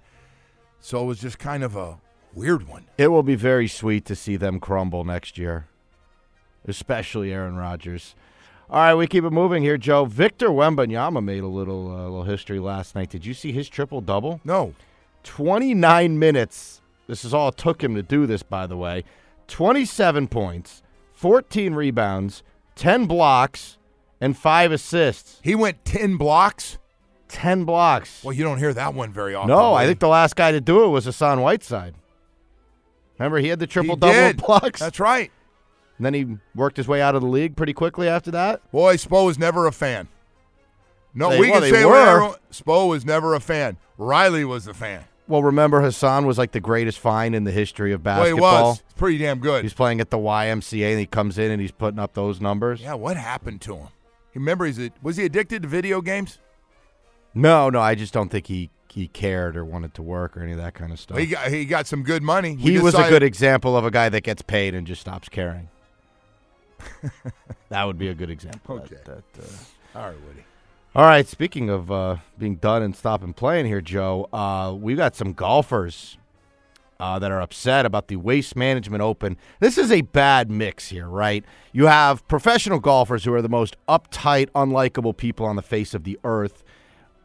So 0.81 1.03
it 1.03 1.07
was 1.07 1.19
just 1.21 1.39
kind 1.39 1.65
of 1.65 1.77
a 1.77 1.99
weird 2.35 2.69
one. 2.69 2.85
It 2.99 3.09
will 3.09 3.23
be 3.23 3.37
very 3.37 3.69
sweet 3.69 4.05
to 4.07 4.15
see 4.15 4.37
them 4.37 4.61
crumble 4.61 5.05
next 5.05 5.39
year, 5.39 5.67
especially 6.67 7.33
Aaron 7.33 7.57
Rodgers. 7.57 8.15
All 8.71 8.81
right, 8.81 8.95
we 8.95 9.07
keep 9.07 9.25
it 9.25 9.31
moving 9.31 9.63
here, 9.63 9.77
Joe. 9.77 10.05
Victor 10.07 10.49
Wembanyama 10.49 11.23
made 11.23 11.43
a 11.43 11.47
little 11.49 11.91
uh, 11.91 12.03
little 12.05 12.23
history 12.25 12.59
last 12.59 12.95
night. 12.95 13.11
Did 13.11 13.27
you 13.27 13.35
see 13.35 13.53
his 13.53 13.69
triple 13.69 14.01
double? 14.01 14.41
No. 14.45 14.75
29 15.25 16.19
minutes. 16.19 16.81
This 17.07 17.25
is 17.25 17.35
all 17.35 17.49
it 17.49 17.57
took 17.57 17.83
him 17.85 17.95
to 17.95 18.03
do 18.03 18.27
this, 18.27 18.43
by 18.43 18.67
the 18.67 18.77
way. 18.77 19.05
27 19.49 20.29
points, 20.29 20.83
14 21.13 21.75
rebounds, 21.75 22.43
10 22.77 23.07
blocks, 23.07 23.77
and 24.21 24.37
five 24.37 24.73
assists. 24.73 25.41
He 25.43 25.55
went 25.55 25.85
10 25.85 26.17
blocks. 26.17 26.79
10 27.29 27.65
blocks. 27.65 28.23
Well, 28.25 28.33
you 28.33 28.45
don't 28.45 28.59
hear 28.59 28.73
that 28.73 28.95
one 28.95 29.13
very 29.13 29.35
often. 29.35 29.49
no, 29.49 29.75
I 29.75 29.87
think 29.87 29.99
the 29.99 30.09
last 30.09 30.37
guy 30.37 30.53
to 30.53 30.61
do 30.61 30.85
it 30.85 30.89
was 30.89 31.05
Hassan 31.05 31.41
Whiteside. 31.41 31.95
Remember, 33.19 33.39
he 33.39 33.49
had 33.49 33.59
the 33.59 33.67
He 33.67 33.71
triple 33.73 33.97
double 33.97 34.33
blocks. 34.47 34.81
That's 34.81 35.01
right. 35.01 35.31
And 35.99 36.05
then 36.07 36.15
he 36.15 36.27
worked 36.55 36.77
his 36.77 36.89
way 36.89 37.01
out 37.01 37.15
of 37.15 37.23
the 37.23 37.29
league 37.29 37.55
pretty 37.57 37.73
quickly 37.73 38.09
after 38.09 38.31
that. 38.33 38.69
Boy, 38.73 38.97
Spo 38.97 39.27
was 39.27 39.39
never 39.39 39.67
a 39.67 39.73
fan. 39.73 40.09
No, 41.15 41.31
They- 41.31 41.39
we 41.39 41.51
well, 41.51 41.61
can 41.61 41.71
say 41.71 41.85
were. 41.85 41.91
whatever. 42.21 42.35
Spo 42.53 42.89
was 42.89 43.05
never 43.05 43.35
a 43.35 43.41
fan. 43.41 43.77
Riley 43.97 44.45
was 44.45 44.67
a 44.67 44.75
fan. 44.75 45.05
Well, 45.29 45.43
remember 45.43 45.81
Hassan 45.81 46.27
was 46.27 46.37
like 46.37 46.53
the 46.53 46.61
greatest 46.61 46.99
find 46.99 47.35
in 47.35 47.45
the 47.45 47.53
history 47.53 47.93
of 47.93 48.05
Well, 48.05 48.25
he 48.27 48.33
was. 48.35 48.81
It's 48.81 48.93
pretty 48.95 49.19
damn 49.19 49.39
good. 49.39 49.63
He's 49.65 49.73
playing 49.73 50.01
at 50.01 50.11
the 50.11 50.19
YMCA 50.19 50.91
and 50.91 50.99
he 51.01 51.07
comes 51.07 51.39
in 51.39 51.51
and 51.51 51.61
he's 51.63 51.71
putting 51.71 51.99
up 52.01 52.13
those 52.15 52.41
numbers. 52.41 52.81
yeah, 52.83 52.95
what 52.95 53.17
happened 53.17 53.61
to 53.63 53.77
him? 53.77 53.89
Remember, 54.35 54.67
he's 54.67 54.79
a, 54.81 54.91
was 55.01 55.17
he 55.17 55.25
addicted 55.25 55.63
to 55.63 55.69
video 55.69 56.01
games? 56.03 56.41
No, 57.35 57.71
no, 57.71 57.81
I 57.81 57.95
just 57.95 58.13
don't 58.13 58.29
think 58.31 58.47
he 58.49 58.71
he 58.93 59.09
cared 59.09 59.57
or 59.57 59.65
wanted 59.65 59.93
to 59.95 60.03
work 60.03 60.37
or 60.37 60.43
any 60.43 60.53
of 60.53 60.59
that 60.59 60.75
kind 60.75 60.93
of 60.93 61.01
stuff. 61.01 61.17
Well, 61.17 61.25
he 61.25 61.31
got 61.33 61.49
he 61.49 61.65
got 61.65 61.87
some 61.87 62.03
good 62.03 62.23
money. 62.23 62.55
He 62.57 62.79
was 62.79 62.95
a 62.95 63.09
good 63.09 63.23
example 63.25 63.77
of 63.77 63.85
a 63.85 63.91
guy 63.91 64.09
that 64.09 64.23
gets 64.23 64.43
paid 64.43 64.75
and 64.75 64.87
just 64.87 65.01
stops 65.01 65.29
caring. 65.29 65.69
That 67.69 67.85
would 67.85 67.99
be 67.99 68.09
a 68.09 68.15
good 68.15 68.31
example. 68.31 68.77
Okay. 68.77 68.97
That- 69.05 69.33
that, 69.33 69.43
uh, 69.43 69.99
All 69.99 70.07
right, 70.07 70.21
Woody. 70.27 70.45
All 70.95 71.05
right. 71.05 71.27
Speaking 71.27 71.71
of 71.71 71.91
uh, 71.91 72.17
being 72.39 72.57
done 72.57 72.83
and 72.83 72.95
stopping 72.95 73.33
playing 73.33 73.67
here, 73.67 73.81
Joe, 73.81 74.29
uh, 74.33 74.75
we 74.79 74.95
got 74.95 75.17
some 75.17 75.33
golfers 75.33 76.19
uh, 77.01 77.19
that 77.19 77.33
are 77.33 77.41
upset 77.41 77.85
about 77.85 78.07
the 78.07 78.15
Waste 78.17 78.55
Management 78.55 79.03
Open. 79.03 79.37
This 79.59 79.77
is 79.77 79.91
a 79.91 80.03
bad 80.03 80.51
mix 80.51 80.89
here, 80.89 81.09
right? 81.09 81.45
You 81.73 81.87
have 81.87 82.27
professional 82.29 82.79
golfers 82.79 83.25
who 83.25 83.35
are 83.35 83.43
the 83.43 83.49
most 83.49 83.77
uptight, 83.89 84.51
unlikable 84.51 85.17
people 85.17 85.47
on 85.47 85.57
the 85.57 85.63
face 85.63 85.95
of 85.95 86.05
the 86.05 86.19
earth, 86.23 86.63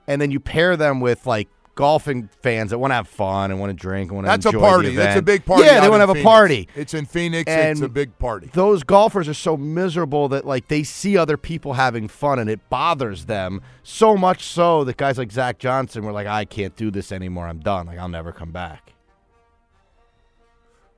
and 0.07 0.19
then 0.19 0.31
you 0.31 0.39
pair 0.39 0.75
them 0.75 0.99
with 0.99 1.27
like 1.27 1.47
golfing 1.75 2.29
fans 2.41 2.71
that 2.71 2.77
want 2.77 2.91
to 2.91 2.95
have 2.95 3.07
fun 3.07 3.51
and 3.51 3.59
want 3.59 3.69
to 3.69 3.73
drink 3.73 4.11
and 4.11 4.17
want 4.17 4.25
to 4.25 4.29
That's 4.29 4.45
a 4.45 4.59
party. 4.59 4.95
That's 4.95 5.19
a 5.19 5.21
big 5.21 5.45
party. 5.45 5.63
Yeah, 5.63 5.79
they 5.79 5.89
want 5.89 6.01
to 6.01 6.07
have 6.07 6.15
a 6.17 6.23
party. 6.23 6.67
It's 6.75 6.93
in 6.93 7.05
Phoenix. 7.05 7.49
And 7.49 7.71
it's 7.71 7.81
a 7.81 7.89
big 7.89 8.17
party. 8.19 8.49
Those 8.53 8.83
golfers 8.83 9.29
are 9.29 9.33
so 9.33 9.55
miserable 9.55 10.27
that 10.29 10.45
like 10.45 10.67
they 10.67 10.83
see 10.83 11.17
other 11.17 11.37
people 11.37 11.73
having 11.73 12.07
fun 12.07 12.39
and 12.39 12.49
it 12.49 12.69
bothers 12.69 13.25
them 13.25 13.61
so 13.83 14.17
much 14.17 14.43
so 14.43 14.83
that 14.83 14.97
guys 14.97 15.17
like 15.17 15.31
Zach 15.31 15.57
Johnson 15.59 16.03
were 16.03 16.11
like, 16.11 16.27
I 16.27 16.45
can't 16.45 16.75
do 16.75 16.91
this 16.91 17.11
anymore. 17.11 17.47
I'm 17.47 17.59
done. 17.59 17.87
Like 17.87 17.97
I'll 17.97 18.09
never 18.09 18.31
come 18.31 18.51
back. 18.51 18.93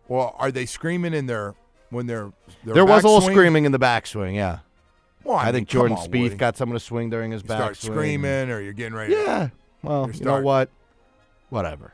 Well, 0.08 0.36
are 0.40 0.52
they 0.52 0.66
screaming 0.66 1.14
in 1.14 1.28
their 1.28 1.56
when 1.92 2.08
they're 2.08 2.32
there 2.64 2.86
was 2.86 3.04
a 3.04 3.08
little 3.08 3.22
screaming 3.22 3.66
in 3.66 3.72
the 3.72 3.80
backswing. 3.80 4.34
Yeah, 4.36 4.60
Well, 5.24 5.38
I, 5.38 5.42
I, 5.42 5.46
mean, 5.46 5.54
think 5.54 5.70
Jordan 5.70 5.98
on, 5.98 6.08
Spieth 6.08 6.22
Woody. 6.24 6.36
got 6.36 6.58
someone 6.58 6.78
to 6.78 6.84
swing 6.84 7.10
during 7.10 7.32
his 7.32 7.44
You 7.44 7.50
backswing. 7.50 7.58
start 7.58 7.78
screaming, 7.78 8.50
or 8.50 8.60
you're 8.62 8.74
getting 8.74 8.96
ready. 8.96 9.14
Yeah. 9.14 9.50
Well, 9.84 10.10
You're 10.14 10.26
know 10.26 10.42
what? 10.42 10.70
Whatever. 11.50 11.94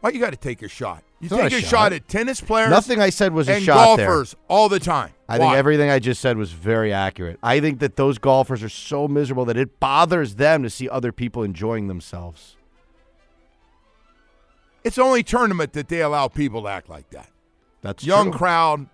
Well, 0.00 0.12
you 0.12 0.18
got 0.20 0.30
to 0.30 0.36
take 0.36 0.62
a 0.62 0.68
shot. 0.68 1.04
You 1.20 1.26
It's 1.26 1.34
take 1.36 1.52
a 1.52 1.56
a 1.56 1.60
shot. 1.60 1.68
shot 1.70 1.92
at 1.92 2.08
tennis 2.08 2.40
players. 2.40 2.70
Nothing 2.70 3.00
I 3.00 3.10
said 3.10 3.32
was 3.32 3.48
a 3.48 3.54
and 3.54 3.64
shot 3.64 3.96
there. 3.96 4.06
golfers 4.08 4.34
all 4.48 4.68
the 4.68 4.80
time. 4.80 5.12
I 5.28 5.38
think 5.38 5.54
everything 5.54 5.88
I 5.90 6.00
just 6.00 6.20
said 6.20 6.36
was 6.36 6.50
very 6.50 6.92
accurate. 6.92 7.38
I 7.42 7.60
think 7.60 7.78
that 7.78 7.94
those 7.96 8.18
golfers 8.18 8.62
are 8.64 8.68
so 8.68 9.06
miserable 9.06 9.44
that 9.44 9.56
it 9.56 9.78
bothers 9.78 10.34
them 10.34 10.64
to 10.64 10.70
see 10.70 10.88
other 10.88 11.12
people 11.12 11.44
enjoying 11.44 11.86
themselves. 11.86 12.56
It's 14.84 14.96
the 14.96 15.02
only 15.02 15.22
tournament 15.22 15.72
that 15.74 15.88
they 15.88 16.02
allow 16.02 16.26
people 16.26 16.62
to 16.62 16.68
act 16.68 16.88
like 16.88 17.08
that. 17.10 17.28
That's 17.82 18.04
Young 18.04 18.30
true. 18.30 18.38
crowd. 18.38 18.86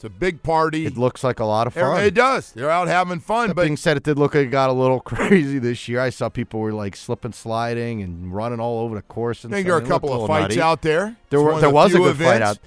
It's 0.00 0.04
a 0.06 0.08
big 0.08 0.42
party. 0.42 0.86
It 0.86 0.96
looks 0.96 1.22
like 1.22 1.40
a 1.40 1.44
lot 1.44 1.66
of 1.66 1.74
fun. 1.74 2.02
It 2.02 2.14
does. 2.14 2.52
They're 2.52 2.70
out 2.70 2.88
having 2.88 3.20
fun, 3.20 3.48
That 3.48 3.54
but 3.54 3.64
being 3.64 3.76
said, 3.76 3.98
it 3.98 4.02
did 4.02 4.18
look 4.18 4.34
like 4.34 4.46
it 4.46 4.50
got 4.50 4.70
a 4.70 4.72
little 4.72 4.98
crazy 5.14 5.58
this 5.58 5.88
year. 5.88 6.00
I 6.00 6.08
saw 6.08 6.30
people 6.30 6.58
were 6.60 6.72
like 6.72 6.96
slipping, 6.96 7.32
sliding, 7.32 8.00
and 8.00 8.34
running 8.34 8.60
all 8.60 8.78
over 8.80 8.94
the 8.94 9.02
course. 9.02 9.44
I 9.44 9.48
And 9.48 9.52
think 9.52 9.66
there 9.66 9.74
are 9.76 9.80
a 9.82 9.86
couple 9.86 10.10
of 10.18 10.26
fights 10.26 10.56
nutty. 10.56 10.62
out 10.62 10.80
there. 10.80 11.16
There 11.28 11.42
were, 11.42 11.52
there 11.60 11.68
the 11.68 11.70
was 11.74 11.92
a 11.94 11.98
good 11.98 12.16
fight 12.16 12.40
out, 12.40 12.58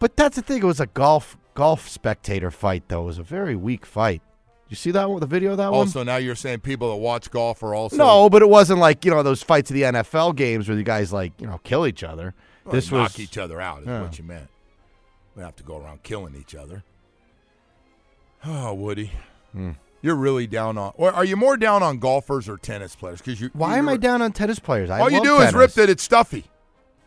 but 0.00 0.18
that's 0.18 0.36
the 0.36 0.42
thing. 0.42 0.58
It 0.58 0.66
was 0.66 0.80
a 0.80 0.86
golf 0.86 1.38
golf 1.54 1.88
spectator 1.88 2.50
fight, 2.50 2.82
though. 2.88 3.04
It 3.04 3.06
was 3.06 3.18
a 3.18 3.22
very 3.22 3.56
weak 3.56 3.86
fight. 3.86 4.20
You 4.68 4.76
see 4.76 4.90
that 4.90 5.08
one? 5.08 5.20
The 5.20 5.26
video 5.26 5.52
of 5.52 5.56
that 5.56 5.70
one? 5.70 5.80
Also, 5.80 6.02
now 6.02 6.16
you're 6.16 6.34
saying 6.34 6.60
people 6.60 6.90
that 6.90 6.96
watch 6.96 7.30
golf 7.30 7.62
are 7.62 7.74
also 7.74 7.96
No, 7.96 8.28
but 8.28 8.42
it 8.42 8.50
wasn't 8.50 8.80
like 8.80 9.06
you 9.06 9.10
know 9.12 9.22
those 9.22 9.42
fights 9.42 9.70
of 9.70 9.74
the 9.76 9.82
NFL 9.82 10.36
games 10.36 10.68
where 10.68 10.76
the 10.76 10.82
guys 10.82 11.10
like 11.10 11.32
you 11.40 11.46
know 11.46 11.56
kill 11.64 11.86
each 11.86 12.04
other. 12.04 12.34
Well, 12.66 12.74
this 12.74 12.90
knock 12.92 13.12
was 13.14 13.20
each 13.20 13.38
other 13.38 13.62
out. 13.62 13.80
Is 13.80 13.86
Yeah. 13.86 14.02
what 14.02 14.18
you 14.18 14.24
meant. 14.24 14.48
We 15.36 15.42
have 15.42 15.56
to 15.56 15.62
go 15.62 15.78
around 15.78 16.02
killing 16.02 16.34
each 16.38 16.54
other. 16.54 16.82
Oh, 18.44 18.74
Woody, 18.74 19.12
Hmm. 19.52 19.72
you're 20.02 20.16
really 20.16 20.46
down 20.46 20.76
on. 20.76 20.92
Or 20.96 21.12
are 21.12 21.24
you 21.24 21.36
more 21.36 21.56
down 21.56 21.82
on 21.82 21.98
golfers 21.98 22.48
or 22.48 22.56
tennis 22.58 22.96
players? 22.96 23.20
Because 23.20 23.40
you. 23.40 23.50
Why 23.52 23.78
am 23.78 23.88
I 23.88 23.96
down 23.96 24.20
on 24.20 24.32
tennis 24.32 24.58
players? 24.58 24.90
I 24.90 25.00
All 25.00 25.10
you 25.10 25.22
do 25.22 25.38
is 25.38 25.54
rip 25.54 25.72
that 25.72 25.88
it's 25.88 26.02
stuffy. 26.02 26.44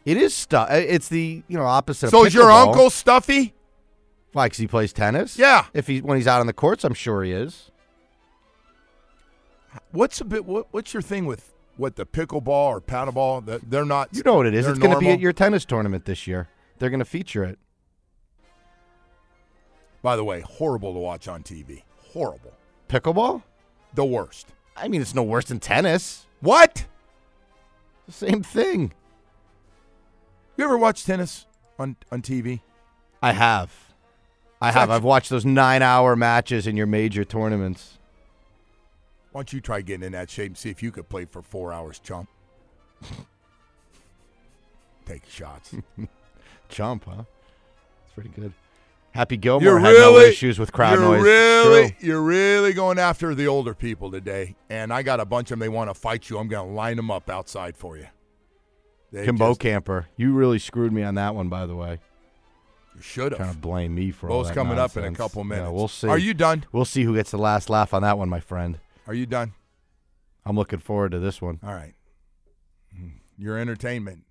It 0.06 0.18
is 0.18 0.34
stuff. 0.34 0.70
It's 0.72 1.08
the 1.10 1.44
you 1.48 1.58
know 1.58 1.66
opposite. 1.66 2.10
So 2.10 2.26
is 2.26 2.34
your 2.34 2.52
uncle 2.52 2.90
stuffy? 2.90 3.54
Why? 4.34 4.46
Because 4.48 4.60
he 4.60 4.68
plays 4.68 4.94
tennis. 4.94 5.38
Yeah. 5.38 5.66
If 5.74 5.88
he 5.88 6.02
when 6.02 6.18
he's 6.18 6.28
out 6.28 6.40
on 6.40 6.48
the 6.48 6.54
courts, 6.54 6.84
I'm 6.84 6.94
sure 6.94 7.24
he 7.24 7.32
is. 7.32 7.72
What's 9.92 10.22
a 10.22 10.26
bit? 10.26 10.46
What, 10.46 10.68
what's 10.72 10.94
your 10.94 11.02
thing 11.02 11.26
with 11.26 11.54
what 11.78 11.96
the 11.96 12.06
pickleball 12.06 12.48
or 12.48 12.82
paddleball? 12.82 13.46
That 13.46 13.70
they're 13.70 13.86
not. 13.86 14.10
You 14.14 14.24
know 14.24 14.36
what 14.36 14.46
it 14.46 14.54
is. 14.54 14.68
It's 14.68 14.80
going 14.80 14.94
to 14.94 15.00
be 15.00 15.10
at 15.10 15.20
your 15.20 15.34
tennis 15.34 15.66
tournament 15.66 16.06
this 16.06 16.28
year. 16.28 16.50
They're 16.80 16.90
going 16.90 17.00
to 17.00 17.06
feature 17.06 17.44
it. 17.44 17.60
By 20.06 20.16
the 20.16 20.24
way, 20.24 20.42
horrible 20.42 20.94
to 20.94 21.00
watch 21.00 21.28
on 21.28 21.42
TV. 21.42 21.82
Horrible. 22.14 22.54
Pickleball? 22.88 23.42
The 23.96 24.06
worst. 24.06 24.50
I 24.78 24.88
mean, 24.88 25.02
it's 25.02 25.16
no 25.16 25.24
worse 25.24 25.46
than 25.46 25.60
tennis. 25.60 26.28
What? 26.42 26.86
The 28.06 28.12
same 28.12 28.44
thing. 28.44 28.94
You 30.58 30.66
ever 30.66 30.78
watch 30.78 31.06
tennis 31.06 31.48
on 31.80 31.96
on 32.12 32.22
TV? 32.22 32.60
I 33.24 33.32
have. 33.32 33.74
I 34.62 34.72
have. 34.72 34.92
I've 34.92 35.04
watched 35.04 35.32
those 35.32 35.44
nine-hour 35.44 36.16
matches 36.16 36.68
in 36.68 36.78
your 36.78 36.86
major 36.86 37.26
tournaments. 37.26 37.98
Why 39.32 39.40
don't 39.40 39.54
you 39.54 39.60
try 39.60 39.82
getting 39.82 40.06
in 40.06 40.12
that 40.12 40.30
shape 40.30 40.50
and 40.50 40.58
see 40.58 40.70
if 40.70 40.84
you 40.84 40.92
could 40.92 41.10
play 41.10 41.26
for 41.26 41.42
four 41.42 41.74
hours, 41.74 41.98
chump? 41.98 42.30
Take 45.08 45.28
shots. 45.28 45.74
Chump, 46.70 47.06
huh? 47.06 47.24
It's 48.04 48.14
pretty 48.14 48.30
good. 48.30 48.54
Happy 49.16 49.38
Gilmore 49.38 49.64
You're 49.64 49.80
had 49.80 49.92
really 49.92 50.24
no 50.24 50.28
issues 50.30 50.60
with 50.60 50.74
crowd 50.74 51.00
you're 51.00 51.02
noise. 51.02 51.24
Really, 51.24 51.90
True. 51.92 51.98
you're 52.08 52.22
really 52.22 52.74
going 52.74 53.00
after 53.00 53.34
the 53.34 53.48
older 53.48 53.74
people 53.74 54.12
today, 54.12 54.56
and 54.70 54.92
I 54.92 55.04
got 55.04 55.22
a 55.22 55.26
bunch 55.26 55.52
of 55.52 55.58
them. 55.58 55.60
They 55.60 55.70
want 55.70 55.90
to 55.90 55.94
fight 55.94 56.30
you. 56.30 56.38
I'm 56.38 56.50
going 56.50 56.68
to 56.68 56.74
line 56.74 56.98
them 56.98 57.10
up 57.10 57.30
outside 57.30 57.78
for 57.78 57.96
you. 57.98 58.08
They 59.14 59.24
Kimbo 59.24 59.52
just- 59.52 59.62
Camper, 59.62 60.08
you 60.18 60.34
really 60.34 60.60
screwed 60.60 60.92
me 60.92 61.02
on 61.02 61.16
that 61.16 61.34
one, 61.34 61.48
by 61.48 61.66
the 61.66 61.76
way. 61.78 62.00
you 62.94 63.02
should 63.02 63.30
Trying 63.32 63.40
to 63.40 63.46
have. 63.54 63.62
blame 63.62 63.96
me 63.96 64.12
for 64.12 64.30
all 64.30 64.44
that 64.44 64.54
coming 64.54 64.78
up 64.78 64.98
in 64.98 65.04
a 65.04 65.08
nonsense. 65.08 65.18
couple 65.18 65.44
Yeah, 65.44 65.50
minutes. 65.50 65.72
we'll 65.72 65.88
see. 65.88 66.08
Are 66.10 66.18
you 66.18 66.34
done? 66.34 66.66
We'll 66.74 66.84
see 66.84 67.04
who 67.04 67.16
gets 67.16 67.32
the 67.32 67.38
last 67.38 67.70
laugh 67.70 67.94
on 67.94 68.02
that 68.02 68.18
one, 68.18 68.28
my 68.28 68.42
friend. 68.42 68.80
Are 69.08 69.14
you 69.14 69.26
done? 69.26 69.54
I'm 70.46 70.58
looking 70.58 70.80
forward 70.80 71.12
to 71.14 71.20
this 71.20 71.42
one. 71.42 71.60
All 71.64 71.74
right. 71.74 71.94
Mm, 72.94 73.14
Your 73.38 73.58
entertainment. 73.58 74.24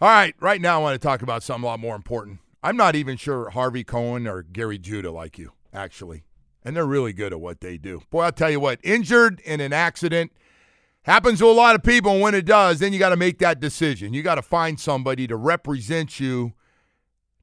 All 0.00 0.08
right. 0.08 0.34
Right 0.40 0.60
now, 0.60 0.78
I 0.78 0.82
want 0.82 1.00
to 1.00 1.06
talk 1.06 1.22
about 1.22 1.42
something 1.42 1.64
a 1.64 1.66
lot 1.66 1.80
more 1.80 1.96
important. 1.96 2.40
I'm 2.62 2.76
not 2.76 2.94
even 2.94 3.16
sure 3.16 3.50
Harvey 3.50 3.84
Cohen 3.84 4.26
or 4.26 4.42
Gary 4.42 4.78
Judah 4.78 5.10
like 5.10 5.38
you, 5.38 5.52
actually. 5.72 6.24
And 6.64 6.76
they're 6.76 6.86
really 6.86 7.12
good 7.12 7.32
at 7.32 7.40
what 7.40 7.60
they 7.60 7.76
do. 7.76 8.02
Boy, 8.10 8.22
I'll 8.22 8.32
tell 8.32 8.50
you 8.50 8.60
what, 8.60 8.78
injured 8.84 9.40
in 9.40 9.60
an 9.60 9.72
accident 9.72 10.32
happens 11.02 11.40
to 11.40 11.46
a 11.46 11.50
lot 11.50 11.74
of 11.74 11.82
people. 11.82 12.12
And 12.12 12.20
when 12.20 12.34
it 12.34 12.46
does, 12.46 12.78
then 12.78 12.92
you 12.92 12.98
got 12.98 13.08
to 13.08 13.16
make 13.16 13.38
that 13.38 13.60
decision. 13.60 14.14
You 14.14 14.22
got 14.22 14.36
to 14.36 14.42
find 14.42 14.78
somebody 14.78 15.26
to 15.26 15.36
represent 15.36 16.20
you 16.20 16.52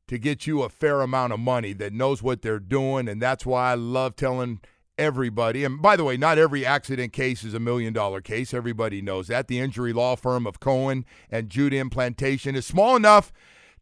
to 0.07 0.17
get 0.17 0.47
you 0.47 0.63
a 0.63 0.69
fair 0.69 1.01
amount 1.01 1.33
of 1.33 1.39
money 1.39 1.73
that 1.73 1.93
knows 1.93 2.23
what 2.23 2.41
they're 2.41 2.59
doing. 2.59 3.07
And 3.07 3.21
that's 3.21 3.45
why 3.45 3.71
I 3.71 3.75
love 3.75 4.15
telling 4.15 4.61
everybody. 4.97 5.63
And 5.63 5.81
by 5.81 5.95
the 5.95 6.03
way, 6.03 6.17
not 6.17 6.37
every 6.37 6.65
accident 6.65 7.13
case 7.13 7.43
is 7.43 7.53
a 7.53 7.59
million 7.59 7.93
dollar 7.93 8.21
case. 8.21 8.53
Everybody 8.53 9.01
knows 9.01 9.27
that. 9.27 9.47
The 9.47 9.59
injury 9.59 9.93
law 9.93 10.15
firm 10.15 10.47
of 10.47 10.59
Cohen 10.59 11.05
and 11.29 11.49
Jude 11.49 11.73
Implantation 11.73 12.55
is 12.55 12.65
small 12.65 12.95
enough 12.95 13.31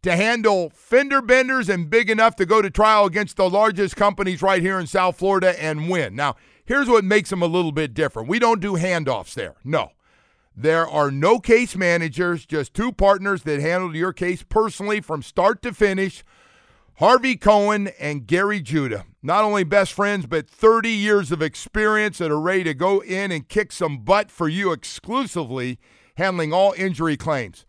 to 0.03 0.15
handle 0.15 0.69
fender 0.69 1.21
benders 1.21 1.69
and 1.69 1.89
big 1.89 2.09
enough 2.09 2.35
to 2.37 2.45
go 2.45 2.61
to 2.61 2.69
trial 2.69 3.05
against 3.05 3.37
the 3.37 3.49
largest 3.49 3.95
companies 3.95 4.41
right 4.41 4.61
here 4.61 4.79
in 4.79 4.87
South 4.87 5.17
Florida 5.17 5.61
and 5.61 5.89
win. 5.89 6.15
Now, 6.15 6.35
here's 6.65 6.87
what 6.87 7.03
makes 7.03 7.29
them 7.29 7.41
a 7.41 7.47
little 7.47 7.71
bit 7.71 7.93
different. 7.93 8.29
We 8.29 8.39
don't 8.39 8.61
do 8.61 8.73
handoffs 8.73 9.33
there. 9.33 9.55
No. 9.63 9.91
There 10.55 10.87
are 10.87 11.11
no 11.11 11.39
case 11.39 11.75
managers, 11.75 12.45
just 12.45 12.73
two 12.73 12.91
partners 12.91 13.43
that 13.43 13.59
handle 13.59 13.95
your 13.95 14.11
case 14.11 14.43
personally 14.43 15.01
from 15.01 15.21
start 15.21 15.61
to 15.61 15.73
finish. 15.73 16.23
Harvey 16.95 17.35
Cohen 17.35 17.89
and 17.99 18.25
Gary 18.25 18.59
Judah, 18.59 19.05
not 19.21 19.43
only 19.43 19.63
best 19.63 19.93
friends, 19.93 20.25
but 20.25 20.49
30 20.49 20.89
years 20.89 21.31
of 21.31 21.43
experience 21.43 22.17
that 22.17 22.31
are 22.31 22.39
ready 22.39 22.63
to 22.63 22.73
go 22.73 23.01
in 23.01 23.31
and 23.31 23.47
kick 23.47 23.71
some 23.71 23.99
butt 23.99 24.31
for 24.31 24.49
you 24.49 24.71
exclusively, 24.71 25.77
handling 26.15 26.51
all 26.53 26.73
injury 26.75 27.15
claims. 27.15 27.67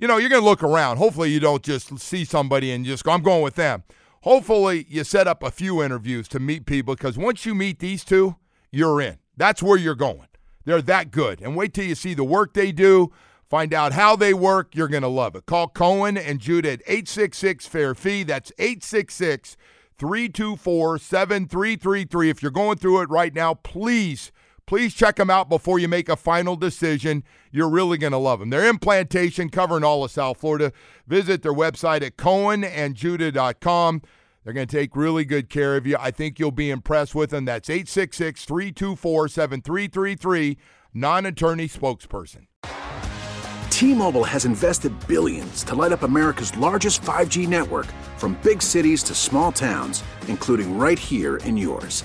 You 0.00 0.08
know, 0.08 0.16
you're 0.16 0.30
going 0.30 0.40
to 0.40 0.48
look 0.48 0.62
around. 0.62 0.96
Hopefully, 0.96 1.30
you 1.30 1.40
don't 1.40 1.62
just 1.62 1.98
see 1.98 2.24
somebody 2.24 2.72
and 2.72 2.86
just 2.86 3.04
go, 3.04 3.12
I'm 3.12 3.22
going 3.22 3.42
with 3.42 3.56
them. 3.56 3.84
hopefully 4.22 4.86
you 4.88 5.04
set 5.04 5.28
up 5.28 5.42
a 5.42 5.50
few 5.50 5.82
interviews 5.82 6.26
to 6.28 6.40
meet 6.40 6.64
people 6.64 6.94
because 6.94 7.18
once 7.18 7.44
you 7.44 7.54
meet 7.54 7.80
these 7.80 8.02
two, 8.02 8.36
you're 8.70 9.00
in. 9.02 9.18
That's 9.36 9.62
where 9.62 9.76
you're 9.76 9.94
going. 9.94 10.28
They're 10.64 10.80
that 10.82 11.10
good. 11.10 11.42
And 11.42 11.54
wait 11.54 11.74
till 11.74 11.84
you 11.84 11.94
see 11.94 12.14
the 12.14 12.24
work 12.24 12.54
they 12.54 12.72
do, 12.72 13.12
find 13.50 13.74
out 13.74 13.92
how 13.92 14.16
they 14.16 14.32
work. 14.32 14.74
You're 14.74 14.88
going 14.88 15.02
to 15.02 15.08
love 15.08 15.36
it. 15.36 15.44
Call 15.44 15.68
Cohen 15.68 16.16
and 16.16 16.40
Jude 16.40 16.64
at 16.64 16.80
866 16.86 17.66
Fair 17.66 17.94
Fee. 17.94 18.22
That's 18.22 18.52
866 18.58 19.58
324 19.98 20.98
7333. 20.98 22.30
If 22.30 22.42
you're 22.42 22.50
going 22.50 22.78
through 22.78 23.02
it 23.02 23.10
right 23.10 23.34
now, 23.34 23.52
please, 23.52 24.32
please 24.70 24.94
check 24.94 25.16
them 25.16 25.28
out 25.28 25.48
before 25.48 25.80
you 25.80 25.88
make 25.88 26.08
a 26.08 26.14
final 26.14 26.54
decision. 26.54 27.24
You're 27.50 27.68
really 27.68 27.98
going 27.98 28.12
to 28.12 28.18
love 28.18 28.38
them. 28.38 28.50
They're 28.50 28.70
implantation 28.70 29.48
covering 29.48 29.82
all 29.82 30.04
of 30.04 30.12
South 30.12 30.38
Florida. 30.38 30.72
Visit 31.08 31.42
their 31.42 31.52
website 31.52 32.02
at 32.02 32.16
cohenandjudah.com. 32.16 34.02
They're 34.44 34.52
going 34.52 34.68
to 34.68 34.76
take 34.76 34.94
really 34.94 35.24
good 35.24 35.50
care 35.50 35.76
of 35.76 35.88
you. 35.88 35.96
I 35.98 36.12
think 36.12 36.38
you'll 36.38 36.52
be 36.52 36.70
impressed 36.70 37.16
with 37.16 37.30
them. 37.30 37.46
That's 37.46 37.68
866 37.68 38.44
324 38.44 39.26
7333, 39.26 40.56
non 40.94 41.26
attorney 41.26 41.66
spokesperson. 41.66 42.46
T 43.70 43.92
Mobile 43.92 44.24
has 44.24 44.44
invested 44.44 44.92
billions 45.08 45.64
to 45.64 45.74
light 45.74 45.90
up 45.90 46.04
America's 46.04 46.56
largest 46.56 47.02
5G 47.02 47.48
network 47.48 47.86
from 48.18 48.38
big 48.44 48.62
cities 48.62 49.02
to 49.02 49.16
small 49.16 49.50
towns, 49.50 50.04
including 50.28 50.78
right 50.78 50.98
here 50.98 51.38
in 51.38 51.56
yours. 51.56 52.04